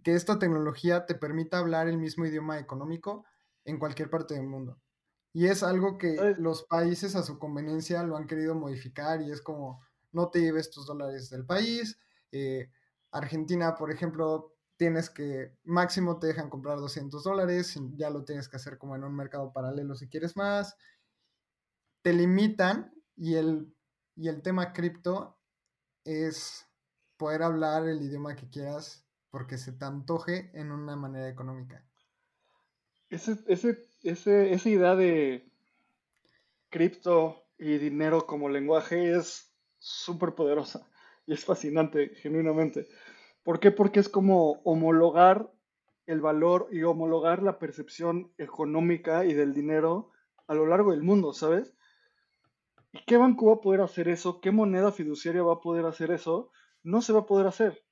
que 0.04 0.14
esta 0.14 0.38
tecnología 0.38 1.06
te 1.08 1.16
permita 1.16 1.58
hablar 1.58 1.88
el 1.88 1.98
mismo 1.98 2.26
idioma 2.26 2.60
económico 2.60 3.26
en 3.66 3.80
cualquier 3.80 4.10
parte 4.10 4.36
del 4.36 4.48
mundo. 4.48 4.80
Y 5.34 5.46
es 5.48 5.62
algo 5.62 5.98
que 5.98 6.36
los 6.38 6.64
países 6.64 7.16
a 7.16 7.24
su 7.24 7.38
conveniencia 7.38 8.04
lo 8.04 8.18
han 8.18 8.26
querido 8.26 8.56
modificar 8.56 9.22
y 9.22 9.32
es 9.32 9.42
como, 9.42 9.82
no 10.12 10.30
te 10.30 10.42
lleves 10.42 10.72
tus 10.72 10.88
dólares 10.88 11.30
del 11.30 11.46
país. 11.46 12.00
Eh, 12.32 12.72
Argentina, 13.12 13.76
por 13.76 13.92
ejemplo, 13.92 14.56
tienes 14.78 15.10
que, 15.10 15.56
máximo 15.64 16.20
te 16.20 16.28
dejan 16.28 16.50
comprar 16.50 16.78
200 16.80 17.24
dólares, 17.24 17.78
ya 17.96 18.10
lo 18.10 18.24
tienes 18.24 18.50
que 18.50 18.58
hacer 18.58 18.78
como 18.78 18.96
en 18.96 19.04
un 19.04 19.16
mercado 19.16 19.52
paralelo 19.54 19.96
si 19.96 20.08
quieres 20.08 20.36
más. 20.36 20.76
Te 22.02 22.14
limitan 22.14 22.92
y 23.16 23.36
el, 23.36 23.76
y 24.16 24.30
el 24.30 24.42
tema 24.42 24.74
cripto 24.74 25.38
es 26.06 26.66
poder 27.18 27.44
hablar 27.44 27.88
el 27.88 28.02
idioma 28.02 28.36
que 28.36 28.50
quieras 28.50 29.06
porque 29.30 29.58
se 29.58 29.74
te 29.74 29.86
antoje 29.86 30.50
en 30.54 30.72
una 30.72 30.96
manera 30.96 31.28
económica. 31.28 31.86
Ese, 33.10 33.38
ese 33.48 33.89
esa 34.04 34.70
idea 34.70 34.96
de 34.96 35.50
cripto 36.70 37.44
y 37.58 37.78
dinero 37.78 38.26
como 38.26 38.50
lenguaje 38.50 39.16
es 39.16 39.54
súper 39.78 40.34
poderosa 40.36 40.88
y 41.26 41.34
es 41.34 41.44
fascinante, 41.46 42.10
genuinamente. 42.16 42.88
¿Por 43.44 43.60
qué? 43.60 43.72
Porque 43.72 44.00
es 44.00 44.10
como 44.10 44.62
homologar 44.64 45.52
el 46.06 46.22
valor 46.22 46.68
y 46.72 46.84
homologar 46.84 47.44
la 47.44 47.60
percepción 47.60 48.32
económica 48.38 49.26
y 49.26 49.34
del 49.34 49.54
dinero 49.54 50.12
a 50.48 50.56
lo 50.56 50.66
largo 50.66 50.92
del 50.92 51.04
mundo, 51.04 51.34
¿sabes? 51.34 51.74
¿Y 52.92 53.04
qué 53.06 53.18
banco 53.18 53.48
va 53.48 53.54
a 53.54 53.62
poder 53.62 53.82
hacer 53.82 54.08
eso? 54.08 54.42
¿Qué 54.42 54.52
moneda 54.52 54.92
fiduciaria 54.92 55.44
va 55.44 55.54
a 55.54 55.62
poder 55.62 55.86
hacer 55.86 56.10
eso? 56.12 56.52
No 56.82 57.02
se 57.02 57.14
va 57.14 57.20
a 57.20 57.26
poder 57.28 57.46
hacer. 57.46 57.84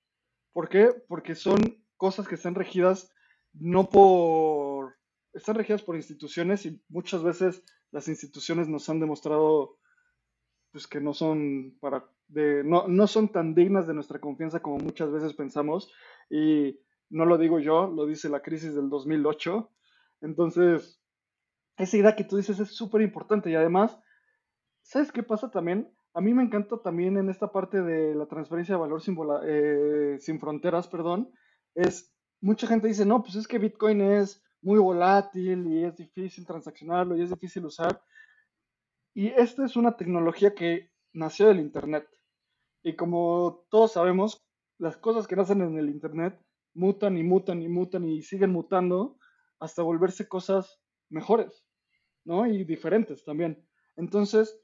¿Por 0.53 0.70
qué? 0.70 0.89
Porque 1.08 1.36
son 1.36 1.84
cosas 1.97 2.28
que 2.28 2.36
están 2.36 2.55
regidas 2.55 3.14
no 3.53 3.89
por 3.89 4.77
están 5.38 5.56
regidas 5.56 5.84
por 5.84 5.96
instituciones 5.96 6.66
y 6.66 6.82
muchas 6.90 7.24
veces 7.24 7.64
las 7.92 8.08
instituciones 8.08 8.68
nos 8.68 8.90
han 8.90 9.00
demostrado 9.00 9.78
pues 10.72 10.88
que 10.88 11.00
no 11.00 11.14
son 11.14 11.78
para 11.80 12.10
de, 12.28 12.64
no, 12.64 12.88
no 12.88 13.08
son 13.08 13.30
tan 13.30 13.56
dignas 13.56 13.88
de 13.88 13.94
nuestra 13.94 14.20
confianza 14.20 14.60
como 14.60 14.78
muchas 14.80 15.12
veces 15.12 15.34
pensamos 15.34 15.90
y 16.30 16.80
no 17.10 17.26
lo 17.26 17.38
digo 17.38 17.60
yo, 17.60 17.88
lo 17.88 18.06
dice 18.06 18.28
la 18.28 18.42
crisis 18.42 18.76
del 18.76 18.90
2008. 18.90 19.72
Entonces, 20.22 21.02
esa 21.78 21.98
idea 21.98 22.16
que 22.16 22.26
tú 22.26 22.36
dices 22.36 22.60
es 22.60 22.76
súper 22.76 23.02
importante 23.02 23.50
y 23.50 23.56
además, 23.56 23.98
¿sabes 24.82 25.12
qué 25.12 25.24
pasa 25.24 25.52
también? 25.52 25.90
A 26.14 26.20
mí 26.20 26.34
me 26.34 26.44
encanta 26.44 26.82
también 26.82 27.18
en 27.18 27.30
esta 27.30 27.52
parte 27.52 27.82
de 27.82 28.14
la 28.16 28.26
transferencia 28.26 28.76
de 28.76 28.82
valor 28.82 29.02
sin, 29.02 29.16
eh, 29.46 30.18
sin 30.20 30.40
fronteras, 30.40 30.88
perdón, 30.88 31.32
es 31.76 32.14
mucha 32.42 32.68
gente 32.68 32.88
dice, 32.88 33.06
no, 33.06 33.22
pues 33.22 33.36
es 33.36 33.48
que 33.48 33.60
Bitcoin 33.60 34.02
es 34.02 34.44
muy 34.68 34.80
volátil 34.80 35.65
y 35.65 35.86
es 35.86 35.95
difícil 35.95 36.45
transaccionarlo 36.45 37.15
y 37.15 37.22
es 37.22 37.30
difícil 37.30 37.65
usar. 37.65 38.01
Y 39.13 39.28
esta 39.28 39.63
es 39.63 39.78
una 39.78 39.95
tecnología 39.95 40.53
que 40.53 40.91
nació 41.13 41.47
del 41.47 41.61
Internet. 41.61 42.05
Y 42.84 42.97
como 42.97 43.65
todos 43.70 43.93
sabemos, 43.93 44.45
las 44.78 44.97
cosas 44.97 45.26
que 45.26 45.38
nacen 45.38 45.61
en 45.61 45.78
el 45.78 45.89
Internet 45.89 46.38
mutan 46.74 47.18
y 47.18 47.24
mutan 47.24 47.61
y 47.61 47.70
mutan 47.70 48.03
y 48.09 48.22
siguen 48.22 48.51
mutando 48.51 49.18
hasta 49.57 49.84
volverse 49.84 50.28
cosas 50.28 50.82
mejores, 51.09 51.65
¿no? 52.26 52.45
Y 52.45 52.65
diferentes 52.65 53.24
también. 53.24 53.65
Entonces, 53.95 54.61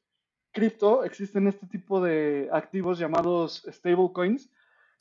cripto, 0.51 1.05
existen 1.05 1.47
este 1.47 1.65
tipo 1.65 2.01
de 2.01 2.49
activos 2.51 2.99
llamados 2.99 3.65
stablecoins, 3.71 4.51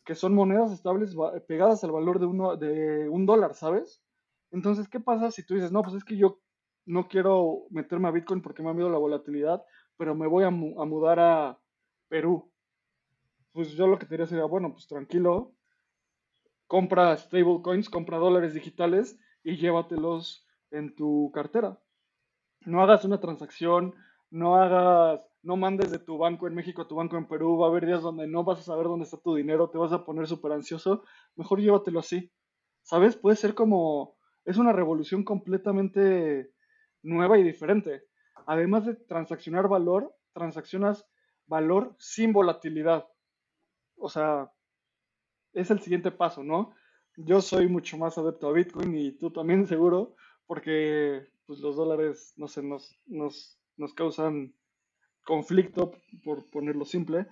que 0.05 0.15
son 0.15 0.33
monedas 0.33 0.71
estables 0.71 1.17
pegadas 1.49 1.83
al 1.83 1.91
valor 1.91 2.21
de, 2.21 2.27
uno, 2.27 2.57
de 2.57 3.09
un 3.09 3.27
dólar, 3.27 3.55
¿sabes? 3.55 4.01
Entonces, 4.53 4.87
¿qué 4.89 5.01
pasa 5.01 5.31
si 5.31 5.45
tú 5.45 5.55
dices, 5.55 5.73
no, 5.73 5.83
pues 5.83 5.97
es 5.97 6.05
que 6.05 6.17
yo 6.17 6.41
no 6.85 7.09
quiero 7.09 7.65
meterme 7.71 8.09
a 8.09 8.13
Bitcoin 8.13 8.43
porque 8.43 8.63
me 8.63 8.71
ha 8.71 8.75
miedo 8.75 8.91
la 8.91 8.99
volatilidad, 8.99 9.65
pero 9.97 10.15
me 10.15 10.27
voy 10.27 10.45
a, 10.45 10.51
mudar 10.51 11.21
a 11.21 11.59
Perú? 12.09 12.53
Pues 13.53 13.73
yo 13.73 13.87
lo 13.87 13.99
que 13.99 14.05
te 14.05 14.15
diría 14.15 14.27
sería, 14.27 14.45
bueno, 14.45 14.71
pues 14.73 14.87
tranquilo, 14.87 15.55
compra 16.67 17.17
stablecoins, 17.17 17.89
compra 17.89 18.19
dólares 18.19 18.53
digitales 18.53 19.19
y 19.43 19.57
llévatelos 19.57 20.47
en 20.71 20.95
tu 20.95 21.31
cartera. 21.33 21.81
No 22.61 22.83
hagas 22.83 23.07
una 23.07 23.21
transacción, 23.21 23.95
no 24.31 24.57
hagas, 24.57 25.27
no 25.43 25.57
mandes 25.57 25.91
de 25.91 25.99
tu 25.99 26.19
banco 26.19 26.47
en 26.47 26.55
México 26.55 26.83
a 26.83 26.89
tu 26.89 26.97
banco 26.97 27.17
en 27.17 27.27
Perú, 27.27 27.57
va 27.57 27.67
a 27.67 27.71
haber 27.71 27.87
días 27.87 28.03
donde 28.03 28.27
no 28.27 28.45
vas 28.45 28.61
a 28.61 28.63
saber 28.63 28.85
dónde 28.85 29.05
está 29.05 29.17
tu 29.17 29.35
dinero, 29.35 29.71
te 29.71 29.79
vas 29.79 29.93
a 29.93 30.05
poner 30.05 30.27
súper 30.27 30.53
ansioso, 30.53 31.05
mejor 31.37 31.61
llévatelo 31.61 32.01
así. 32.01 32.31
¿Sabes? 32.83 33.17
Puede 33.17 33.37
ser 33.37 33.55
como 33.55 34.17
es 34.45 34.57
una 34.57 34.73
revolución 34.73 35.25
completamente 35.25 36.53
nueva 37.03 37.39
y 37.39 37.43
diferente. 37.43 38.05
Además 38.47 38.87
de 38.87 38.95
transaccionar 38.95 39.69
valor, 39.69 40.15
transaccionas 40.33 41.07
valor 41.47 41.95
sin 41.99 42.33
volatilidad. 42.33 43.07
O 43.97 44.09
sea, 44.09 44.53
es 45.53 45.71
el 45.71 45.81
siguiente 45.81 46.11
paso, 46.11 46.43
¿no? 46.43 46.75
Yo 47.17 47.41
soy 47.41 47.69
mucho 47.69 47.99
más 47.99 48.17
adepto 48.17 48.49
a 48.49 48.53
Bitcoin 48.53 48.97
y 48.97 49.13
tú 49.13 49.31
también 49.31 49.67
seguro, 49.67 50.17
porque 50.47 51.27
pues, 51.47 51.61
los 51.61 51.77
dólares, 51.77 52.33
no 52.37 52.49
sé, 52.49 52.63
nos, 52.63 52.99
nos, 53.07 53.59
nos 53.77 53.93
causan 53.95 54.55
conflicto, 55.25 55.93
por 56.25 56.51
ponerlo 56.51 56.85
simple, 56.85 57.27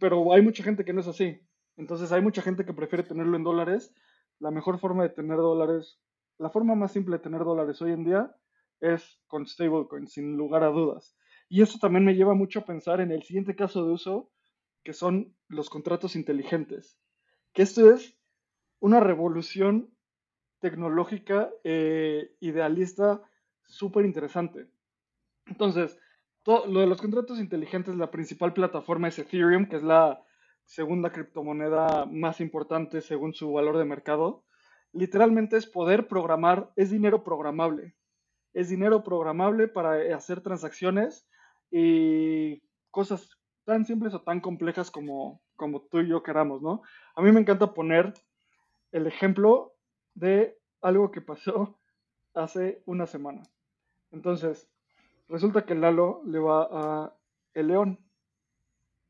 pero 0.00 0.32
hay 0.32 0.42
mucha 0.42 0.62
gente 0.62 0.84
que 0.84 0.92
no 0.92 1.00
es 1.00 1.08
así. 1.08 1.40
Entonces 1.76 2.12
hay 2.12 2.22
mucha 2.22 2.40
gente 2.42 2.64
que 2.64 2.72
prefiere 2.72 3.02
tenerlo 3.02 3.36
en 3.36 3.44
dólares. 3.44 3.94
La 4.38 4.50
mejor 4.50 4.78
forma 4.78 5.02
de 5.02 5.10
tener 5.10 5.36
dólares 5.36 6.00
la 6.38 6.50
forma 6.50 6.74
más 6.74 6.92
simple 6.92 7.16
de 7.16 7.22
tener 7.22 7.44
dólares 7.44 7.80
hoy 7.82 7.92
en 7.92 8.04
día 8.04 8.34
es 8.80 9.20
con 9.26 9.46
stablecoins, 9.46 10.12
sin 10.12 10.36
lugar 10.36 10.62
a 10.62 10.68
dudas. 10.68 11.16
Y 11.48 11.62
eso 11.62 11.78
también 11.78 12.04
me 12.04 12.14
lleva 12.14 12.34
mucho 12.34 12.60
a 12.60 12.64
pensar 12.64 13.00
en 13.00 13.10
el 13.10 13.22
siguiente 13.22 13.54
caso 13.54 13.84
de 13.84 13.92
uso, 13.92 14.30
que 14.82 14.92
son 14.92 15.34
los 15.48 15.70
contratos 15.70 16.16
inteligentes. 16.16 16.98
Que 17.52 17.62
esto 17.62 17.90
es 17.90 18.18
una 18.80 19.00
revolución 19.00 19.94
tecnológica 20.60 21.50
e 21.64 22.34
idealista 22.40 23.22
súper 23.64 24.04
interesante. 24.04 24.68
Entonces, 25.46 25.98
lo 26.44 26.80
de 26.80 26.86
los 26.86 27.00
contratos 27.00 27.40
inteligentes, 27.40 27.96
la 27.96 28.10
principal 28.10 28.52
plataforma 28.52 29.08
es 29.08 29.18
Ethereum, 29.18 29.66
que 29.68 29.76
es 29.76 29.82
la 29.82 30.22
segunda 30.64 31.10
criptomoneda 31.10 32.06
más 32.06 32.40
importante 32.40 33.00
según 33.00 33.34
su 33.34 33.52
valor 33.52 33.78
de 33.78 33.84
mercado 33.84 34.45
literalmente 34.96 35.56
es 35.56 35.66
poder 35.66 36.08
programar, 36.08 36.72
es 36.76 36.90
dinero 36.90 37.22
programable. 37.22 37.94
Es 38.54 38.68
dinero 38.70 39.04
programable 39.04 39.68
para 39.68 40.02
eh, 40.02 40.12
hacer 40.12 40.40
transacciones 40.40 41.28
y 41.70 42.62
cosas 42.90 43.38
tan 43.64 43.84
simples 43.84 44.14
o 44.14 44.22
tan 44.22 44.40
complejas 44.40 44.90
como, 44.90 45.42
como 45.56 45.82
tú 45.82 46.00
y 46.00 46.08
yo 46.08 46.22
queramos, 46.22 46.62
¿no? 46.62 46.82
A 47.14 47.22
mí 47.22 47.30
me 47.32 47.40
encanta 47.40 47.74
poner 47.74 48.14
el 48.92 49.06
ejemplo 49.06 49.74
de 50.14 50.58
algo 50.80 51.10
que 51.10 51.20
pasó 51.20 51.78
hace 52.34 52.82
una 52.86 53.06
semana. 53.06 53.42
Entonces, 54.12 54.68
resulta 55.28 55.66
que 55.66 55.74
Lalo 55.74 56.22
le 56.24 56.38
va 56.38 56.68
a 56.70 57.16
el 57.54 57.68
León, 57.68 57.98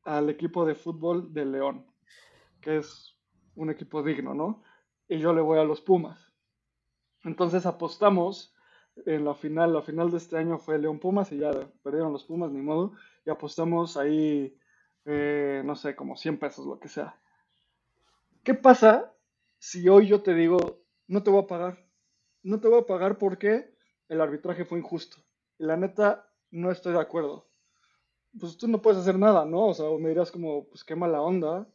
al 0.03 0.29
equipo 0.29 0.65
de 0.65 0.75
fútbol 0.75 1.33
del 1.33 1.51
León, 1.51 1.85
que 2.61 2.77
es 2.77 3.17
un 3.55 3.69
equipo 3.69 4.01
digno, 4.03 4.33
¿no? 4.33 4.63
Y 5.07 5.19
yo 5.19 5.33
le 5.33 5.41
voy 5.41 5.59
a 5.59 5.63
los 5.63 5.81
Pumas. 5.81 6.31
Entonces 7.23 7.65
apostamos 7.65 8.53
en 9.05 9.25
la 9.25 9.35
final, 9.35 9.73
la 9.73 9.81
final 9.81 10.11
de 10.11 10.17
este 10.17 10.37
año 10.37 10.57
fue 10.57 10.79
León 10.79 10.99
Pumas 10.99 11.31
y 11.31 11.37
ya 11.37 11.51
perdieron 11.83 12.11
los 12.11 12.25
Pumas, 12.25 12.51
ni 12.51 12.61
modo, 12.61 12.93
y 13.25 13.29
apostamos 13.29 13.95
ahí, 13.97 14.57
eh, 15.05 15.61
no 15.65 15.75
sé, 15.75 15.95
como 15.95 16.17
100 16.17 16.39
pesos, 16.39 16.65
lo 16.65 16.79
que 16.79 16.89
sea. 16.89 17.19
¿Qué 18.43 18.53
pasa 18.53 19.13
si 19.59 19.87
hoy 19.87 20.07
yo 20.07 20.21
te 20.21 20.33
digo, 20.33 20.57
no 21.07 21.23
te 21.23 21.29
voy 21.29 21.43
a 21.43 21.47
pagar? 21.47 21.85
No 22.43 22.59
te 22.59 22.67
voy 22.67 22.79
a 22.79 22.85
pagar 22.85 23.17
porque 23.17 23.73
el 24.09 24.21
arbitraje 24.21 24.65
fue 24.65 24.79
injusto. 24.79 25.17
Y 25.59 25.65
la 25.65 25.77
neta, 25.77 26.29
no 26.51 26.71
estoy 26.71 26.93
de 26.93 27.01
acuerdo. 27.01 27.47
Pues 28.39 28.57
tú 28.57 28.67
no 28.67 28.81
puedes 28.81 28.99
hacer 28.99 29.17
nada, 29.17 29.45
¿no? 29.45 29.67
O 29.67 29.73
sea, 29.73 29.85
me 29.99 30.09
dirás 30.09 30.31
como, 30.31 30.67
pues 30.67 30.83
qué 30.83 30.95
mala 30.95 31.21
onda, 31.21 31.67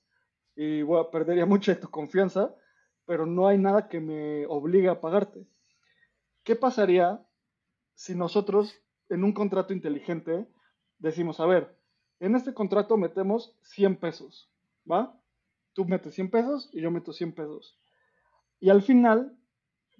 y 0.54 0.80
a 0.80 1.10
perdería 1.10 1.46
mucha 1.46 1.74
de 1.74 1.80
tu 1.80 1.90
confianza, 1.90 2.54
pero 3.06 3.26
no 3.26 3.46
hay 3.48 3.58
nada 3.58 3.88
que 3.88 4.00
me 4.00 4.46
obligue 4.46 4.88
a 4.88 5.00
pagarte. 5.00 5.46
¿Qué 6.44 6.56
pasaría 6.56 7.24
si 7.94 8.14
nosotros 8.14 8.80
en 9.08 9.24
un 9.24 9.32
contrato 9.32 9.72
inteligente 9.72 10.48
decimos, 10.98 11.40
a 11.40 11.46
ver, 11.46 11.76
en 12.20 12.36
este 12.36 12.54
contrato 12.54 12.96
metemos 12.96 13.56
100 13.62 13.96
pesos, 13.96 14.50
¿va? 14.90 15.18
Tú 15.72 15.84
metes 15.84 16.14
100 16.14 16.30
pesos 16.30 16.70
y 16.72 16.80
yo 16.80 16.90
meto 16.90 17.12
100 17.12 17.32
pesos. 17.32 17.78
Y 18.60 18.70
al 18.70 18.82
final, 18.82 19.36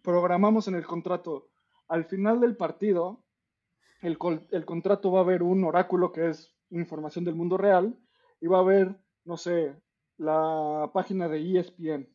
programamos 0.03 0.69
en 0.69 0.77
el 0.77 0.87
contrato, 0.87 1.49
al 1.89 2.05
final 2.05 2.41
del 2.41 2.57
partido, 2.57 3.25
el, 4.03 4.19
contrato 4.19 5.13
va 5.13 5.21
a 5.21 5.23
haber 5.23 5.43
un 5.43 5.65
oráculo 5.65 6.13
que 6.13 6.29
es 6.29 6.55
información 6.71 7.25
del 7.25 7.37
mundo 7.37 7.57
real 7.57 7.97
y 8.41 8.47
va 8.47 8.59
a 8.59 8.63
haber, 8.63 8.97
no 9.25 9.37
sé, 9.37 9.77
la 10.17 10.91
página 10.93 11.29
de 11.29 11.59
ESPN. 11.59 12.09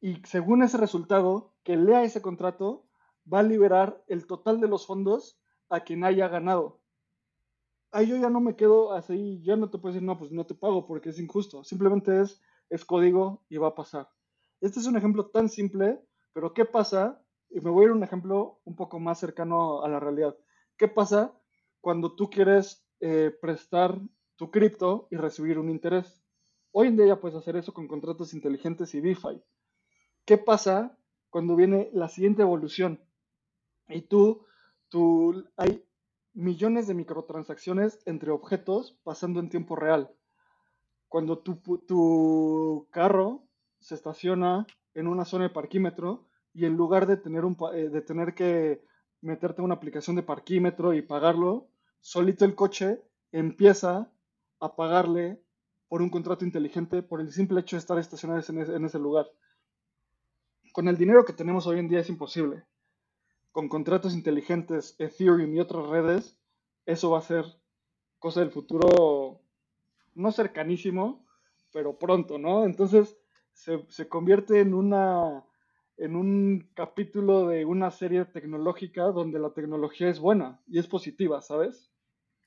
Y 0.00 0.22
según 0.24 0.62
ese 0.62 0.76
resultado, 0.76 1.54
que 1.62 1.76
lea 1.76 2.04
ese 2.04 2.22
contrato 2.22 2.86
va 3.32 3.40
a 3.40 3.42
liberar 3.42 4.04
el 4.06 4.26
total 4.26 4.60
de 4.60 4.68
los 4.68 4.86
fondos 4.86 5.40
a 5.68 5.80
quien 5.80 6.04
haya 6.04 6.28
ganado. 6.28 6.80
Ahí 7.90 8.08
yo 8.08 8.16
ya 8.16 8.30
no 8.30 8.40
me 8.40 8.56
quedo 8.56 8.92
así, 8.92 9.42
ya 9.42 9.56
no 9.56 9.70
te 9.70 9.78
puedo 9.78 9.94
decir, 9.94 10.06
no, 10.06 10.18
pues 10.18 10.30
no 10.32 10.44
te 10.44 10.54
pago 10.54 10.86
porque 10.86 11.10
es 11.10 11.18
injusto. 11.18 11.64
Simplemente 11.64 12.20
es, 12.20 12.42
es 12.68 12.84
código 12.84 13.44
y 13.48 13.56
va 13.56 13.68
a 13.68 13.74
pasar. 13.74 14.08
Este 14.60 14.80
es 14.80 14.86
un 14.86 14.96
ejemplo 14.96 15.26
tan 15.30 15.48
simple, 15.48 16.00
pero 16.32 16.52
¿qué 16.52 16.64
pasa? 16.64 17.22
Y 17.48 17.60
me 17.60 17.70
voy 17.70 17.82
a 17.82 17.86
ir 17.86 17.90
a 17.92 17.94
un 17.94 18.02
ejemplo 18.02 18.60
un 18.64 18.76
poco 18.76 18.98
más 18.98 19.18
cercano 19.18 19.82
a 19.82 19.88
la 19.88 20.00
realidad. 20.00 20.36
¿Qué 20.76 20.88
pasa 20.88 21.38
cuando 21.80 22.14
tú 22.14 22.28
quieres 22.28 22.86
eh, 23.00 23.30
prestar 23.40 23.98
tu 24.36 24.50
cripto 24.50 25.08
y 25.10 25.16
recibir 25.16 25.58
un 25.58 25.70
interés? 25.70 26.22
Hoy 26.72 26.88
en 26.88 26.96
día 26.96 27.06
ya 27.06 27.20
puedes 27.20 27.38
hacer 27.38 27.56
eso 27.56 27.72
con 27.72 27.88
contratos 27.88 28.34
inteligentes 28.34 28.94
y 28.94 29.00
DeFi. 29.00 29.42
¿Qué 30.26 30.38
pasa 30.38 30.98
cuando 31.30 31.54
viene 31.54 31.88
la 31.92 32.08
siguiente 32.08 32.42
evolución? 32.42 33.00
Y 33.88 34.02
tú, 34.02 34.44
tú, 34.88 35.44
hay 35.56 35.84
millones 36.34 36.88
de 36.88 36.94
microtransacciones 36.94 38.00
entre 38.06 38.32
objetos 38.32 38.98
pasando 39.04 39.38
en 39.38 39.50
tiempo 39.50 39.76
real. 39.76 40.10
Cuando 41.08 41.38
tu, 41.38 41.54
tu 41.86 42.88
carro 42.90 43.44
se 43.78 43.94
estaciona 43.94 44.66
en 44.94 45.06
una 45.06 45.24
zona 45.24 45.44
de 45.44 45.50
parquímetro 45.50 46.26
y 46.52 46.64
en 46.64 46.76
lugar 46.76 47.06
de 47.06 47.18
tener, 47.18 47.44
un, 47.44 47.56
eh, 47.72 47.88
de 47.88 48.02
tener 48.02 48.34
que 48.34 48.82
meterte 49.20 49.60
en 49.60 49.66
una 49.66 49.76
aplicación 49.76 50.16
de 50.16 50.24
parquímetro 50.24 50.92
y 50.92 51.02
pagarlo, 51.02 51.68
solito 52.00 52.44
el 52.44 52.56
coche 52.56 53.00
empieza 53.30 54.10
a 54.58 54.74
pagarle 54.74 55.40
por 55.86 56.02
un 56.02 56.10
contrato 56.10 56.44
inteligente 56.44 57.04
por 57.04 57.20
el 57.20 57.30
simple 57.30 57.60
hecho 57.60 57.76
de 57.76 57.80
estar 57.80 57.96
estacionado 57.96 58.42
en 58.50 58.84
ese 58.84 58.98
lugar 58.98 59.30
con 60.76 60.88
el 60.88 60.98
dinero 60.98 61.24
que 61.24 61.32
tenemos 61.32 61.66
hoy 61.66 61.78
en 61.78 61.88
día 61.88 62.00
es 62.00 62.10
imposible. 62.10 62.62
Con 63.50 63.70
contratos 63.70 64.12
inteligentes, 64.12 64.94
Ethereum 64.98 65.54
y 65.54 65.58
otras 65.58 65.86
redes, 65.86 66.38
eso 66.84 67.08
va 67.08 67.20
a 67.20 67.22
ser 67.22 67.46
cosa 68.18 68.40
del 68.40 68.50
futuro, 68.50 69.40
no 70.14 70.32
cercanísimo, 70.32 71.24
pero 71.72 71.98
pronto, 71.98 72.36
¿no? 72.36 72.66
Entonces 72.66 73.16
se, 73.54 74.06
convierte 74.06 74.60
en 74.60 74.74
una 74.74 75.46
en 75.96 76.14
un 76.14 76.70
capítulo 76.74 77.48
de 77.48 77.64
una 77.64 77.90
serie 77.90 78.26
tecnológica 78.26 79.04
donde 79.04 79.38
la 79.38 79.54
tecnología 79.54 80.10
es 80.10 80.20
buena 80.20 80.60
y 80.66 80.78
es 80.78 80.86
positiva, 80.86 81.40
¿sabes? 81.40 81.90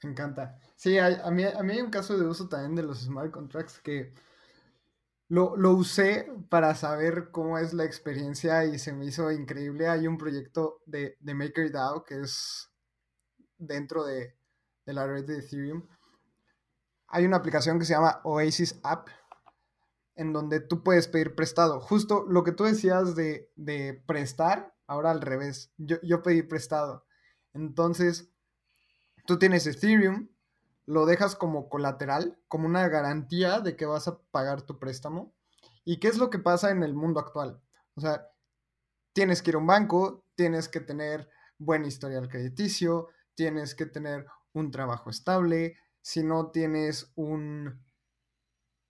Me 0.03 0.11
encanta. 0.11 0.59
Sí, 0.75 0.99
a, 0.99 1.31
mí, 1.31 1.45
a 1.45 1.63
mí 1.63 1.73
hay 1.73 1.81
un 1.81 1.89
caso 1.89 2.15
de 2.15 2.27
uso 2.27 2.47
también 2.47 2.75
de 2.75 2.83
los 2.83 2.99
smart 2.99 3.31
contracts 3.31 3.79
que 3.79 4.13
lo, 5.29 5.71
usé 5.73 6.27
para 6.49 6.73
saber 6.75 7.29
cómo 7.31 7.59
es 7.59 7.73
la 7.73 7.85
experiencia 7.85 8.65
y 8.65 8.79
se 8.79 8.93
me 8.93 9.05
hizo 9.05 9.31
increíble. 9.31 9.87
Hay 9.87 10.07
un 10.07 10.17
proyecto 10.17 10.81
de, 10.87 11.17
de 11.19 11.33
MakerDAO 11.35 12.03
que 12.03 12.21
es 12.21 12.69
dentro 13.59 14.03
de, 14.05 14.35
la 14.85 15.05
red 15.05 15.25
de 15.25 15.37
Ethereum. 15.37 15.87
Hay 17.07 17.25
una 17.25 17.37
aplicación 17.37 17.77
que 17.77 17.85
se 17.85 17.93
llama 17.93 18.21
Oasis 18.23 18.79
App 18.83 19.07
en 20.15 20.33
donde 20.33 20.59
tú 20.61 20.83
puedes 20.83 21.07
pedir 21.07 21.35
prestado. 21.35 21.79
Justo 21.79 22.25
lo 22.27 22.43
que 22.43 22.51
tú 22.51 22.63
decías 22.63 23.15
de, 23.15 24.03
prestar, 24.07 24.75
ahora 24.87 25.11
al 25.11 25.21
revés. 25.21 25.71
Yo, 25.77 25.97
yo 26.01 26.23
pedí 26.23 26.41
prestado. 26.41 27.05
Entonces, 27.53 28.31
tú 29.27 29.37
tienes 29.37 29.67
Ethereum, 29.67 30.27
lo 30.89 31.05
dejas 31.05 31.35
como 31.35 31.69
colateral, 31.69 32.39
como 32.47 32.65
una 32.65 32.87
garantía 32.87 33.59
de 33.59 33.75
que 33.75 33.85
vas 33.85 34.07
a 34.07 34.17
pagar 34.31 34.63
tu 34.63 34.79
préstamo. 34.79 35.35
¿Y 35.85 35.99
qué 35.99 36.07
es 36.07 36.17
lo 36.17 36.31
que 36.31 36.39
pasa 36.39 36.71
en 36.71 36.81
el 36.81 36.95
mundo 36.95 37.19
actual? 37.19 37.61
O 37.93 38.01
sea, 38.01 38.27
tienes 39.13 39.43
que 39.43 39.51
ir 39.51 39.55
a 39.55 39.59
un 39.59 39.67
banco, 39.67 40.25
tienes 40.33 40.67
que 40.67 40.79
tener 40.79 41.29
buen 41.59 41.85
historial 41.85 42.27
crediticio, 42.27 43.09
tienes 43.35 43.75
que 43.75 43.85
tener 43.85 44.25
un 44.53 44.71
trabajo 44.71 45.11
estable, 45.11 45.77
si 46.01 46.23
no 46.23 46.49
tienes 46.49 47.11
un, 47.13 47.85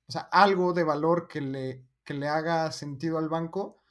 o 0.07 0.11
sea, 0.13 0.21
algo 0.31 0.71
de 0.71 0.85
valor 0.85 1.27
que 1.27 1.41
le, 1.41 1.85
que 2.05 2.13
le 2.13 2.29
haga 2.29 2.71
sentido 2.71 3.17
al 3.17 3.27
banco, 3.27 3.83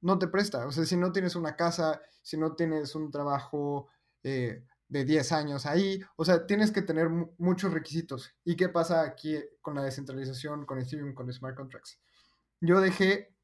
no 0.00 0.16
te 0.16 0.28
presta. 0.28 0.64
O 0.64 0.70
sea, 0.70 0.84
si 0.84 0.96
no 0.96 1.10
tienes 1.10 1.34
una 1.34 1.56
casa, 1.56 2.00
si 2.22 2.36
no 2.36 2.54
tienes 2.54 2.94
un 2.94 3.10
trabajo 3.10 3.88
eh, 4.22 4.64
de 4.88 5.04
10 5.04 5.32
años 5.32 5.66
ahí. 5.66 6.00
O 6.16 6.24
sea, 6.24 6.46
tienes 6.46 6.70
que 6.70 6.82
tener 6.82 7.08
muchos 7.38 7.72
requisitos. 7.72 8.34
¿Y 8.44 8.56
qué 8.56 8.68
pasa 8.68 9.02
aquí 9.02 9.38
con 9.60 9.74
la 9.74 9.82
descentralización, 9.82 10.66
con 10.66 10.78
Ethereum, 10.78 11.14
con 11.14 11.32
smart 11.32 11.56
contracts? 11.56 11.98
Yo 12.60 12.80
dejé 12.80 13.34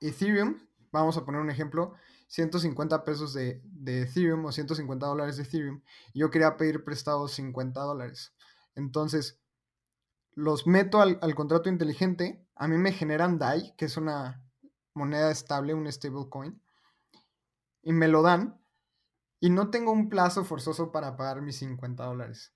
Ethereum, 0.00 0.58
vamos 0.90 1.16
a 1.16 1.24
poner 1.24 1.40
un 1.40 1.50
ejemplo, 1.50 1.94
150 2.28 3.04
pesos 3.04 3.34
de, 3.34 3.62
Ethereum 3.86 4.44
o 4.44 4.52
150 4.52 5.06
dólares 5.06 5.36
de 5.36 5.44
Ethereum. 5.44 5.82
Yo 6.14 6.30
quería 6.30 6.56
pedir 6.56 6.84
prestados 6.84 7.32
50 7.32 7.80
dólares. 7.80 8.34
Entonces, 8.74 9.40
los 10.32 10.66
meto 10.66 11.00
al, 11.00 11.18
al 11.22 11.34
contrato 11.34 11.68
inteligente. 11.68 12.44
A 12.56 12.66
mí 12.66 12.76
me 12.76 12.92
generan 12.92 13.38
DAI, 13.38 13.74
que 13.76 13.84
es 13.84 13.96
una 13.96 14.42
moneda 14.94 15.30
estable, 15.30 15.74
un 15.74 15.90
stablecoin. 15.90 16.60
Y 17.82 17.92
me 17.92 18.08
lo 18.08 18.22
dan 18.22 18.58
y 19.44 19.50
no 19.50 19.68
tengo 19.68 19.92
un 19.92 20.08
plazo 20.08 20.42
forzoso 20.42 20.90
para 20.90 21.18
pagar 21.18 21.42
mis 21.42 21.58
50 21.58 22.02
dólares. 22.02 22.54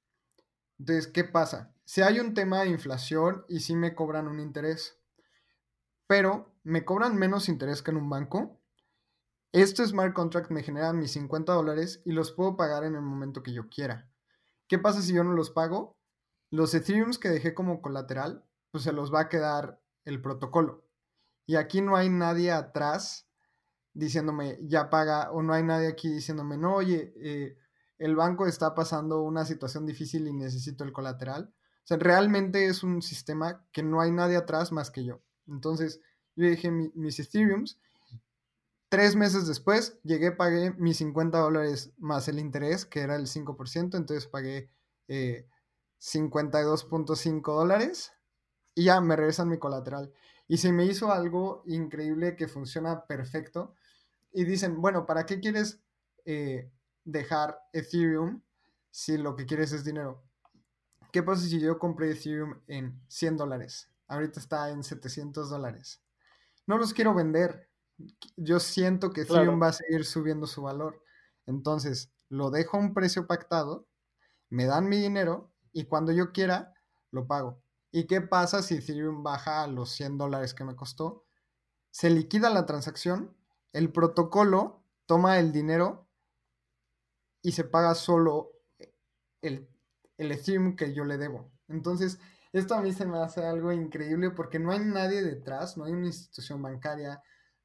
Entonces, 0.79 1.07
¿qué 1.07 1.23
pasa? 1.23 1.75
Si 1.85 2.01
hay 2.01 2.19
un 2.19 2.33
tema 2.33 2.63
de 2.63 2.71
inflación 2.71 3.45
y 3.47 3.61
sí 3.61 3.77
me 3.77 3.95
cobran 3.95 4.27
un 4.27 4.41
interés, 4.41 4.99
pero 6.07 6.51
me 6.63 6.87
cobran 6.87 7.15
menos 7.15 7.51
interés 7.51 7.83
que 7.83 7.91
en 7.91 7.99
un 7.99 8.09
banco, 8.09 8.59
este 9.53 9.87
smart 9.87 10.15
contract 10.15 10.51
me 10.51 10.63
genera 10.63 10.95
mis 10.95 11.13
50 11.13 11.53
dólares 11.53 12.01
y 12.07 12.13
los 12.13 12.33
puedo 12.33 12.57
pagar 12.57 12.85
en 12.85 12.95
el 12.95 13.03
momento 13.03 13.43
que 13.43 13.53
yo 13.53 13.69
quiera. 13.69 14.11
¿Qué 14.67 14.79
pasa 14.79 15.03
si 15.03 15.13
yo 15.13 15.23
no 15.25 15.35
los 15.35 15.51
pago? 15.51 15.99
Los 16.51 16.73
Ethereums 16.73 17.19
que 17.19 17.29
dejé 17.29 17.53
como 17.53 17.83
colateral, 17.83 18.47
pues 18.71 18.85
se 18.85 18.95
los 18.95 19.13
va 19.13 19.21
a 19.21 19.29
quedar 19.29 19.79
el 20.07 20.23
protocolo. 20.23 20.89
Y 21.45 21.57
aquí 21.57 21.83
no 21.83 21.97
hay 21.97 22.09
nadie 22.09 22.51
atrás 22.51 23.28
diciéndome, 23.99 24.59
ya 24.63 24.91
paga, 24.91 25.33
o 25.33 25.43
no 25.43 25.53
hay 25.53 25.65
nadie 25.65 25.89
aquí 25.89 26.09
diciéndome, 26.09 26.57
no, 26.57 26.77
oye, 26.77 27.13
eh, 27.17 27.59
el 27.99 28.15
banco 28.15 28.47
está 28.47 28.73
pasando 28.75 29.23
una 29.23 29.45
situación 29.45 29.87
difícil 29.87 30.29
y 30.29 30.33
necesito 30.33 30.85
el 30.85 30.93
colateral. 30.93 31.53
O 31.53 31.87
sea, 31.89 31.97
realmente 31.97 32.67
es 32.67 32.85
un 32.85 33.03
sistema 33.03 33.67
que 33.73 33.83
no 33.83 34.01
hay 34.01 34.13
nadie 34.13 34.37
atrás 34.37 34.71
más 34.71 34.93
que 34.93 35.05
yo. 35.05 35.19
Entonces, 35.49 36.01
yo 36.37 36.47
dije 36.47 36.71
mis 36.71 37.19
Ethereums. 37.19 37.77
Tres 38.89 39.17
meses 39.17 39.49
después, 39.49 39.99
llegué, 40.05 40.31
pagué 40.31 40.71
mis 40.79 40.99
50 40.99 41.37
dólares 41.39 41.91
más 41.99 42.29
el 42.29 42.39
interés, 42.39 42.87
que 42.87 43.01
era 43.01 43.17
el 43.17 43.27
5%, 43.27 43.97
entonces 43.97 44.29
pagué 44.29 44.71
52.5 45.09 47.27
eh, 47.27 47.41
dólares 47.45 48.13
y 48.77 48.85
ya 48.85 49.01
me 49.01 49.17
regresan 49.17 49.49
mi 49.49 49.59
colateral. 49.59 50.13
Y 50.47 50.59
se 50.59 50.73
me 50.73 50.87
hizo 50.87 51.11
algo 51.11 51.65
increíble 51.67 52.37
que 52.37 52.47
funciona 52.47 53.07
perfecto 53.07 53.75
y 54.33 54.45
dicen, 54.45 54.81
bueno, 54.81 55.07
¿para 55.07 55.27
qué 55.27 55.41
quieres 55.41 55.81
eh, 56.25 56.71
dejar 57.05 57.59
Ethereum 57.73 58.43
si 58.91 59.17
lo 59.17 59.37
que 59.37 59.47
quieres 59.47 59.73
es 59.73 59.85
dinero? 59.85 60.23
¿Qué 61.13 61.23
pasa 61.23 61.43
si 61.43 61.59
yo 61.61 61.79
compré 61.79 62.11
Ethereum 62.11 62.61
en 62.67 63.01
100 63.09 63.37
dólares? 63.37 63.91
Ahorita 64.07 64.41
está 64.41 64.71
en 64.71 64.83
700 64.83 65.51
dólares. 65.51 66.03
No 66.67 66.79
los 66.79 66.93
quiero 66.93 67.15
vender. 67.15 67.71
Yo 68.37 68.61
siento 68.61 69.11
que 69.11 69.23
Ethereum 69.23 69.61
va 69.61 69.69
a 69.69 69.73
seguir 69.73 70.05
subiendo 70.05 70.47
su 70.47 70.63
valor. 70.63 71.03
Entonces, 71.47 72.13
lo 72.29 72.51
dejo 72.51 72.77
a 72.77 72.81
un 72.81 72.93
precio 72.93 73.27
pactado, 73.27 73.89
me 74.51 74.67
dan 74.67 74.89
mi 74.89 74.99
dinero 74.99 75.51
y 75.73 75.85
cuando 75.85 76.13
yo 76.13 76.33
quiera, 76.33 76.75
lo 77.11 77.27
pago. 77.27 77.63
¿Y 77.91 78.07
qué 78.07 78.21
pasa 78.21 78.63
si 78.63 78.77
Ethereum 78.77 79.23
baja 79.23 79.63
a 79.63 79.67
los 79.67 79.91
100 79.91 80.19
dólares 80.19 80.53
que 80.53 80.65
me 80.65 80.77
costó? 80.77 81.25
Se 81.91 82.11
liquida 82.11 82.51
la 82.51 82.67
transacción, 82.67 83.35
el 83.73 83.93
protocolo 83.93 84.83
toma 85.07 85.39
el 85.39 85.53
dinero 85.53 86.07
y 87.43 87.53
se 87.53 87.65
paga 87.65 87.95
solo 87.95 88.53
el, 89.43 89.69
el 90.17 90.33
Ethereum 90.33 90.77
que 90.77 90.93
yo 90.93 91.05
le 91.05 91.19
debo. 91.19 91.51
Entonces, 91.69 92.19
esto 92.53 92.75
a 92.75 92.83
mí 92.83 92.93
se 92.93 93.07
me 93.07 93.19
hace 93.19 93.45
algo 93.45 93.73
increíble 93.73 94.31
porque 94.31 94.59
no 94.59 94.73
hay 94.73 94.81
nadie 94.81 95.23
detrás, 95.23 95.77
no 95.77 95.85
hay 95.85 95.93
una 95.93 96.07
institución 96.07 96.63
bancaria, 96.63 97.23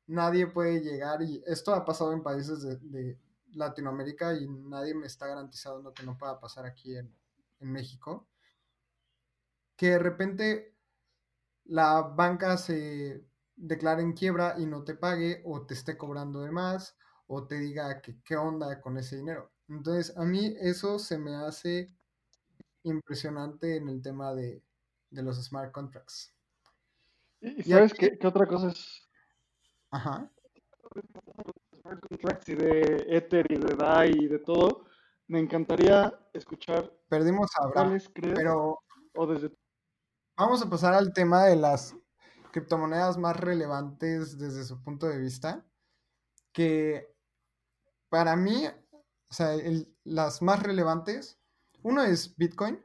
nadie 0.08 0.48
puede 0.48 0.82
llegar 0.82 1.22
y 1.22 1.42
esto 1.46 1.74
ha 1.74 1.86
pasado 1.86 2.14
en 2.14 2.24
países 2.24 2.62
de, 2.92 3.18
Latinoamérica 3.56 4.34
y 4.34 4.48
nadie 4.48 4.96
me 4.96 5.06
está 5.06 5.28
garantizando 5.28 5.94
que 5.94 6.02
no 6.02 6.18
pueda 6.18 6.40
pasar 6.40 6.66
aquí 6.66 6.98
en, 6.98 7.16
en 7.60 7.72
México 7.72 8.28
que 9.76 9.90
de 9.90 10.00
repente 10.00 10.76
la 11.66 12.02
banca 12.02 12.58
se 12.58 13.26
declare 13.64 14.02
en 14.02 14.14
quiebra 14.14 14.56
y 14.58 14.66
no 14.66 14.84
te 14.84 14.94
pague 14.94 15.42
o 15.46 15.66
te 15.66 15.74
esté 15.74 15.98
cobrando 15.98 16.42
de 16.42 16.52
más 16.52 16.98
o 17.28 17.48
te 17.48 17.56
diga 17.60 18.02
que 18.02 18.22
qué 18.24 18.36
onda 18.36 18.82
con 18.82 18.98
ese 18.98 19.16
dinero. 19.16 19.52
Entonces, 19.70 20.16
a 20.18 20.24
mí 20.24 20.54
eso 20.60 21.00
se 21.00 21.18
me 21.18 21.36
hace 21.36 21.90
impresionante 22.84 23.78
en 23.78 23.88
el 23.88 24.02
tema 24.02 24.34
de, 24.34 24.62
los 25.12 25.42
smart 25.44 25.72
contracts. 25.72 26.36
¿Y, 27.40 27.64
sabes 27.64 27.94
qué, 27.94 28.20
otra 28.26 28.46
cosa 28.46 28.70
es? 28.70 29.08
Ajá. 29.92 30.30
Smart 31.82 32.00
contracts 32.08 32.50
y 32.50 32.56
de 32.56 33.06
Ether 33.08 33.50
y 33.50 33.58
de 33.58 33.76
DAI 33.76 34.12
y 34.12 34.28
de 34.28 34.40
todo, 34.40 34.86
me 35.28 35.40
encantaría 35.40 36.14
escuchar. 36.34 36.92
Perdimos 37.08 37.50
a 37.58 37.66
Abraham, 37.66 38.00
pero... 38.14 38.80
O 39.16 39.28
desde 39.28 39.56
Vamos 40.36 40.64
a 40.64 40.70
pasar 40.70 40.96
al 40.96 41.14
tema 41.14 41.46
de 41.46 41.56
las 41.56 41.96
criptomonedas 42.54 43.18
más 43.18 43.36
relevantes 43.36 44.38
desde 44.38 44.64
su 44.64 44.82
punto 44.82 45.08
de 45.08 45.18
vista, 45.18 45.66
que 46.54 47.14
para 48.10 48.36
mí, 48.36 48.68
o 48.68 49.34
sea, 49.34 49.56
las 50.04 50.42
más 50.42 50.62
relevantes, 50.62 51.40
uno 51.82 52.04
es 52.04 52.38
Bitcoin, 52.38 52.80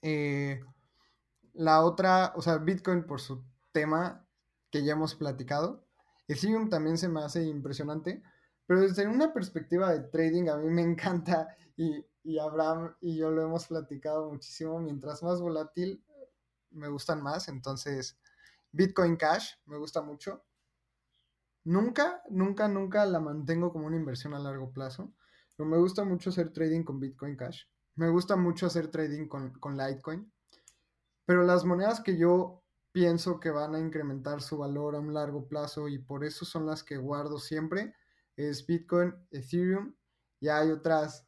eh, 0.00 0.60
la 1.52 1.84
otra, 1.84 2.32
o 2.36 2.40
sea, 2.40 2.56
Bitcoin 2.58 3.04
por 3.04 3.20
su 3.20 3.44
tema 3.72 4.26
que 4.70 4.84
ya 4.84 4.92
hemos 4.92 5.14
platicado, 5.16 5.84
Ethereum 6.28 6.70
también 6.70 6.96
se 6.96 7.08
me 7.08 7.20
hace 7.20 7.42
impresionante, 7.42 8.22
pero 8.64 8.82
desde 8.82 9.08
una 9.08 9.34
perspectiva 9.34 9.90
de 9.90 10.08
trading 10.08 10.48
a 10.48 10.56
mí 10.56 10.70
me 10.70 10.82
encanta 10.90 11.48
y 11.76 12.06
y 12.22 12.38
Abraham 12.38 12.94
y 13.00 13.16
yo 13.16 13.30
lo 13.30 13.42
hemos 13.42 13.66
platicado 13.66 14.30
muchísimo. 14.30 14.78
Mientras 14.80 15.22
más 15.22 15.40
volátil, 15.40 16.02
me 16.70 16.88
gustan 16.88 17.22
más. 17.22 17.48
Entonces, 17.48 18.18
Bitcoin 18.72 19.16
Cash 19.16 19.54
me 19.66 19.76
gusta 19.78 20.02
mucho. 20.02 20.44
Nunca, 21.64 22.22
nunca, 22.30 22.68
nunca 22.68 23.04
la 23.06 23.20
mantengo 23.20 23.72
como 23.72 23.86
una 23.86 23.96
inversión 23.96 24.34
a 24.34 24.38
largo 24.38 24.72
plazo. 24.72 25.12
Pero 25.56 25.68
me 25.68 25.78
gusta 25.78 26.04
mucho 26.04 26.30
hacer 26.30 26.52
trading 26.52 26.84
con 26.84 27.00
Bitcoin 27.00 27.36
Cash. 27.36 27.64
Me 27.96 28.08
gusta 28.08 28.36
mucho 28.36 28.66
hacer 28.66 28.88
trading 28.88 29.26
con, 29.26 29.52
con 29.58 29.76
Litecoin. 29.76 30.32
Pero 31.26 31.42
las 31.42 31.64
monedas 31.64 32.00
que 32.00 32.16
yo 32.16 32.64
pienso 32.92 33.38
que 33.38 33.50
van 33.50 33.74
a 33.74 33.78
incrementar 33.78 34.42
su 34.42 34.58
valor 34.58 34.96
a 34.96 35.00
un 35.00 35.14
largo 35.14 35.46
plazo 35.46 35.88
y 35.88 35.98
por 35.98 36.24
eso 36.24 36.44
son 36.44 36.66
las 36.66 36.82
que 36.82 36.96
guardo 36.96 37.38
siempre 37.38 37.94
es 38.36 38.66
Bitcoin, 38.66 39.14
Ethereum 39.30 39.94
y 40.40 40.48
hay 40.48 40.70
otras 40.70 41.26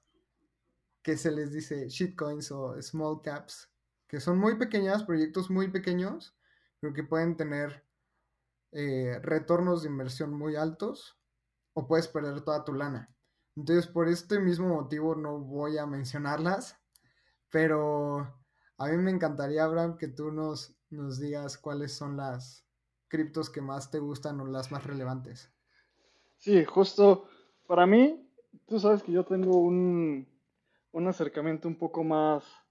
que 1.02 1.16
se 1.16 1.30
les 1.30 1.52
dice 1.52 1.88
shitcoins 1.88 2.50
o 2.52 2.80
small 2.80 3.20
caps, 3.22 3.71
que 4.12 4.20
son 4.20 4.38
muy 4.38 4.56
pequeñas, 4.56 5.04
proyectos 5.04 5.50
muy 5.50 5.68
pequeños, 5.68 6.36
pero 6.80 6.92
que 6.92 7.02
pueden 7.02 7.34
tener 7.34 7.82
eh, 8.72 9.18
retornos 9.22 9.82
de 9.82 9.88
inversión 9.88 10.34
muy 10.34 10.54
altos 10.54 11.18
o 11.72 11.86
puedes 11.86 12.08
perder 12.08 12.42
toda 12.42 12.62
tu 12.62 12.74
lana. 12.74 13.16
Entonces, 13.56 13.86
por 13.86 14.08
este 14.08 14.38
mismo 14.38 14.68
motivo 14.68 15.14
no 15.14 15.38
voy 15.38 15.78
a 15.78 15.86
mencionarlas, 15.86 16.78
pero 17.50 18.18
a 18.76 18.86
mí 18.88 18.98
me 18.98 19.10
encantaría, 19.10 19.64
Abraham, 19.64 19.96
que 19.96 20.08
tú 20.08 20.30
nos, 20.30 20.76
nos 20.90 21.18
digas 21.18 21.56
cuáles 21.56 21.94
son 21.94 22.18
las 22.18 22.66
criptos 23.08 23.48
que 23.48 23.62
más 23.62 23.90
te 23.90 23.98
gustan 23.98 24.38
o 24.42 24.46
las 24.46 24.70
más 24.70 24.84
relevantes. 24.84 25.50
Sí, 26.36 26.66
justo 26.66 27.30
para 27.66 27.86
mí, 27.86 28.30
tú 28.66 28.78
sabes 28.78 29.02
que 29.02 29.12
yo 29.12 29.24
tengo 29.24 29.56
un, 29.56 30.28
un 30.90 31.08
acercamiento 31.08 31.66
un 31.66 31.78
poco 31.78 32.04
más 32.04 32.61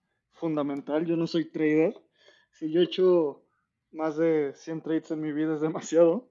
fundamental. 0.42 1.06
Yo 1.06 1.16
no 1.16 1.28
soy 1.28 1.46
trader. 1.46 1.96
Si 2.52 2.70
yo 2.70 2.82
he 2.82 2.84
hecho 2.84 3.44
más 3.92 4.18
de 4.18 4.54
100 4.56 4.82
trades 4.82 5.12
en 5.12 5.22
mi 5.22 5.32
vida 5.32 5.54
es 5.56 5.62
demasiado. 5.62 6.28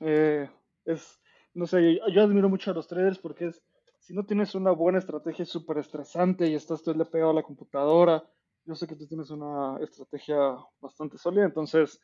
Eh, 0.00 0.48
es, 0.84 1.20
no 1.52 1.66
sé, 1.66 2.00
yo 2.12 2.22
admiro 2.22 2.48
mucho 2.48 2.70
a 2.70 2.74
los 2.74 2.86
traders 2.86 3.18
porque 3.18 3.48
es, 3.48 3.62
si 3.98 4.14
no 4.14 4.24
tienes 4.24 4.54
una 4.54 4.70
buena 4.70 4.98
estrategia 4.98 5.42
es 5.42 5.50
súper 5.50 5.78
estresante 5.78 6.46
y 6.46 6.54
estás 6.54 6.82
todo 6.82 6.94
el 6.94 7.06
pegado 7.06 7.32
a 7.32 7.34
la 7.34 7.42
computadora. 7.42 8.24
Yo 8.64 8.74
sé 8.74 8.86
que 8.86 8.96
tú 8.96 9.06
tienes 9.06 9.30
una 9.30 9.78
estrategia 9.82 10.38
bastante 10.80 11.18
sólida, 11.18 11.44
entonces, 11.44 12.00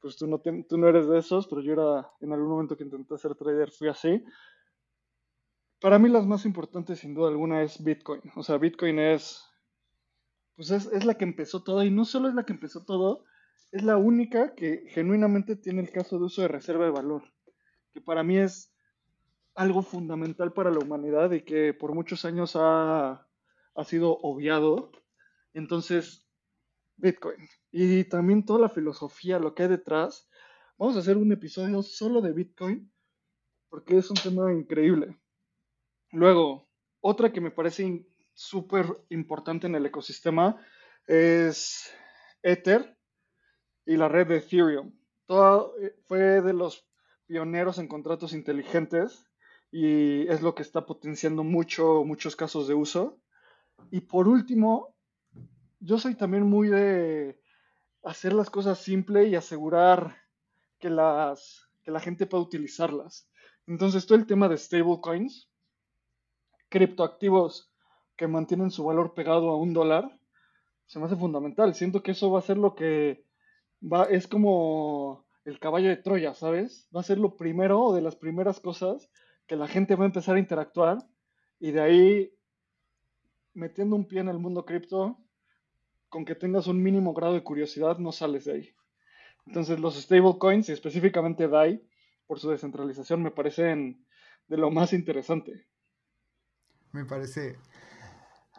pues 0.00 0.16
tú 0.16 0.26
no, 0.26 0.38
tú 0.38 0.78
no 0.78 0.88
eres 0.88 1.08
de 1.08 1.18
esos, 1.18 1.46
pero 1.48 1.60
yo 1.62 1.72
era, 1.72 2.10
en 2.20 2.32
algún 2.32 2.50
momento 2.50 2.76
que 2.76 2.84
intenté 2.84 3.16
ser 3.18 3.34
trader, 3.34 3.70
fui 3.70 3.88
así. 3.88 4.22
Para 5.80 5.98
mí 5.98 6.08
las 6.08 6.26
más 6.26 6.44
importantes 6.44 7.00
sin 7.00 7.14
duda 7.14 7.28
alguna 7.28 7.62
es 7.62 7.82
Bitcoin. 7.82 8.22
O 8.36 8.42
sea, 8.42 8.58
Bitcoin 8.58 8.98
es, 8.98 9.42
pues 10.56 10.70
es, 10.70 11.04
la 11.04 11.14
que 11.14 11.24
empezó 11.24 11.62
todo 11.62 11.82
y 11.82 11.90
no 11.90 12.04
solo 12.04 12.28
es 12.28 12.34
la 12.34 12.44
que 12.44 12.52
empezó 12.52 12.84
todo, 12.84 13.24
es 13.72 13.82
la 13.82 13.96
única 13.96 14.54
que 14.54 14.84
genuinamente 14.88 15.56
tiene 15.56 15.82
el 15.82 15.90
caso 15.90 16.18
de 16.18 16.24
uso 16.24 16.42
de 16.42 16.48
reserva 16.48 16.84
de 16.84 16.90
valor, 16.90 17.22
que 17.92 18.00
para 18.00 18.22
mí 18.22 18.38
es 18.38 18.72
algo 19.54 19.82
fundamental 19.82 20.52
para 20.52 20.70
la 20.70 20.78
humanidad 20.78 21.32
y 21.32 21.42
que 21.42 21.74
por 21.74 21.94
muchos 21.94 22.24
años 22.24 22.56
ha, 22.56 23.26
ha 23.74 23.84
sido 23.84 24.16
obviado. 24.22 24.90
Entonces, 25.52 26.28
Bitcoin 26.96 27.48
y 27.76 28.04
también 28.04 28.44
toda 28.44 28.60
la 28.60 28.68
filosofía, 28.68 29.40
lo 29.40 29.52
que 29.52 29.64
hay 29.64 29.68
detrás. 29.68 30.30
Vamos 30.78 30.94
a 30.94 31.00
hacer 31.00 31.16
un 31.16 31.32
episodio 31.32 31.82
solo 31.82 32.20
de 32.20 32.32
Bitcoin 32.32 32.92
porque 33.68 33.98
es 33.98 34.08
un 34.10 34.16
tema 34.16 34.52
increíble. 34.52 35.18
Luego, 36.12 36.68
otra 37.00 37.32
que 37.32 37.40
me 37.40 37.50
parece 37.50 38.06
súper 38.34 38.86
importante 39.08 39.66
en 39.66 39.74
el 39.76 39.86
ecosistema 39.86 40.60
es 41.06 41.90
Ether 42.42 42.98
y 43.86 43.96
la 43.96 44.08
red 44.08 44.26
de 44.26 44.36
Ethereum. 44.38 44.92
Todo 45.26 45.74
eh, 45.80 45.96
fue 46.06 46.42
de 46.42 46.52
los 46.52 46.86
pioneros 47.26 47.78
en 47.78 47.88
contratos 47.88 48.32
inteligentes 48.32 49.26
y 49.70 50.28
es 50.28 50.42
lo 50.42 50.54
que 50.54 50.62
está 50.62 50.86
potenciando 50.86 51.42
mucho, 51.42 52.04
muchos 52.04 52.36
casos 52.36 52.68
de 52.68 52.74
uso. 52.74 53.20
Y 53.90 54.02
por 54.02 54.28
último, 54.28 54.94
yo 55.80 55.98
soy 55.98 56.14
también 56.14 56.44
muy 56.44 56.68
de 56.68 57.40
hacer 58.04 58.32
las 58.32 58.50
cosas 58.50 58.78
simple 58.78 59.26
y 59.26 59.34
asegurar 59.34 60.16
que, 60.78 60.90
las, 60.90 61.68
que 61.82 61.90
la 61.90 62.00
gente 62.00 62.26
pueda 62.26 62.42
utilizarlas. 62.42 63.28
Entonces, 63.66 64.06
todo 64.06 64.18
el 64.18 64.26
tema 64.26 64.48
de 64.48 64.58
stablecoins 64.58 65.48
criptoactivos 66.68 67.73
que 68.16 68.28
mantienen 68.28 68.70
su 68.70 68.84
valor 68.84 69.14
pegado 69.14 69.50
a 69.50 69.56
un 69.56 69.72
dólar, 69.72 70.18
se 70.86 70.98
me 70.98 71.06
hace 71.06 71.16
fundamental. 71.16 71.74
Siento 71.74 72.02
que 72.02 72.12
eso 72.12 72.30
va 72.30 72.38
a 72.38 72.42
ser 72.42 72.56
lo 72.56 72.74
que 72.74 73.24
va, 73.80 74.04
es 74.04 74.28
como 74.28 75.26
el 75.44 75.58
caballo 75.58 75.88
de 75.88 75.96
Troya, 75.96 76.34
¿sabes? 76.34 76.88
Va 76.94 77.00
a 77.00 77.04
ser 77.04 77.18
lo 77.18 77.36
primero 77.36 77.80
o 77.80 77.94
de 77.94 78.02
las 78.02 78.16
primeras 78.16 78.60
cosas 78.60 79.10
que 79.46 79.56
la 79.56 79.68
gente 79.68 79.96
va 79.96 80.04
a 80.04 80.06
empezar 80.06 80.36
a 80.36 80.40
interactuar 80.40 80.98
y 81.60 81.72
de 81.72 81.80
ahí 81.80 82.34
metiendo 83.52 83.96
un 83.96 84.06
pie 84.06 84.20
en 84.20 84.28
el 84.28 84.38
mundo 84.38 84.64
cripto, 84.64 85.18
con 86.08 86.24
que 86.24 86.34
tengas 86.34 86.66
un 86.66 86.82
mínimo 86.82 87.12
grado 87.14 87.34
de 87.34 87.42
curiosidad, 87.42 87.98
no 87.98 88.12
sales 88.12 88.44
de 88.44 88.52
ahí. 88.52 88.74
Entonces 89.46 89.78
los 89.78 90.00
stablecoins 90.00 90.68
y 90.68 90.72
específicamente 90.72 91.48
DAI, 91.48 91.86
por 92.26 92.38
su 92.38 92.50
descentralización, 92.50 93.22
me 93.22 93.30
parecen 93.30 94.04
de 94.48 94.56
lo 94.56 94.70
más 94.70 94.92
interesante. 94.92 95.66
Me 96.92 97.04
parece. 97.04 97.58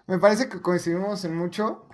Me 0.08 0.20
parece 0.20 0.50
que 0.50 0.62
coincidimos 0.62 1.26
en 1.26 1.36
mucho 1.36 1.88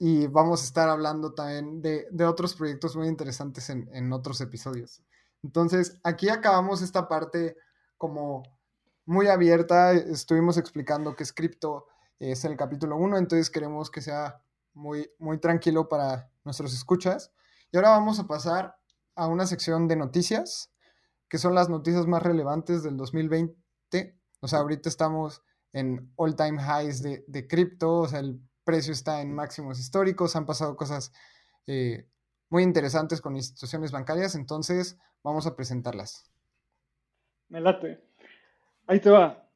y 0.00 0.26
vamos 0.26 0.60
a 0.60 0.64
estar 0.64 0.88
hablando 0.88 1.34
también 1.34 1.80
de, 1.80 2.24
otros 2.24 2.54
proyectos 2.54 2.96
muy 2.96 3.06
interesantes 3.06 3.70
en, 3.70 4.12
otros 4.12 4.40
episodios. 4.40 5.02
Entonces, 5.44 6.00
aquí 6.02 6.28
acabamos 6.30 6.82
esta 6.82 7.06
parte 7.06 7.56
como 7.96 8.42
muy 9.06 9.28
abierta. 9.28 9.92
Estuvimos 9.92 10.56
explicando 10.56 11.14
que 11.14 11.22
es 11.22 11.32
cripto, 11.32 11.86
es 12.18 12.44
el 12.44 12.56
capítulo 12.56 12.96
1, 12.96 13.18
entonces 13.18 13.50
queremos 13.50 13.88
que 13.88 14.00
sea 14.00 14.42
muy, 14.74 15.08
muy 15.20 15.38
tranquilo 15.38 15.88
para 15.88 16.28
nuestros 16.44 16.74
escuchas. 16.74 17.30
Y 17.70 17.76
ahora 17.76 17.90
vamos 17.90 18.18
a 18.18 18.26
pasar 18.26 18.76
a 19.14 19.28
una 19.28 19.46
sección 19.46 19.86
de 19.86 19.94
noticias, 19.94 20.72
que 21.28 21.38
son 21.38 21.54
las 21.54 21.68
noticias 21.68 22.08
más 22.08 22.22
relevantes 22.24 22.82
del 22.82 22.96
2020. 22.96 24.18
O 24.40 24.48
sea, 24.48 24.58
ahorita 24.58 24.88
estamos 24.88 25.42
en 25.72 26.12
all 26.16 26.34
time 26.36 26.60
highs 26.60 27.02
de, 27.02 27.24
de 27.26 27.46
cripto, 27.46 28.00
o 28.00 28.08
sea, 28.08 28.20
el 28.20 28.40
precio 28.64 28.92
está 28.92 29.22
en 29.22 29.34
máximos 29.34 29.80
históricos, 29.80 30.36
han 30.36 30.44
pasado 30.44 30.76
cosas 30.76 31.12
eh, 31.66 32.06
muy 32.50 32.62
interesantes 32.62 33.20
con 33.20 33.36
instituciones 33.36 33.92
bancarias, 33.92 34.34
entonces 34.34 34.98
vamos 35.22 35.46
a 35.46 35.56
presentarlas. 35.56 36.30
Me 37.48 37.60
late. 37.60 37.98
Ahí 38.86 39.00
te 39.00 39.10
va. 39.10 39.48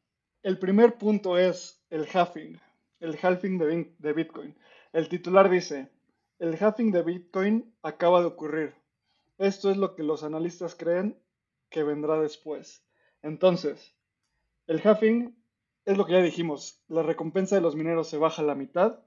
El 0.43 0.59
primer 0.59 0.99
punto 0.99 1.39
es 1.39 1.83
el 1.91 2.09
halving, 2.13 2.59
el 3.01 3.19
halving 3.23 3.59
de, 3.59 3.95
de 3.99 4.13
Bitcoin. 4.13 4.57
El 4.93 5.09
titular 5.09 5.49
dice, 5.51 5.91
el 6.39 6.57
halving 6.59 6.91
de 6.91 7.03
Bitcoin 7.03 7.75
acaba 7.83 8.21
de 8.21 8.27
ocurrir. 8.27 8.75
Esto 9.39 9.71
es 9.71 9.77
lo 9.77 9.95
que 9.95 10.03
los 10.03 10.23
analistas 10.23 10.75
creen 10.75 11.19
que 11.69 11.83
vendrá 11.83 12.19
después. 12.19 12.83
Entonces, 13.23 13.95
el 14.67 14.81
halving 14.87 15.37
es 15.85 15.97
lo 15.97 16.07
que 16.07 16.13
ya 16.13 16.23
dijimos, 16.23 16.83
la 16.89 17.03
recompensa 17.03 17.57
de 17.57 17.63
los 17.63 17.77
mineros 17.77 18.09
se 18.09 18.19
baja 18.19 18.43
a 18.43 18.45
la 18.45 18.55
mitad. 18.55 19.01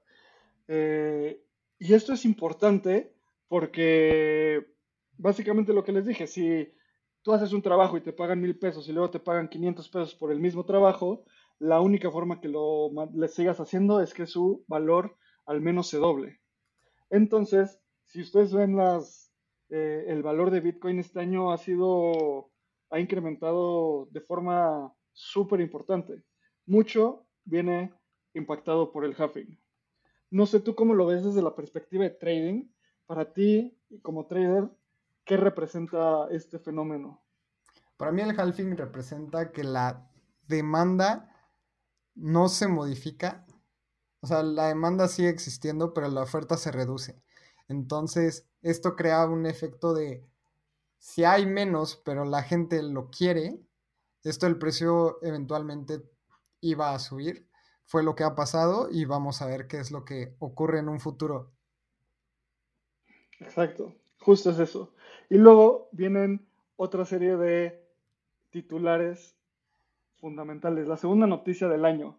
Eh, 0.68 1.42
y 1.78 1.94
esto 1.94 2.12
es 2.12 2.24
importante 2.24 3.14
porque 3.48 4.66
básicamente 5.16 5.72
lo 5.72 5.84
que 5.84 5.92
les 5.92 6.06
dije, 6.06 6.26
si 6.26 6.72
tú 7.22 7.32
haces 7.32 7.52
un 7.52 7.62
trabajo 7.62 7.96
y 7.96 8.02
te 8.02 8.12
pagan 8.12 8.40
mil 8.40 8.58
pesos 8.58 8.88
y 8.88 8.92
luego 8.92 9.10
te 9.10 9.20
pagan 9.20 9.48
500 9.48 9.88
pesos 9.88 10.14
por 10.14 10.32
el 10.32 10.40
mismo 10.40 10.64
trabajo, 10.64 11.24
la 11.58 11.80
única 11.80 12.10
forma 12.10 12.40
que 12.40 12.48
lo 12.48 12.90
le 13.14 13.28
sigas 13.28 13.60
haciendo 13.60 14.00
es 14.00 14.12
que 14.12 14.26
su 14.26 14.64
valor 14.68 15.16
al 15.46 15.60
menos 15.60 15.88
se 15.88 15.98
doble. 15.98 16.40
Entonces, 17.10 17.80
si 18.04 18.20
ustedes 18.20 18.52
ven 18.52 18.76
las, 18.76 19.32
eh, 19.70 20.04
el 20.08 20.22
valor 20.22 20.50
de 20.50 20.60
Bitcoin 20.60 20.98
este 20.98 21.20
año 21.20 21.52
ha 21.52 21.58
sido, 21.58 22.50
ha 22.90 23.00
incrementado 23.00 24.06
de 24.10 24.20
forma 24.20 24.92
súper 25.12 25.60
importante. 25.60 26.22
Mucho 26.66 27.26
viene 27.44 27.94
impactado 28.34 28.92
por 28.92 29.04
el 29.04 29.14
halving. 29.16 29.58
No 30.30 30.46
sé 30.46 30.60
tú 30.60 30.74
cómo 30.74 30.94
lo 30.94 31.06
ves 31.06 31.24
desde 31.24 31.42
la 31.42 31.54
perspectiva 31.54 32.04
de 32.04 32.10
trading. 32.10 32.68
Para 33.06 33.32
ti, 33.32 33.78
como 34.02 34.26
trader, 34.26 34.68
¿qué 35.24 35.36
representa 35.36 36.26
este 36.30 36.58
fenómeno? 36.58 37.22
Para 37.96 38.12
mí 38.12 38.20
el 38.20 38.38
halving 38.38 38.76
representa 38.76 39.52
que 39.52 39.64
la 39.64 40.10
demanda 40.48 41.32
no 42.14 42.48
se 42.48 42.66
modifica. 42.66 43.46
O 44.20 44.26
sea, 44.26 44.42
la 44.42 44.68
demanda 44.68 45.06
sigue 45.06 45.28
existiendo, 45.28 45.94
pero 45.94 46.08
la 46.08 46.22
oferta 46.22 46.56
se 46.56 46.72
reduce. 46.72 47.22
Entonces, 47.68 48.48
esto 48.62 48.96
crea 48.96 49.26
un 49.26 49.46
efecto 49.46 49.94
de 49.94 50.24
si 50.98 51.24
hay 51.24 51.46
menos, 51.46 52.02
pero 52.04 52.24
la 52.24 52.42
gente 52.42 52.82
lo 52.82 53.10
quiere, 53.10 53.60
esto 54.24 54.46
el 54.46 54.58
precio 54.58 55.18
eventualmente 55.22 56.02
iba 56.70 56.94
a 56.94 56.98
subir. 56.98 57.46
Fue 57.84 58.02
lo 58.02 58.14
que 58.14 58.24
ha 58.24 58.34
pasado 58.34 58.88
y 58.90 59.04
vamos 59.04 59.42
a 59.42 59.46
ver 59.46 59.68
qué 59.68 59.78
es 59.78 59.90
lo 59.90 60.04
que 60.04 60.34
ocurre 60.38 60.80
en 60.80 60.88
un 60.88 61.00
futuro. 61.00 61.52
Exacto, 63.38 63.94
justo 64.20 64.50
es 64.50 64.58
eso. 64.58 64.94
Y 65.30 65.36
luego 65.36 65.88
vienen 65.92 66.48
otra 66.76 67.04
serie 67.04 67.36
de 67.36 67.86
titulares 68.50 69.36
fundamentales. 70.16 70.88
La 70.88 70.96
segunda 70.96 71.26
noticia 71.26 71.68
del 71.68 71.84
año. 71.84 72.18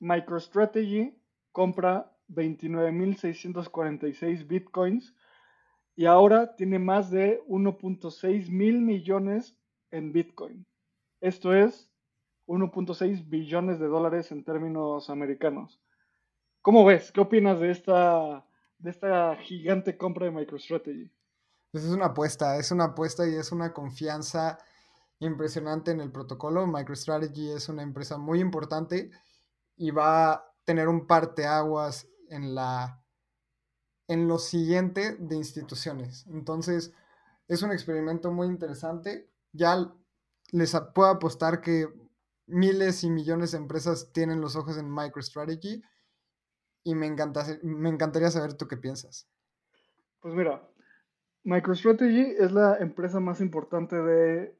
MicroStrategy 0.00 1.16
compra 1.52 2.12
29.646 2.28 4.46
bitcoins 4.46 5.14
y 5.96 6.04
ahora 6.06 6.56
tiene 6.56 6.78
más 6.78 7.10
de 7.10 7.42
1.6 7.48 8.50
mil 8.50 8.82
millones 8.82 9.56
en 9.90 10.12
bitcoin. 10.12 10.66
Esto 11.20 11.52
es 11.54 11.87
1.6 12.48 13.28
billones 13.28 13.78
de 13.78 13.86
dólares 13.86 14.32
en 14.32 14.42
términos 14.42 15.10
americanos. 15.10 15.80
¿Cómo 16.62 16.84
ves? 16.84 17.12
¿Qué 17.12 17.20
opinas 17.20 17.60
de 17.60 17.70
esta, 17.70 18.44
de 18.78 18.90
esta 18.90 19.36
gigante 19.36 19.96
compra 19.96 20.26
de 20.26 20.32
MicroStrategy? 20.32 21.12
Pues 21.70 21.84
es 21.84 21.90
una 21.90 22.06
apuesta, 22.06 22.56
es 22.56 22.72
una 22.72 22.84
apuesta 22.84 23.28
y 23.28 23.34
es 23.34 23.52
una 23.52 23.72
confianza 23.74 24.58
impresionante 25.20 25.90
en 25.90 26.00
el 26.00 26.10
protocolo. 26.10 26.66
MicroStrategy 26.66 27.50
es 27.50 27.68
una 27.68 27.82
empresa 27.82 28.16
muy 28.16 28.40
importante 28.40 29.10
y 29.76 29.90
va 29.90 30.32
a 30.32 30.54
tener 30.64 30.88
un 30.88 31.06
parteaguas 31.06 32.08
en 32.30 32.54
la 32.54 33.02
en 34.08 34.26
lo 34.26 34.38
siguiente 34.38 35.16
de 35.16 35.36
instituciones. 35.36 36.26
Entonces, 36.28 36.94
es 37.46 37.62
un 37.62 37.72
experimento 37.72 38.32
muy 38.32 38.46
interesante. 38.46 39.30
Ya 39.52 39.92
les 40.50 40.74
puedo 40.94 41.10
apostar 41.10 41.60
que 41.60 41.88
miles 42.48 43.04
y 43.04 43.10
millones 43.10 43.52
de 43.52 43.58
empresas 43.58 44.12
tienen 44.12 44.40
los 44.40 44.56
ojos 44.56 44.78
en 44.78 44.92
MicroStrategy 44.92 45.82
y 46.84 46.94
me, 46.94 47.14
me 47.62 47.88
encantaría 47.88 48.30
saber 48.30 48.54
tú 48.54 48.66
qué 48.66 48.76
piensas. 48.76 49.28
Pues 50.20 50.34
mira, 50.34 50.68
MicroStrategy 51.44 52.36
es 52.38 52.52
la 52.52 52.76
empresa 52.78 53.20
más 53.20 53.40
importante 53.40 53.96
de 53.96 54.58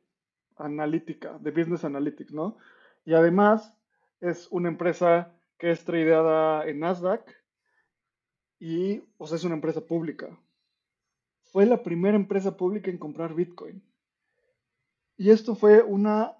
analítica, 0.57 1.39
de 1.39 1.51
Business 1.51 1.85
Analytics, 1.85 2.33
¿no? 2.33 2.57
Y 3.05 3.15
además 3.15 3.75
es 4.21 4.49
una 4.51 4.69
empresa 4.69 5.35
que 5.59 5.71
es 5.71 5.85
tradeada 5.85 6.67
en 6.67 6.81
Nasdaq 6.81 7.23
y, 8.59 9.03
o 9.19 9.27
sea, 9.27 9.37
es 9.37 9.45
una 9.45 9.55
empresa 9.55 9.81
pública. 9.81 10.39
Fue 11.53 11.67
la 11.67 11.83
primera 11.83 12.17
empresa 12.17 12.57
pública 12.57 12.91
en 12.91 12.99
comprar 12.99 13.35
Bitcoin. 13.35 13.83
Y 15.17 15.31
esto 15.31 15.55
fue 15.55 15.83
una 15.83 16.38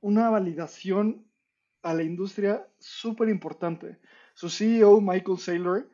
una 0.00 0.30
validación 0.30 1.26
a 1.82 1.94
la 1.94 2.02
industria 2.02 2.66
súper 2.78 3.28
importante. 3.28 3.98
Su 4.34 4.48
CEO, 4.48 5.00
Michael 5.00 5.38
Saylor, 5.38 5.90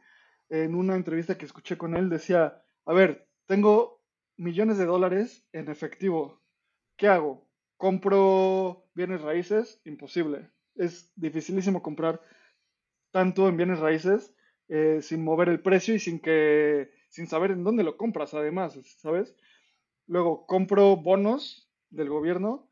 en 0.48 0.74
una 0.74 0.96
entrevista 0.96 1.36
que 1.36 1.46
escuché 1.46 1.76
con 1.76 1.96
él, 1.96 2.08
decía, 2.08 2.62
a 2.84 2.92
ver, 2.92 3.28
tengo 3.46 4.02
millones 4.36 4.78
de 4.78 4.86
dólares 4.86 5.46
en 5.52 5.68
efectivo. 5.68 6.42
¿Qué 6.96 7.08
hago? 7.08 7.48
¿Compro 7.76 8.88
bienes 8.94 9.22
raíces? 9.22 9.80
Imposible. 9.84 10.50
Es 10.74 11.12
dificilísimo 11.16 11.82
comprar 11.82 12.20
tanto 13.10 13.48
en 13.48 13.56
bienes 13.56 13.78
raíces 13.78 14.34
eh, 14.68 15.00
sin 15.02 15.24
mover 15.24 15.48
el 15.48 15.60
precio 15.60 15.94
y 15.94 15.98
sin 15.98 16.20
que 16.20 16.90
sin 17.08 17.26
saber 17.26 17.50
en 17.52 17.64
dónde 17.64 17.84
lo 17.84 17.96
compras 17.96 18.34
además, 18.34 18.78
¿sabes? 18.98 19.34
Luego 20.06 20.46
compro 20.46 20.96
bonos 20.96 21.70
del 21.90 22.10
gobierno 22.10 22.65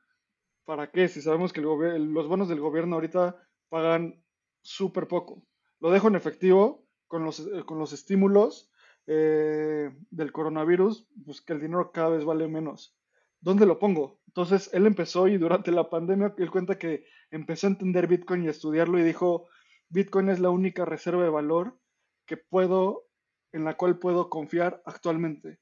¿Para 0.64 0.90
qué? 0.90 1.08
Si 1.08 1.20
sabemos 1.20 1.52
que 1.52 1.60
los 1.60 2.28
bonos 2.28 2.48
del 2.48 2.60
gobierno 2.60 2.96
ahorita 2.96 3.36
pagan 3.68 4.24
súper 4.62 5.08
poco. 5.08 5.46
Lo 5.80 5.90
dejo 5.90 6.08
en 6.08 6.16
efectivo 6.16 6.86
con 7.06 7.24
los, 7.24 7.40
eh, 7.40 7.64
con 7.66 7.78
los 7.78 7.92
estímulos 7.92 8.70
eh, 9.06 9.90
del 10.10 10.32
coronavirus, 10.32 11.06
pues 11.24 11.42
que 11.42 11.52
el 11.52 11.60
dinero 11.60 11.92
cada 11.92 12.10
vez 12.10 12.24
vale 12.24 12.48
menos. 12.48 12.96
¿Dónde 13.40 13.66
lo 13.66 13.78
pongo? 13.78 14.20
Entonces 14.26 14.70
él 14.72 14.86
empezó 14.86 15.28
y 15.28 15.36
durante 15.36 15.70
la 15.70 15.90
pandemia 15.90 16.34
él 16.38 16.50
cuenta 16.50 16.78
que 16.78 17.04
empezó 17.30 17.66
a 17.66 17.70
entender 17.70 18.06
Bitcoin 18.06 18.44
y 18.44 18.48
a 18.48 18.52
estudiarlo 18.52 18.98
y 18.98 19.02
dijo, 19.02 19.48
Bitcoin 19.90 20.30
es 20.30 20.40
la 20.40 20.48
única 20.48 20.86
reserva 20.86 21.22
de 21.24 21.28
valor 21.28 21.78
que 22.24 22.38
puedo, 22.38 23.04
en 23.52 23.64
la 23.64 23.76
cual 23.76 23.98
puedo 23.98 24.30
confiar 24.30 24.82
actualmente. 24.86 25.60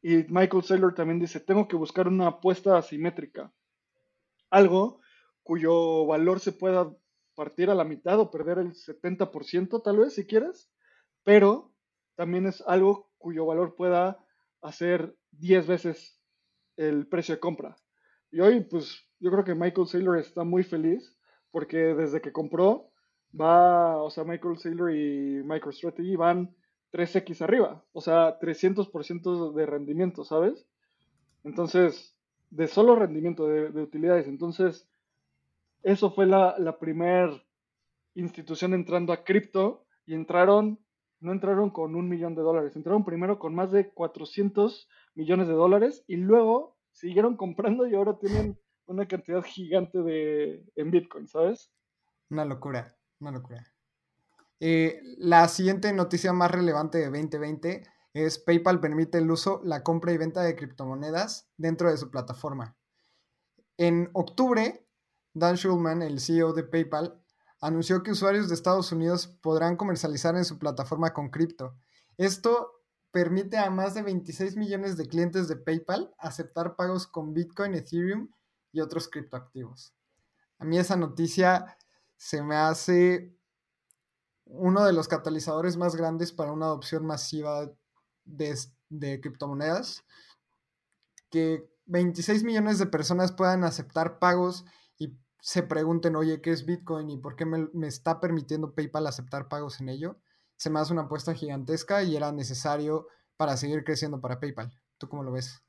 Y 0.00 0.18
Michael 0.28 0.62
Saylor 0.62 0.94
también 0.94 1.18
dice, 1.18 1.40
tengo 1.40 1.66
que 1.66 1.74
buscar 1.74 2.06
una 2.06 2.28
apuesta 2.28 2.78
asimétrica 2.78 3.52
algo 4.50 5.00
cuyo 5.42 6.06
valor 6.06 6.40
se 6.40 6.52
pueda 6.52 6.94
partir 7.34 7.70
a 7.70 7.74
la 7.74 7.84
mitad 7.84 8.18
o 8.20 8.30
perder 8.30 8.58
el 8.58 8.74
70% 8.74 9.82
tal 9.82 9.98
vez 9.98 10.14
si 10.14 10.26
quieres, 10.26 10.70
pero 11.24 11.72
también 12.16 12.46
es 12.46 12.62
algo 12.66 13.10
cuyo 13.18 13.46
valor 13.46 13.76
pueda 13.76 14.24
hacer 14.60 15.16
10 15.32 15.66
veces 15.66 16.20
el 16.76 17.06
precio 17.06 17.34
de 17.34 17.40
compra. 17.40 17.76
Y 18.30 18.40
hoy 18.40 18.60
pues 18.60 19.08
yo 19.20 19.30
creo 19.30 19.44
que 19.44 19.54
Michael 19.54 19.86
Saylor 19.86 20.18
está 20.18 20.44
muy 20.44 20.64
feliz 20.64 21.16
porque 21.50 21.94
desde 21.94 22.20
que 22.20 22.32
compró 22.32 22.92
va, 23.38 24.02
o 24.02 24.10
sea, 24.10 24.24
Michael 24.24 24.58
Saylor 24.58 24.94
y 24.94 25.42
MicroStrategy 25.44 26.16
van 26.16 26.54
3x 26.92 27.42
arriba, 27.42 27.84
o 27.92 28.00
sea, 28.00 28.38
300% 28.38 29.52
de 29.52 29.66
rendimiento, 29.66 30.24
¿sabes? 30.24 30.66
Entonces, 31.44 32.17
de 32.50 32.68
solo 32.68 32.96
rendimiento 32.96 33.46
de, 33.46 33.82
utilidades. 33.82 34.26
Entonces, 34.26 34.88
eso 35.82 36.10
fue 36.10 36.26
la, 36.26 36.56
la 36.58 36.78
primera 36.78 37.30
institución 38.14 38.74
entrando 38.74 39.12
a 39.12 39.24
cripto 39.24 39.84
y 40.06 40.14
entraron, 40.14 40.78
no 41.20 41.32
entraron 41.32 41.70
con 41.70 41.94
un 41.94 42.08
millón 42.08 42.34
de 42.34 42.42
dólares, 42.42 42.74
entraron 42.76 43.04
primero 43.04 43.38
con 43.38 43.54
más 43.54 43.70
de 43.70 43.90
400 43.90 44.88
millones 45.14 45.48
de 45.48 45.54
dólares 45.54 46.04
y 46.06 46.16
luego 46.16 46.76
siguieron 46.92 47.36
comprando 47.36 47.86
y 47.86 47.94
ahora 47.94 48.18
tienen 48.18 48.58
una 48.86 49.06
cantidad 49.06 49.42
gigante 49.42 50.02
de, 50.02 50.64
en 50.74 50.90
Bitcoin, 50.90 51.28
¿sabes? 51.28 51.70
Una 52.30 52.44
locura, 52.44 52.96
una 53.20 53.32
locura. 53.32 53.64
Eh, 54.60 55.00
la 55.18 55.46
siguiente 55.46 55.92
noticia 55.92 56.32
más 56.32 56.50
relevante 56.50 56.98
de 56.98 57.04
2020 57.04 57.82
es 58.24 58.38
PayPal 58.38 58.80
permite 58.80 59.18
el 59.18 59.30
uso, 59.30 59.60
la 59.64 59.82
compra 59.82 60.12
y 60.12 60.18
venta 60.18 60.42
de 60.42 60.56
criptomonedas 60.56 61.48
dentro 61.56 61.90
de 61.90 61.96
su 61.96 62.10
plataforma. 62.10 62.76
En 63.76 64.10
octubre, 64.12 64.86
Dan 65.34 65.56
Schulman, 65.56 66.02
el 66.02 66.20
CEO 66.20 66.52
de 66.52 66.64
PayPal, 66.64 67.22
anunció 67.60 68.02
que 68.02 68.12
usuarios 68.12 68.48
de 68.48 68.54
Estados 68.54 68.92
Unidos 68.92 69.26
podrán 69.26 69.76
comercializar 69.76 70.36
en 70.36 70.44
su 70.44 70.58
plataforma 70.58 71.12
con 71.12 71.30
cripto. 71.30 71.76
Esto 72.16 72.82
permite 73.10 73.56
a 73.58 73.70
más 73.70 73.94
de 73.94 74.02
26 74.02 74.56
millones 74.56 74.96
de 74.96 75.06
clientes 75.06 75.48
de 75.48 75.56
PayPal 75.56 76.14
aceptar 76.18 76.76
pagos 76.76 77.06
con 77.06 77.32
Bitcoin, 77.32 77.74
Ethereum 77.74 78.30
y 78.72 78.80
otros 78.80 79.08
criptoactivos. 79.08 79.94
A 80.58 80.64
mí 80.64 80.78
esa 80.78 80.96
noticia 80.96 81.76
se 82.16 82.42
me 82.42 82.56
hace 82.56 83.36
uno 84.44 84.84
de 84.84 84.92
los 84.92 85.08
catalizadores 85.08 85.76
más 85.76 85.94
grandes 85.94 86.32
para 86.32 86.52
una 86.52 86.66
adopción 86.66 87.06
masiva 87.06 87.70
de, 88.28 89.20
criptomonedas. 89.20 90.04
Que 91.30 91.68
26 91.86 92.44
millones 92.44 92.78
de 92.78 92.86
personas 92.86 93.32
puedan 93.32 93.64
aceptar 93.64 94.18
pagos 94.18 94.64
y 94.98 95.16
se 95.40 95.62
pregunten, 95.62 96.16
oye, 96.16 96.40
¿qué 96.40 96.50
es 96.50 96.64
Bitcoin 96.64 97.10
y 97.10 97.18
por 97.18 97.36
qué 97.36 97.44
me, 97.44 97.68
está 97.86 98.20
permitiendo 98.20 98.74
PayPal 98.74 99.06
aceptar 99.06 99.48
pagos 99.48 99.80
en 99.80 99.88
ello? 99.88 100.18
se 100.58 100.70
me 100.70 100.80
hace 100.80 100.92
una 100.92 101.02
apuesta 101.02 101.34
gigantesca 101.34 102.02
y 102.02 102.16
era 102.16 102.32
necesario 102.32 103.06
para 103.36 103.56
seguir 103.56 103.84
creciendo 103.84 104.20
para 104.20 104.40
PayPal. 104.40 104.70
¿Tú 104.98 105.08
cómo 105.08 105.22
lo 105.22 105.30
ves? 105.30 105.62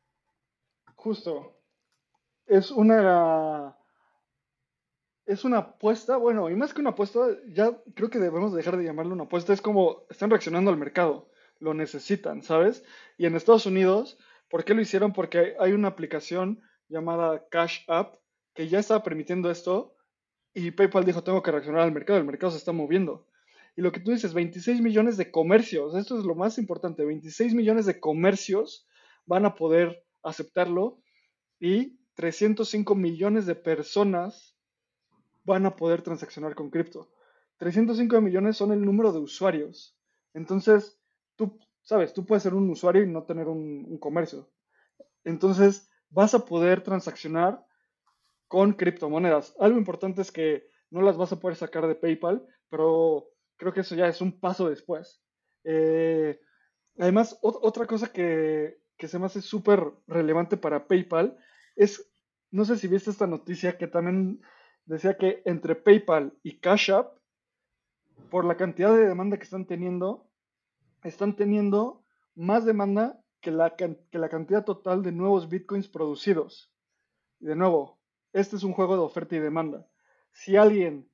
Justo. 0.95 1.55
Es 2.47 2.71
una 2.71 3.77
es 5.27 5.45
una 5.45 5.59
apuesta, 5.59 6.17
bueno, 6.17 6.49
y 6.49 6.55
más 6.55 6.73
que 6.73 6.81
una 6.81 6.89
apuesta, 6.89 7.19
ya 7.49 7.79
creo 7.93 8.09
que 8.09 8.17
debemos 8.17 8.51
dejar 8.51 8.77
de 8.77 8.83
llamarlo 8.83 9.13
una 9.13 9.25
apuesta, 9.25 9.53
es 9.53 9.61
como 9.61 10.07
están 10.09 10.31
reaccionando 10.31 10.71
al 10.71 10.77
mercado, 10.77 11.29
lo 11.59 11.73
necesitan, 11.73 12.41
¿sabes? 12.41 12.83
Y 13.17 13.25
en 13.25 13.35
Estados 13.35 13.65
Unidos, 13.65 14.17
¿por 14.49 14.63
qué 14.63 14.73
lo 14.73 14.81
hicieron? 14.81 15.13
Porque 15.13 15.55
hay 15.59 15.73
una 15.73 15.89
aplicación 15.89 16.61
llamada 16.87 17.47
Cash 17.49 17.81
App 17.87 18.15
que 18.53 18.67
ya 18.67 18.79
está 18.79 19.03
permitiendo 19.03 19.51
esto 19.51 19.95
y 20.53 20.71
PayPal 20.71 21.05
dijo, 21.05 21.23
tengo 21.23 21.43
que 21.43 21.51
reaccionar 21.51 21.81
al 21.81 21.91
mercado, 21.91 22.19
el 22.19 22.25
mercado 22.25 22.51
se 22.51 22.57
está 22.57 22.71
moviendo. 22.71 23.27
Y 23.75 23.81
lo 23.81 23.91
que 23.91 23.99
tú 23.99 24.11
dices, 24.11 24.33
26 24.33 24.81
millones 24.81 25.15
de 25.15 25.31
comercios, 25.31 25.95
esto 25.95 26.17
es 26.17 26.25
lo 26.25 26.35
más 26.35 26.57
importante, 26.57 27.05
26 27.05 27.53
millones 27.53 27.85
de 27.85 27.99
comercios 27.99 28.87
van 29.25 29.45
a 29.45 29.55
poder 29.55 30.03
aceptarlo 30.23 31.01
y 31.59 31.99
305 32.15 32.95
millones 32.95 33.45
de 33.45 33.55
personas 33.55 34.57
van 35.45 35.65
a 35.65 35.75
poder 35.75 36.01
transaccionar 36.01 36.55
con 36.55 36.69
cripto. 36.69 37.09
305 37.57 38.19
millones 38.21 38.57
son 38.57 38.71
el 38.73 38.83
número 38.83 39.13
de 39.13 39.19
usuarios. 39.19 39.97
Entonces, 40.33 40.98
tú 41.39 41.57
sabes, 41.83 42.13
tú 42.13 42.25
puedes 42.25 42.43
ser 42.43 42.53
un 42.53 42.69
usuario 42.69 43.01
y 43.01 43.07
no 43.07 43.23
tener 43.23 43.47
un, 43.47 43.97
comercio. 43.97 44.49
Entonces, 45.23 45.89
vas 46.09 46.33
a 46.33 46.45
poder 46.45 46.81
transaccionar 46.83 47.65
con 48.49 48.73
criptomonedas. 48.73 49.55
Algo 49.57 49.77
importante 49.77 50.21
es 50.21 50.31
que 50.33 50.69
no 50.91 51.01
las 51.01 51.15
vas 51.15 51.31
a 51.31 51.39
poder 51.39 51.55
sacar 51.55 51.87
de 51.87 51.95
PayPal, 51.95 52.45
pero 52.69 53.29
creo 53.55 53.73
que 53.73 53.81
eso 53.81 53.95
ya 53.95 54.07
es 54.07 54.19
un 54.19 54.37
paso 54.37 54.69
después. 54.69 55.23
Eh, 55.63 56.41
además, 56.97 57.39
otra 57.41 57.85
cosa 57.87 58.11
que, 58.11 58.81
se 58.97 59.19
me 59.19 59.27
hace 59.27 59.41
súper 59.41 59.81
relevante 60.07 60.57
para 60.57 60.87
PayPal 60.87 61.37
es, 61.77 62.11
no 62.51 62.65
sé 62.65 62.77
si 62.77 62.89
viste 62.89 63.11
esta 63.11 63.27
noticia 63.27 63.77
que 63.77 63.87
también 63.87 64.41
decía 64.85 65.15
que 65.17 65.41
entre 65.45 65.75
PayPal 65.75 66.37
y 66.43 66.59
Cash 66.59 66.91
App, 66.91 67.17
por 68.29 68.43
la 68.43 68.57
cantidad 68.57 68.93
de 68.93 69.07
demanda 69.07 69.37
que 69.37 69.45
están 69.45 69.65
teniendo, 69.65 70.28
están 71.03 71.35
teniendo 71.35 72.03
más 72.35 72.65
demanda 72.65 73.21
que 73.41 73.51
la, 73.51 73.75
que 73.75 73.97
la 74.11 74.29
cantidad 74.29 74.65
total 74.65 75.03
de 75.03 75.11
nuevos 75.11 75.49
bitcoins 75.49 75.87
producidos. 75.87 76.71
Y 77.39 77.45
de 77.45 77.55
nuevo, 77.55 77.99
este 78.33 78.55
es 78.55 78.63
un 78.63 78.73
juego 78.73 78.95
de 78.95 79.01
oferta 79.01 79.35
y 79.35 79.39
demanda. 79.39 79.87
Si 80.31 80.55
alguien 80.55 81.09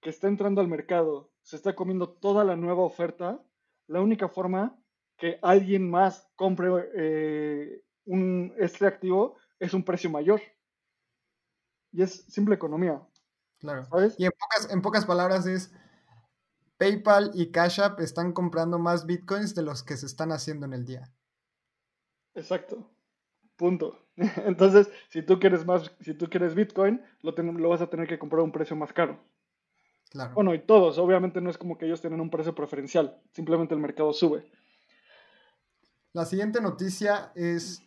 que 0.00 0.10
está 0.10 0.28
entrando 0.28 0.60
al 0.60 0.68
mercado 0.68 1.32
se 1.42 1.56
está 1.56 1.74
comiendo 1.74 2.08
toda 2.08 2.44
la 2.44 2.56
nueva 2.56 2.82
oferta, 2.82 3.42
la 3.86 4.00
única 4.00 4.28
forma 4.28 4.78
que 5.16 5.38
alguien 5.42 5.90
más 5.90 6.30
compre 6.36 6.68
eh, 6.94 7.82
un, 8.06 8.54
este 8.58 8.86
activo 8.86 9.36
es 9.58 9.74
un 9.74 9.84
precio 9.84 10.10
mayor. 10.10 10.40
Y 11.92 12.02
es 12.02 12.24
simple 12.28 12.54
economía. 12.54 13.02
Claro. 13.58 13.86
Y 14.16 14.24
en 14.24 14.32
pocas, 14.32 14.72
en 14.72 14.82
pocas 14.82 15.04
palabras 15.04 15.46
es, 15.46 15.72
PayPal 16.80 17.30
y 17.34 17.50
Cash 17.50 17.78
App 17.78 18.00
están 18.00 18.32
comprando 18.32 18.78
más 18.78 19.04
bitcoins 19.04 19.54
de 19.54 19.60
los 19.60 19.82
que 19.82 19.98
se 19.98 20.06
están 20.06 20.32
haciendo 20.32 20.64
en 20.64 20.72
el 20.72 20.86
día. 20.86 21.12
Exacto. 22.32 22.90
Punto. 23.56 23.98
Entonces, 24.46 24.90
si 25.10 25.20
tú 25.20 25.38
quieres 25.38 25.66
más, 25.66 25.92
si 26.00 26.14
tú 26.14 26.30
quieres 26.30 26.54
Bitcoin, 26.54 27.02
lo, 27.20 27.32
lo 27.32 27.68
vas 27.68 27.82
a 27.82 27.90
tener 27.90 28.08
que 28.08 28.18
comprar 28.18 28.40
a 28.40 28.44
un 28.44 28.52
precio 28.52 28.76
más 28.76 28.94
caro. 28.94 29.20
Bueno, 30.34 30.54
y 30.54 30.58
todos, 30.60 30.96
obviamente 30.96 31.42
no 31.42 31.50
es 31.50 31.58
como 31.58 31.76
que 31.76 31.84
ellos 31.84 32.00
tienen 32.00 32.20
un 32.20 32.30
precio 32.30 32.54
preferencial, 32.54 33.20
simplemente 33.32 33.74
el 33.74 33.80
mercado 33.80 34.14
sube. 34.14 34.50
La 36.14 36.24
siguiente 36.24 36.62
noticia 36.62 37.30
es 37.34 37.82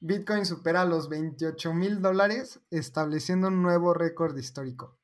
Bitcoin 0.00 0.46
supera 0.46 0.86
los 0.86 1.10
28 1.10 1.74
mil 1.74 2.00
dólares, 2.00 2.60
estableciendo 2.70 3.48
un 3.48 3.62
nuevo 3.62 3.92
récord 3.92 4.36
histórico. 4.36 4.98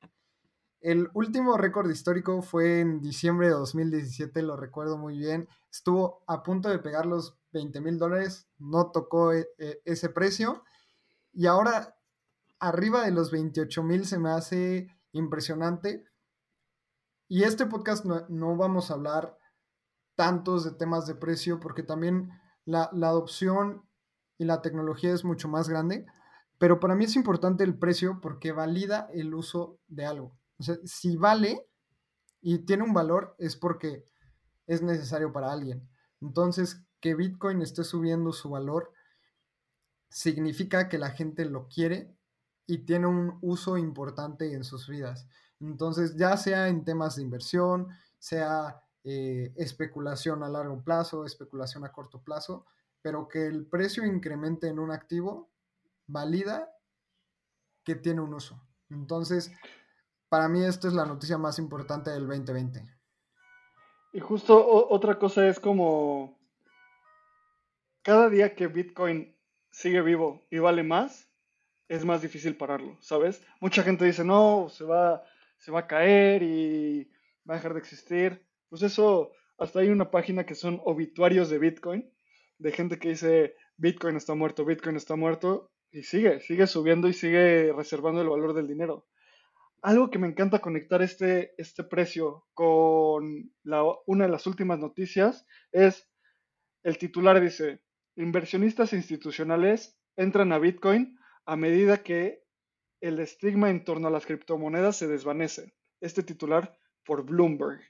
El 0.81 1.09
último 1.13 1.57
récord 1.57 1.89
histórico 1.89 2.41
fue 2.41 2.81
en 2.81 3.01
diciembre 3.01 3.47
de 3.47 3.53
2017, 3.53 4.41
lo 4.41 4.57
recuerdo 4.57 4.97
muy 4.97 5.17
bien. 5.17 5.47
Estuvo 5.71 6.23
a 6.27 6.43
punto 6.43 6.69
de 6.69 6.79
pegar 6.79 7.05
los 7.05 7.37
20 7.53 7.79
mil 7.81 7.97
dólares, 7.97 8.47
no 8.57 8.91
tocó 8.91 9.31
e, 9.31 9.47
e, 9.57 9.81
ese 9.85 10.09
precio. 10.09 10.63
Y 11.31 11.45
ahora, 11.45 11.95
arriba 12.59 13.05
de 13.05 13.11
los 13.11 13.31
28 13.31 13.83
mil 13.83 14.05
se 14.05 14.19
me 14.19 14.31
hace 14.31 14.87
impresionante 15.13 16.05
y 17.33 17.43
este 17.43 17.65
podcast 17.65 18.03
no, 18.03 18.57
vamos 18.57 18.91
a 18.91 18.95
hablar 18.95 19.37
tantos 20.15 20.65
de 20.65 20.71
temas 20.71 21.07
de 21.07 21.15
precio 21.15 21.61
porque 21.61 21.81
también 21.81 22.29
la, 22.65 22.89
adopción 22.91 23.87
y 24.37 24.43
la 24.43 24.61
tecnología 24.61 25.13
es 25.13 25.23
mucho 25.23 25.47
más 25.47 25.69
grande, 25.69 26.05
pero 26.57 26.81
para 26.81 26.93
mí 26.93 27.05
es 27.05 27.15
importante 27.15 27.63
el 27.63 27.79
precio 27.79 28.19
porque 28.21 28.51
valida 28.51 29.07
el 29.13 29.33
uso 29.33 29.79
de 29.87 30.05
algo. 30.05 30.37
Si 30.85 31.17
vale 31.17 31.67
y 32.41 32.59
tiene 32.59 32.83
un 32.83 32.93
valor 32.93 33.35
es 33.39 33.55
porque 33.55 34.05
es 34.67 34.81
necesario 34.81 35.31
para 35.31 35.51
alguien. 35.51 35.87
Entonces, 36.21 36.83
que 36.99 37.15
Bitcoin 37.15 37.61
esté 37.61 37.83
subiendo 37.83 38.31
su 38.31 38.49
valor 38.49 38.93
significa 40.09 40.87
que 40.87 40.97
la 40.97 41.11
gente 41.11 41.45
lo 41.45 41.67
quiere 41.67 42.15
y 42.67 42.79
tiene 42.79 43.07
un 43.07 43.37
uso 43.41 43.77
importante 43.77 44.53
en 44.53 44.63
sus 44.63 44.87
vidas. 44.87 45.27
Entonces, 45.59 46.15
ya 46.15 46.37
sea 46.37 46.67
en 46.67 46.83
temas 46.83 47.15
de 47.15 47.23
inversión, 47.23 47.89
sea 48.19 48.81
eh, 49.03 49.51
especulación 49.55 50.43
a 50.43 50.49
largo 50.49 50.83
plazo, 50.83 51.25
especulación 51.25 51.85
a 51.85 51.91
corto 51.91 52.21
plazo, 52.23 52.65
pero 53.01 53.27
que 53.27 53.47
el 53.47 53.65
precio 53.65 54.05
incremente 54.05 54.67
en 54.67 54.79
un 54.79 54.91
activo 54.91 55.49
valida 56.07 56.71
que 57.83 57.95
tiene 57.95 58.21
un 58.21 58.33
uso. 58.33 58.61
Entonces, 58.89 59.51
para 60.31 60.47
mí 60.47 60.63
esto 60.63 60.87
es 60.87 60.93
la 60.93 61.05
noticia 61.05 61.37
más 61.37 61.59
importante 61.59 62.09
del 62.09 62.25
2020. 62.25 62.87
Y 64.13 64.21
justo 64.21 64.65
otra 64.89 65.19
cosa 65.19 65.45
es 65.49 65.59
como 65.59 66.39
cada 68.01 68.29
día 68.29 68.55
que 68.55 68.67
Bitcoin 68.67 69.35
sigue 69.71 70.01
vivo 70.01 70.47
y 70.49 70.59
vale 70.59 70.83
más, 70.83 71.29
es 71.89 72.05
más 72.05 72.21
difícil 72.21 72.55
pararlo, 72.55 72.97
¿sabes? 73.01 73.43
Mucha 73.59 73.83
gente 73.83 74.05
dice, 74.05 74.23
no, 74.23 74.69
se 74.69 74.85
va, 74.85 75.21
se 75.57 75.69
va 75.69 75.81
a 75.81 75.87
caer 75.87 76.43
y 76.43 77.11
va 77.47 77.55
a 77.55 77.57
dejar 77.57 77.73
de 77.73 77.79
existir. 77.79 78.47
Pues 78.69 78.83
eso, 78.83 79.33
hasta 79.57 79.81
hay 79.81 79.89
una 79.89 80.11
página 80.11 80.45
que 80.45 80.55
son 80.55 80.79
obituarios 80.85 81.49
de 81.49 81.59
Bitcoin, 81.59 82.09
de 82.57 82.71
gente 82.71 82.99
que 82.99 83.09
dice 83.09 83.55
Bitcoin 83.75 84.15
está 84.15 84.33
muerto, 84.33 84.63
Bitcoin 84.63 84.95
está 84.95 85.17
muerto, 85.17 85.73
y 85.91 86.03
sigue, 86.03 86.39
sigue 86.39 86.67
subiendo 86.67 87.09
y 87.09 87.13
sigue 87.13 87.73
reservando 87.73 88.21
el 88.21 88.29
valor 88.29 88.53
del 88.53 88.67
dinero. 88.67 89.05
Algo 89.81 90.11
que 90.11 90.19
me 90.19 90.27
encanta 90.27 90.59
conectar 90.59 91.01
este, 91.01 91.55
este 91.57 91.83
precio 91.83 92.45
con 92.53 93.51
una 94.05 94.25
de 94.25 94.31
las 94.31 94.45
últimas 94.45 94.77
noticias 94.77 95.47
es 95.71 96.07
el 96.83 96.97
titular 96.97 97.39
dice, 97.41 97.81
inversionistas 98.15 98.93
institucionales 98.93 99.99
entran 100.15 100.51
a 100.51 100.59
Bitcoin 100.59 101.17
a 101.45 101.55
medida 101.55 102.03
que 102.03 102.43
el 103.01 103.19
estigma 103.19 103.69
en 103.69 103.83
torno 103.83 104.07
a 104.07 104.11
las 104.11 104.25
criptomonedas 104.25 104.97
se 104.97 105.07
desvanece. 105.07 105.73
Este 105.99 106.23
titular 106.23 106.77
por 107.03 107.25
Bloomberg. 107.25 107.81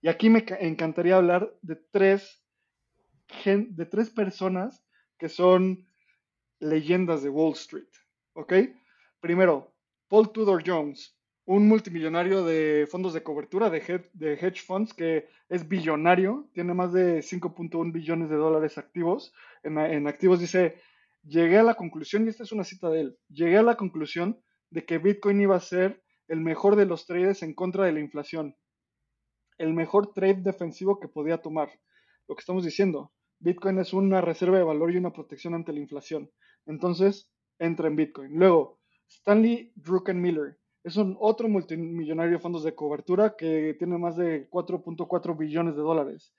Y 0.00 0.08
aquí 0.08 0.30
me 0.30 0.44
encantaría 0.60 1.16
hablar 1.16 1.52
de 1.62 1.76
tres, 1.90 2.42
de 3.44 3.86
tres 3.86 4.10
personas 4.10 4.84
que 5.18 5.28
son 5.28 5.88
leyendas 6.60 7.22
de 7.22 7.30
Wall 7.30 7.54
Street. 7.54 7.88
¿Ok? 8.34 8.52
Primero, 9.20 9.74
Paul 10.08 10.30
Tudor 10.32 10.62
Jones, 10.64 11.17
un 11.48 11.66
multimillonario 11.66 12.44
de 12.44 12.86
fondos 12.90 13.14
de 13.14 13.22
cobertura 13.22 13.70
de, 13.70 13.78
hedge 13.78 14.60
funds 14.66 14.92
que 14.92 15.28
es 15.48 15.66
billonario, 15.66 16.46
tiene 16.52 16.74
más 16.74 16.92
de 16.92 17.20
5.1 17.20 17.90
billones 17.90 18.28
de 18.28 18.36
dólares 18.36 18.76
activos. 18.76 19.32
En, 19.62 19.78
en, 19.78 20.06
activos 20.08 20.40
dice, 20.40 20.78
llegué 21.22 21.56
a 21.56 21.62
la 21.62 21.72
conclusión, 21.72 22.26
y 22.26 22.28
esta 22.28 22.42
es 22.42 22.52
una 22.52 22.64
cita 22.64 22.90
de 22.90 23.00
él, 23.00 23.18
llegué 23.30 23.56
a 23.56 23.62
la 23.62 23.76
conclusión 23.76 24.38
de 24.68 24.84
que 24.84 24.98
Bitcoin 24.98 25.40
iba 25.40 25.56
a 25.56 25.60
ser 25.60 26.02
el 26.28 26.42
mejor 26.42 26.76
de 26.76 26.84
los 26.84 27.06
trades 27.06 27.42
en 27.42 27.54
contra 27.54 27.86
de 27.86 27.92
la 27.92 28.00
inflación, 28.00 28.54
el 29.56 29.72
mejor 29.72 30.12
trade 30.12 30.42
defensivo 30.42 31.00
que 31.00 31.08
podía 31.08 31.38
tomar. 31.38 31.70
Lo 32.28 32.34
que 32.36 32.40
estamos 32.40 32.62
diciendo, 32.62 33.14
Bitcoin 33.38 33.78
es 33.78 33.94
una 33.94 34.20
reserva 34.20 34.58
de 34.58 34.64
valor 34.64 34.92
y 34.92 34.98
una 34.98 35.14
protección 35.14 35.54
ante 35.54 35.72
la 35.72 35.80
inflación. 35.80 36.30
Entonces, 36.66 37.32
entra 37.58 37.88
en 37.88 37.96
Bitcoin. 37.96 38.38
Luego, 38.38 38.80
Stanley 39.08 39.72
Druckenmiller 39.76 40.58
es 40.84 40.96
un 40.96 41.16
otro 41.20 41.48
multimillonario 41.48 42.34
de 42.34 42.38
fondos 42.38 42.64
de 42.64 42.74
cobertura 42.74 43.34
que 43.36 43.74
tiene 43.78 43.98
más 43.98 44.16
de 44.16 44.48
4.4 44.50 45.36
billones 45.36 45.76
de 45.76 45.82
dólares. 45.82 46.32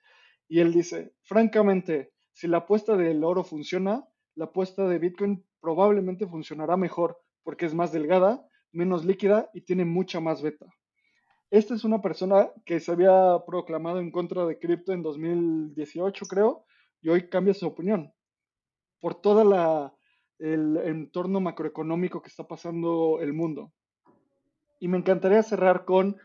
Y 0.48 0.60
él 0.60 0.72
dice, 0.72 1.12
francamente, 1.22 2.12
si 2.32 2.48
la 2.48 2.58
apuesta 2.58 2.96
del 2.96 3.22
oro 3.22 3.44
funciona, 3.44 4.04
la 4.34 4.46
apuesta 4.46 4.88
de 4.88 4.98
Bitcoin 4.98 5.44
probablemente 5.60 6.26
funcionará 6.26 6.76
mejor 6.76 7.18
porque 7.42 7.66
es 7.66 7.74
más 7.74 7.92
delgada, 7.92 8.46
menos 8.72 9.04
líquida 9.04 9.50
y 9.54 9.62
tiene 9.62 9.84
mucha 9.84 10.20
más 10.20 10.42
beta. 10.42 10.66
Esta 11.50 11.74
es 11.74 11.84
una 11.84 12.00
persona 12.00 12.50
que 12.64 12.78
se 12.80 12.92
había 12.92 13.38
proclamado 13.46 13.98
en 13.98 14.12
contra 14.12 14.46
de 14.46 14.58
cripto 14.58 14.92
en 14.92 15.02
2018, 15.02 16.26
creo, 16.26 16.64
y 17.02 17.08
hoy 17.08 17.28
cambia 17.28 17.54
su 17.54 17.66
opinión 17.66 18.12
por 19.00 19.20
todo 19.20 19.92
el 20.38 20.76
entorno 20.76 21.40
macroeconómico 21.40 22.22
que 22.22 22.28
está 22.28 22.46
pasando 22.46 23.18
el 23.20 23.32
mundo. 23.32 23.72
Y 24.80 24.88
me 24.88 24.98
encantaría 24.98 25.42
cerrar 25.44 25.84
con 25.84 26.16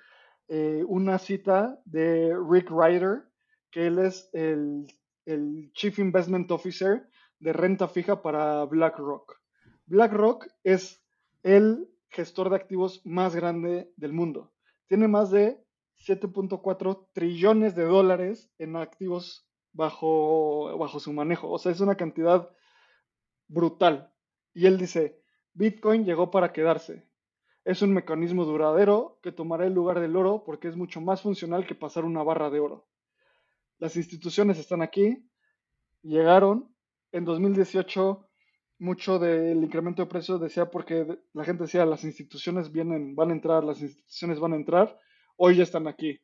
eh, 0.47 0.83
una 0.87 1.19
cita 1.19 1.79
de 1.85 2.35
Rick 2.49 2.71
Ryder, 2.71 3.23
que 3.69 3.87
él 3.87 3.99
es 3.99 4.29
el, 4.33 4.87
Chief 5.73 5.99
Investment 5.99 6.49
Officer 6.51 7.09
de 7.39 7.51
renta 7.51 7.87
fija 7.87 8.21
para 8.21 8.63
BlackRock. 8.65 9.41
BlackRock 9.87 10.47
es 10.63 11.03
el 11.43 11.89
gestor 12.09 12.49
de 12.49 12.55
activos 12.55 13.01
más 13.05 13.35
grande 13.35 13.91
del 13.97 14.13
mundo. 14.13 14.53
Tiene 14.87 15.07
más 15.07 15.31
de 15.31 15.63
7.4 16.07 17.07
trillones 17.11 17.75
de 17.75 17.85
dólares 17.85 18.51
en 18.59 18.75
activos 18.75 19.49
bajo, 19.73 20.77
bajo 20.77 20.99
su 20.99 21.11
manejo. 21.11 21.49
O 21.49 21.57
sea, 21.57 21.71
es 21.71 21.81
una 21.81 21.95
cantidad 21.95 22.49
brutal. 23.47 24.13
Y 24.53 24.67
él 24.67 24.77
dice, 24.77 25.19
Bitcoin 25.53 26.05
llegó 26.05 26.31
para 26.31 26.53
quedarse. 26.53 27.03
Es 27.66 27.82
un 27.82 27.93
mecanismo 27.93 28.45
duradero 28.45 29.20
que 29.24 29.32
tomará 29.32 29.66
el 29.66 29.74
lugar 29.74 29.99
del 29.99 30.16
oro 30.16 30.43
porque 30.45 30.68
es 30.68 30.76
mucho 30.76 31.01
más 31.01 31.22
funcional 31.22 31.66
que 31.66 31.76
pasar 31.76 32.05
una 32.05 32.24
barra 32.24 32.49
de 32.51 32.59
oro. 32.59 32.88
Las 33.80 33.97
instituciones 33.97 34.59
están 34.59 34.82
aquí, 34.82 35.28
llegaron. 36.03 36.74
En 37.11 37.26
2018 37.26 38.30
mucho 38.78 39.20
del 39.20 39.63
incremento 39.63 40.03
de 40.03 40.09
precios 40.09 40.41
decía 40.41 40.70
porque 40.70 41.18
la 41.34 41.45
gente 41.45 41.63
decía 41.63 41.86
las 41.86 42.03
instituciones 42.03 42.72
vienen, 42.72 43.16
van 43.16 43.30
a 43.30 43.34
entrar, 43.34 43.63
las 43.63 43.82
instituciones 43.82 44.39
van 44.39 44.53
a 44.53 44.57
entrar. 44.57 44.99
Hoy 45.38 45.57
ya 45.57 45.63
están 45.63 45.88
aquí. 45.88 46.20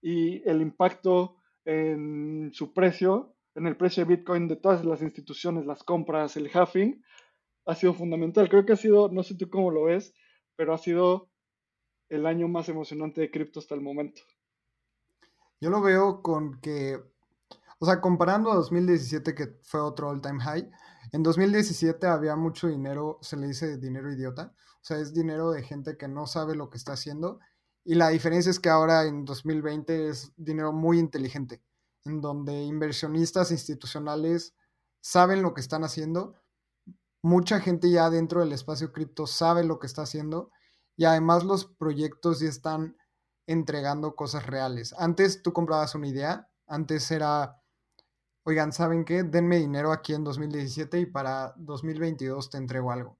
Y 0.00 0.48
el 0.48 0.62
impacto 0.62 1.36
en 1.64 2.50
su 2.54 2.72
precio, 2.72 3.34
en 3.54 3.66
el 3.66 3.76
precio 3.76 4.04
de 4.04 4.16
Bitcoin 4.16 4.48
de 4.48 4.56
todas 4.56 4.84
las 4.84 5.02
instituciones, 5.02 5.66
las 5.66 5.82
compras, 5.82 6.36
el 6.38 6.50
halving, 6.52 7.02
ha 7.66 7.74
sido 7.74 7.92
fundamental. 7.92 8.48
Creo 8.48 8.64
que 8.64 8.72
ha 8.72 8.76
sido, 8.76 9.10
no 9.10 9.22
sé 9.22 9.36
tú 9.36 9.50
cómo 9.50 9.70
lo 9.70 9.84
ves, 9.84 10.14
pero 10.60 10.74
ha 10.74 10.78
sido 10.78 11.30
el 12.10 12.26
año 12.26 12.46
más 12.46 12.68
emocionante 12.68 13.22
de 13.22 13.30
cripto 13.30 13.60
hasta 13.60 13.74
el 13.74 13.80
momento. 13.80 14.20
Yo 15.58 15.70
lo 15.70 15.80
veo 15.80 16.20
con 16.20 16.60
que, 16.60 17.02
o 17.78 17.86
sea, 17.86 18.02
comparando 18.02 18.52
a 18.52 18.56
2017, 18.56 19.34
que 19.34 19.56
fue 19.62 19.80
otro 19.80 20.10
all-time 20.10 20.38
high, 20.42 20.70
en 21.12 21.22
2017 21.22 22.06
había 22.06 22.36
mucho 22.36 22.68
dinero, 22.68 23.18
se 23.22 23.38
le 23.38 23.46
dice 23.46 23.78
dinero 23.78 24.12
idiota, 24.12 24.52
o 24.54 24.84
sea, 24.84 24.98
es 24.98 25.14
dinero 25.14 25.50
de 25.50 25.62
gente 25.62 25.96
que 25.96 26.08
no 26.08 26.26
sabe 26.26 26.54
lo 26.54 26.68
que 26.68 26.76
está 26.76 26.92
haciendo. 26.92 27.40
Y 27.82 27.94
la 27.94 28.10
diferencia 28.10 28.50
es 28.50 28.60
que 28.60 28.68
ahora 28.68 29.04
en 29.06 29.24
2020 29.24 30.08
es 30.08 30.34
dinero 30.36 30.74
muy 30.74 30.98
inteligente, 30.98 31.62
en 32.04 32.20
donde 32.20 32.64
inversionistas 32.64 33.50
institucionales 33.50 34.54
saben 35.00 35.40
lo 35.40 35.54
que 35.54 35.62
están 35.62 35.84
haciendo 35.84 36.34
mucha 37.22 37.60
gente 37.60 37.90
ya 37.90 38.10
dentro 38.10 38.40
del 38.40 38.52
espacio 38.52 38.92
cripto 38.92 39.26
sabe 39.26 39.64
lo 39.64 39.78
que 39.78 39.86
está 39.86 40.02
haciendo 40.02 40.50
y 40.96 41.04
además 41.04 41.44
los 41.44 41.64
proyectos 41.64 42.40
ya 42.40 42.48
están 42.48 42.96
entregando 43.46 44.14
cosas 44.14 44.46
reales. 44.46 44.94
Antes 44.98 45.42
tú 45.42 45.52
comprabas 45.52 45.94
una 45.94 46.08
idea, 46.08 46.48
antes 46.66 47.10
era, 47.10 47.60
oigan, 48.44 48.72
¿saben 48.72 49.04
qué? 49.04 49.22
Denme 49.22 49.58
dinero 49.58 49.92
aquí 49.92 50.14
en 50.14 50.24
2017 50.24 51.00
y 51.00 51.06
para 51.06 51.54
2022 51.56 52.50
te 52.50 52.58
entrego 52.58 52.92
algo. 52.92 53.18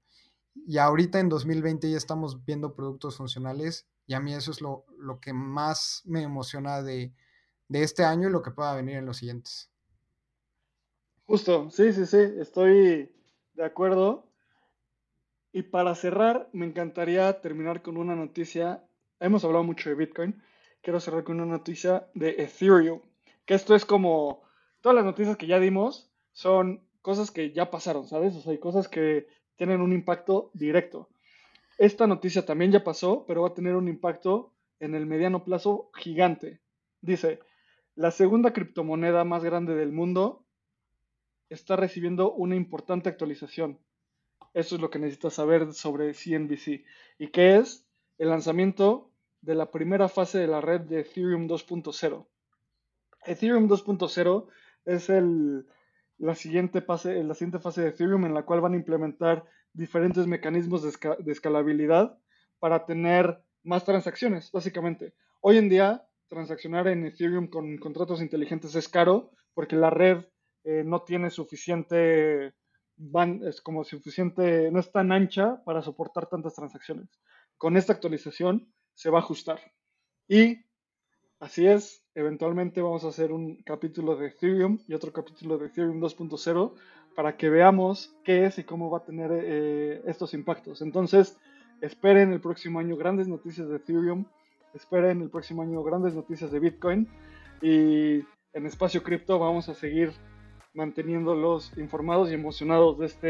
Y 0.53 0.77
ahorita 0.77 1.19
en 1.19 1.29
2020 1.29 1.91
ya 1.91 1.97
estamos 1.97 2.43
viendo 2.45 2.75
productos 2.75 3.17
funcionales 3.17 3.87
y 4.05 4.13
a 4.13 4.19
mí 4.19 4.33
eso 4.33 4.51
es 4.51 4.61
lo, 4.61 4.85
lo 4.97 5.19
que 5.19 5.33
más 5.33 6.01
me 6.05 6.21
emociona 6.21 6.81
de, 6.81 7.13
de 7.67 7.83
este 7.83 8.03
año 8.03 8.27
y 8.27 8.31
lo 8.31 8.41
que 8.41 8.51
pueda 8.51 8.75
venir 8.75 8.97
en 8.97 9.05
los 9.05 9.17
siguientes. 9.17 9.71
Justo, 11.25 11.69
sí, 11.69 11.93
sí, 11.93 12.05
sí, 12.05 12.17
estoy 12.37 13.09
de 13.61 13.67
acuerdo. 13.67 14.27
Y 15.53 15.63
para 15.63 15.95
cerrar, 15.95 16.49
me 16.51 16.65
encantaría 16.65 17.41
terminar 17.41 17.81
con 17.81 17.97
una 17.97 18.15
noticia. 18.15 18.83
Hemos 19.19 19.43
hablado 19.43 19.63
mucho 19.63 19.89
de 19.89 19.95
Bitcoin. 19.95 20.41
Quiero 20.81 20.99
cerrar 20.99 21.23
con 21.23 21.39
una 21.39 21.51
noticia 21.51 22.07
de 22.13 22.29
Ethereum. 22.39 23.01
Que 23.45 23.53
esto 23.53 23.75
es 23.75 23.85
como 23.85 24.43
todas 24.81 24.95
las 24.95 25.05
noticias 25.05 25.37
que 25.37 25.47
ya 25.47 25.59
dimos 25.59 26.11
son 26.33 26.87
cosas 27.01 27.31
que 27.31 27.51
ya 27.51 27.69
pasaron, 27.69 28.07
¿sabes? 28.07 28.35
O 28.35 28.41
sea, 28.41 28.51
hay 28.51 28.59
cosas 28.59 28.87
que 28.87 29.27
tienen 29.57 29.81
un 29.81 29.93
impacto 29.93 30.49
directo. 30.53 31.09
Esta 31.77 32.07
noticia 32.07 32.45
también 32.45 32.71
ya 32.71 32.83
pasó, 32.83 33.25
pero 33.27 33.41
va 33.41 33.49
a 33.49 33.53
tener 33.53 33.75
un 33.75 33.87
impacto 33.87 34.53
en 34.79 34.95
el 34.95 35.05
mediano 35.05 35.43
plazo 35.43 35.91
gigante. 35.93 36.61
Dice, 37.01 37.39
la 37.95 38.11
segunda 38.11 38.53
criptomoneda 38.53 39.23
más 39.23 39.43
grande 39.43 39.75
del 39.75 39.91
mundo 39.91 40.45
está 41.51 41.75
recibiendo 41.75 42.31
una 42.33 42.55
importante 42.55 43.09
actualización. 43.09 43.77
Eso 44.53 44.75
es 44.75 44.81
lo 44.81 44.89
que 44.89 44.99
necesitas 44.99 45.33
saber 45.33 45.73
sobre 45.73 46.13
CNBC. 46.13 46.85
¿Y 47.19 47.27
qué 47.27 47.57
es? 47.57 47.85
El 48.17 48.29
lanzamiento 48.29 49.11
de 49.41 49.55
la 49.55 49.69
primera 49.69 50.07
fase 50.07 50.39
de 50.39 50.47
la 50.47 50.61
red 50.61 50.81
de 50.81 51.01
Ethereum 51.01 51.47
2.0. 51.47 52.25
Ethereum 53.25 53.67
2.0 53.67 54.47
es 54.85 55.09
el, 55.09 55.67
la, 56.17 56.35
siguiente 56.35 56.81
fase, 56.81 57.21
la 57.23 57.33
siguiente 57.33 57.59
fase 57.59 57.81
de 57.81 57.89
Ethereum 57.89 58.25
en 58.25 58.33
la 58.33 58.43
cual 58.43 58.61
van 58.61 58.73
a 58.73 58.77
implementar 58.77 59.45
diferentes 59.73 60.27
mecanismos 60.27 60.83
de, 60.83 61.15
de 61.19 61.31
escalabilidad 61.31 62.17
para 62.59 62.85
tener 62.85 63.43
más 63.63 63.83
transacciones, 63.83 64.51
básicamente. 64.51 65.13
Hoy 65.41 65.57
en 65.57 65.69
día, 65.69 66.07
transaccionar 66.29 66.87
en 66.87 67.05
Ethereum 67.05 67.47
con 67.47 67.77
contratos 67.77 68.21
inteligentes 68.21 68.73
es 68.75 68.87
caro 68.87 69.31
porque 69.53 69.75
la 69.75 69.89
red 69.89 70.25
eh, 70.63 70.83
no 70.85 71.01
tiene 71.01 71.29
suficiente, 71.29 72.53
es 73.43 73.61
como 73.61 73.83
suficiente, 73.83 74.69
no 74.71 74.79
es 74.79 74.91
tan 74.91 75.11
ancha 75.11 75.63
para 75.63 75.81
soportar 75.81 76.27
tantas 76.27 76.55
transacciones. 76.55 77.09
Con 77.57 77.77
esta 77.77 77.93
actualización 77.93 78.71
se 78.93 79.09
va 79.09 79.19
a 79.19 79.21
ajustar. 79.21 79.59
Y 80.27 80.65
así 81.39 81.67
es, 81.67 82.03
eventualmente 82.13 82.81
vamos 82.81 83.03
a 83.03 83.09
hacer 83.09 83.31
un 83.31 83.61
capítulo 83.63 84.15
de 84.15 84.27
Ethereum 84.27 84.79
y 84.87 84.93
otro 84.93 85.11
capítulo 85.11 85.57
de 85.57 85.67
Ethereum 85.67 85.99
2.0 85.99 86.73
para 87.15 87.37
que 87.37 87.49
veamos 87.49 88.15
qué 88.23 88.45
es 88.45 88.57
y 88.59 88.63
cómo 88.63 88.89
va 88.89 88.99
a 88.99 89.03
tener 89.03 89.31
eh, 89.33 90.01
estos 90.05 90.33
impactos. 90.33 90.81
Entonces, 90.81 91.37
esperen 91.81 92.31
el 92.31 92.41
próximo 92.41 92.79
año 92.79 92.95
grandes 92.95 93.27
noticias 93.27 93.67
de 93.67 93.77
Ethereum, 93.77 94.25
esperen 94.73 95.21
el 95.21 95.29
próximo 95.29 95.63
año 95.63 95.83
grandes 95.83 96.13
noticias 96.13 96.51
de 96.51 96.59
Bitcoin 96.59 97.07
y 97.61 98.23
en 98.53 98.65
Espacio 98.65 99.03
Cripto 99.03 99.39
vamos 99.39 99.67
a 99.69 99.73
seguir 99.73 100.13
manteniéndolos 100.73 101.71
informados 101.77 102.29
y 102.29 102.33
emocionados 102.33 102.97
de, 102.97 103.05
este, 103.05 103.27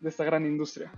de 0.00 0.08
esta 0.08 0.24
gran 0.24 0.44
industria. 0.44 0.92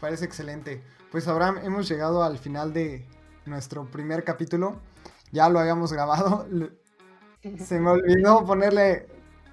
Parece 0.00 0.24
excelente. 0.24 0.82
Pues 1.10 1.28
Abraham, 1.28 1.58
hemos 1.62 1.88
llegado 1.88 2.22
al 2.22 2.38
final 2.38 2.72
de 2.72 3.06
nuestro 3.46 3.84
primer 3.84 4.24
capítulo. 4.24 4.80
Ya 5.30 5.48
lo 5.48 5.58
habíamos 5.58 5.92
grabado. 5.92 6.46
Se 7.58 7.78
me 7.78 7.90
olvidó 7.90 8.44
ponerle 8.44 9.06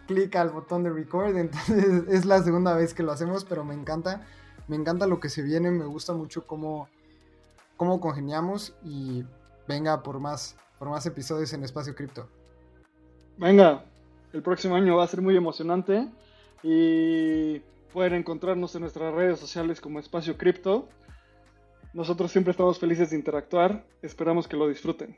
clic 0.08 0.36
al 0.36 0.50
botón 0.50 0.84
de 0.84 0.90
record, 0.90 1.38
entonces 1.38 2.04
es 2.10 2.26
la 2.26 2.42
segunda 2.42 2.74
vez 2.74 2.94
que 2.94 3.04
lo 3.04 3.12
hacemos, 3.12 3.46
pero 3.46 3.64
me 3.64 3.76
encanta. 3.76 4.26
Me 4.68 4.76
encanta 4.76 5.08
lo 5.08 5.20
que 5.20 5.30
se 5.30 5.42
viene, 5.42 5.72
me 5.72 5.86
gusta 5.86 6.14
mucho 6.14 6.46
cómo, 6.46 6.88
cómo 7.76 8.00
congeniamos 8.00 8.76
y 8.84 9.26
venga 9.68 10.04
por 10.04 10.20
más, 10.20 10.58
por 10.78 10.90
más 10.90 11.06
episodios 11.06 11.54
en 11.54 11.64
Espacio 11.64 11.96
Cripto. 11.96 12.28
Venga, 13.38 13.84
el 14.34 14.42
próximo 14.42 14.76
año 14.76 14.98
va 14.98 15.04
a 15.04 15.08
ser 15.08 15.22
muy 15.22 15.36
emocionante 15.36 16.08
y 16.64 17.62
Pueden 17.94 18.14
encontrarnos 18.14 18.76
en 18.76 18.82
nuestras 18.82 19.14
redes 19.14 19.40
sociales 19.40 19.82
como 19.82 20.00
Espacio 20.00 20.38
Cripto. 20.38 20.88
Nosotros 21.94 22.32
siempre 22.32 22.52
estamos 22.52 22.78
felices 22.78 23.10
de 23.10 23.16
interactuar. 23.16 23.84
Esperamos 24.04 24.48
que 24.48 24.58
lo 24.58 24.68
disfruten. 24.68 25.18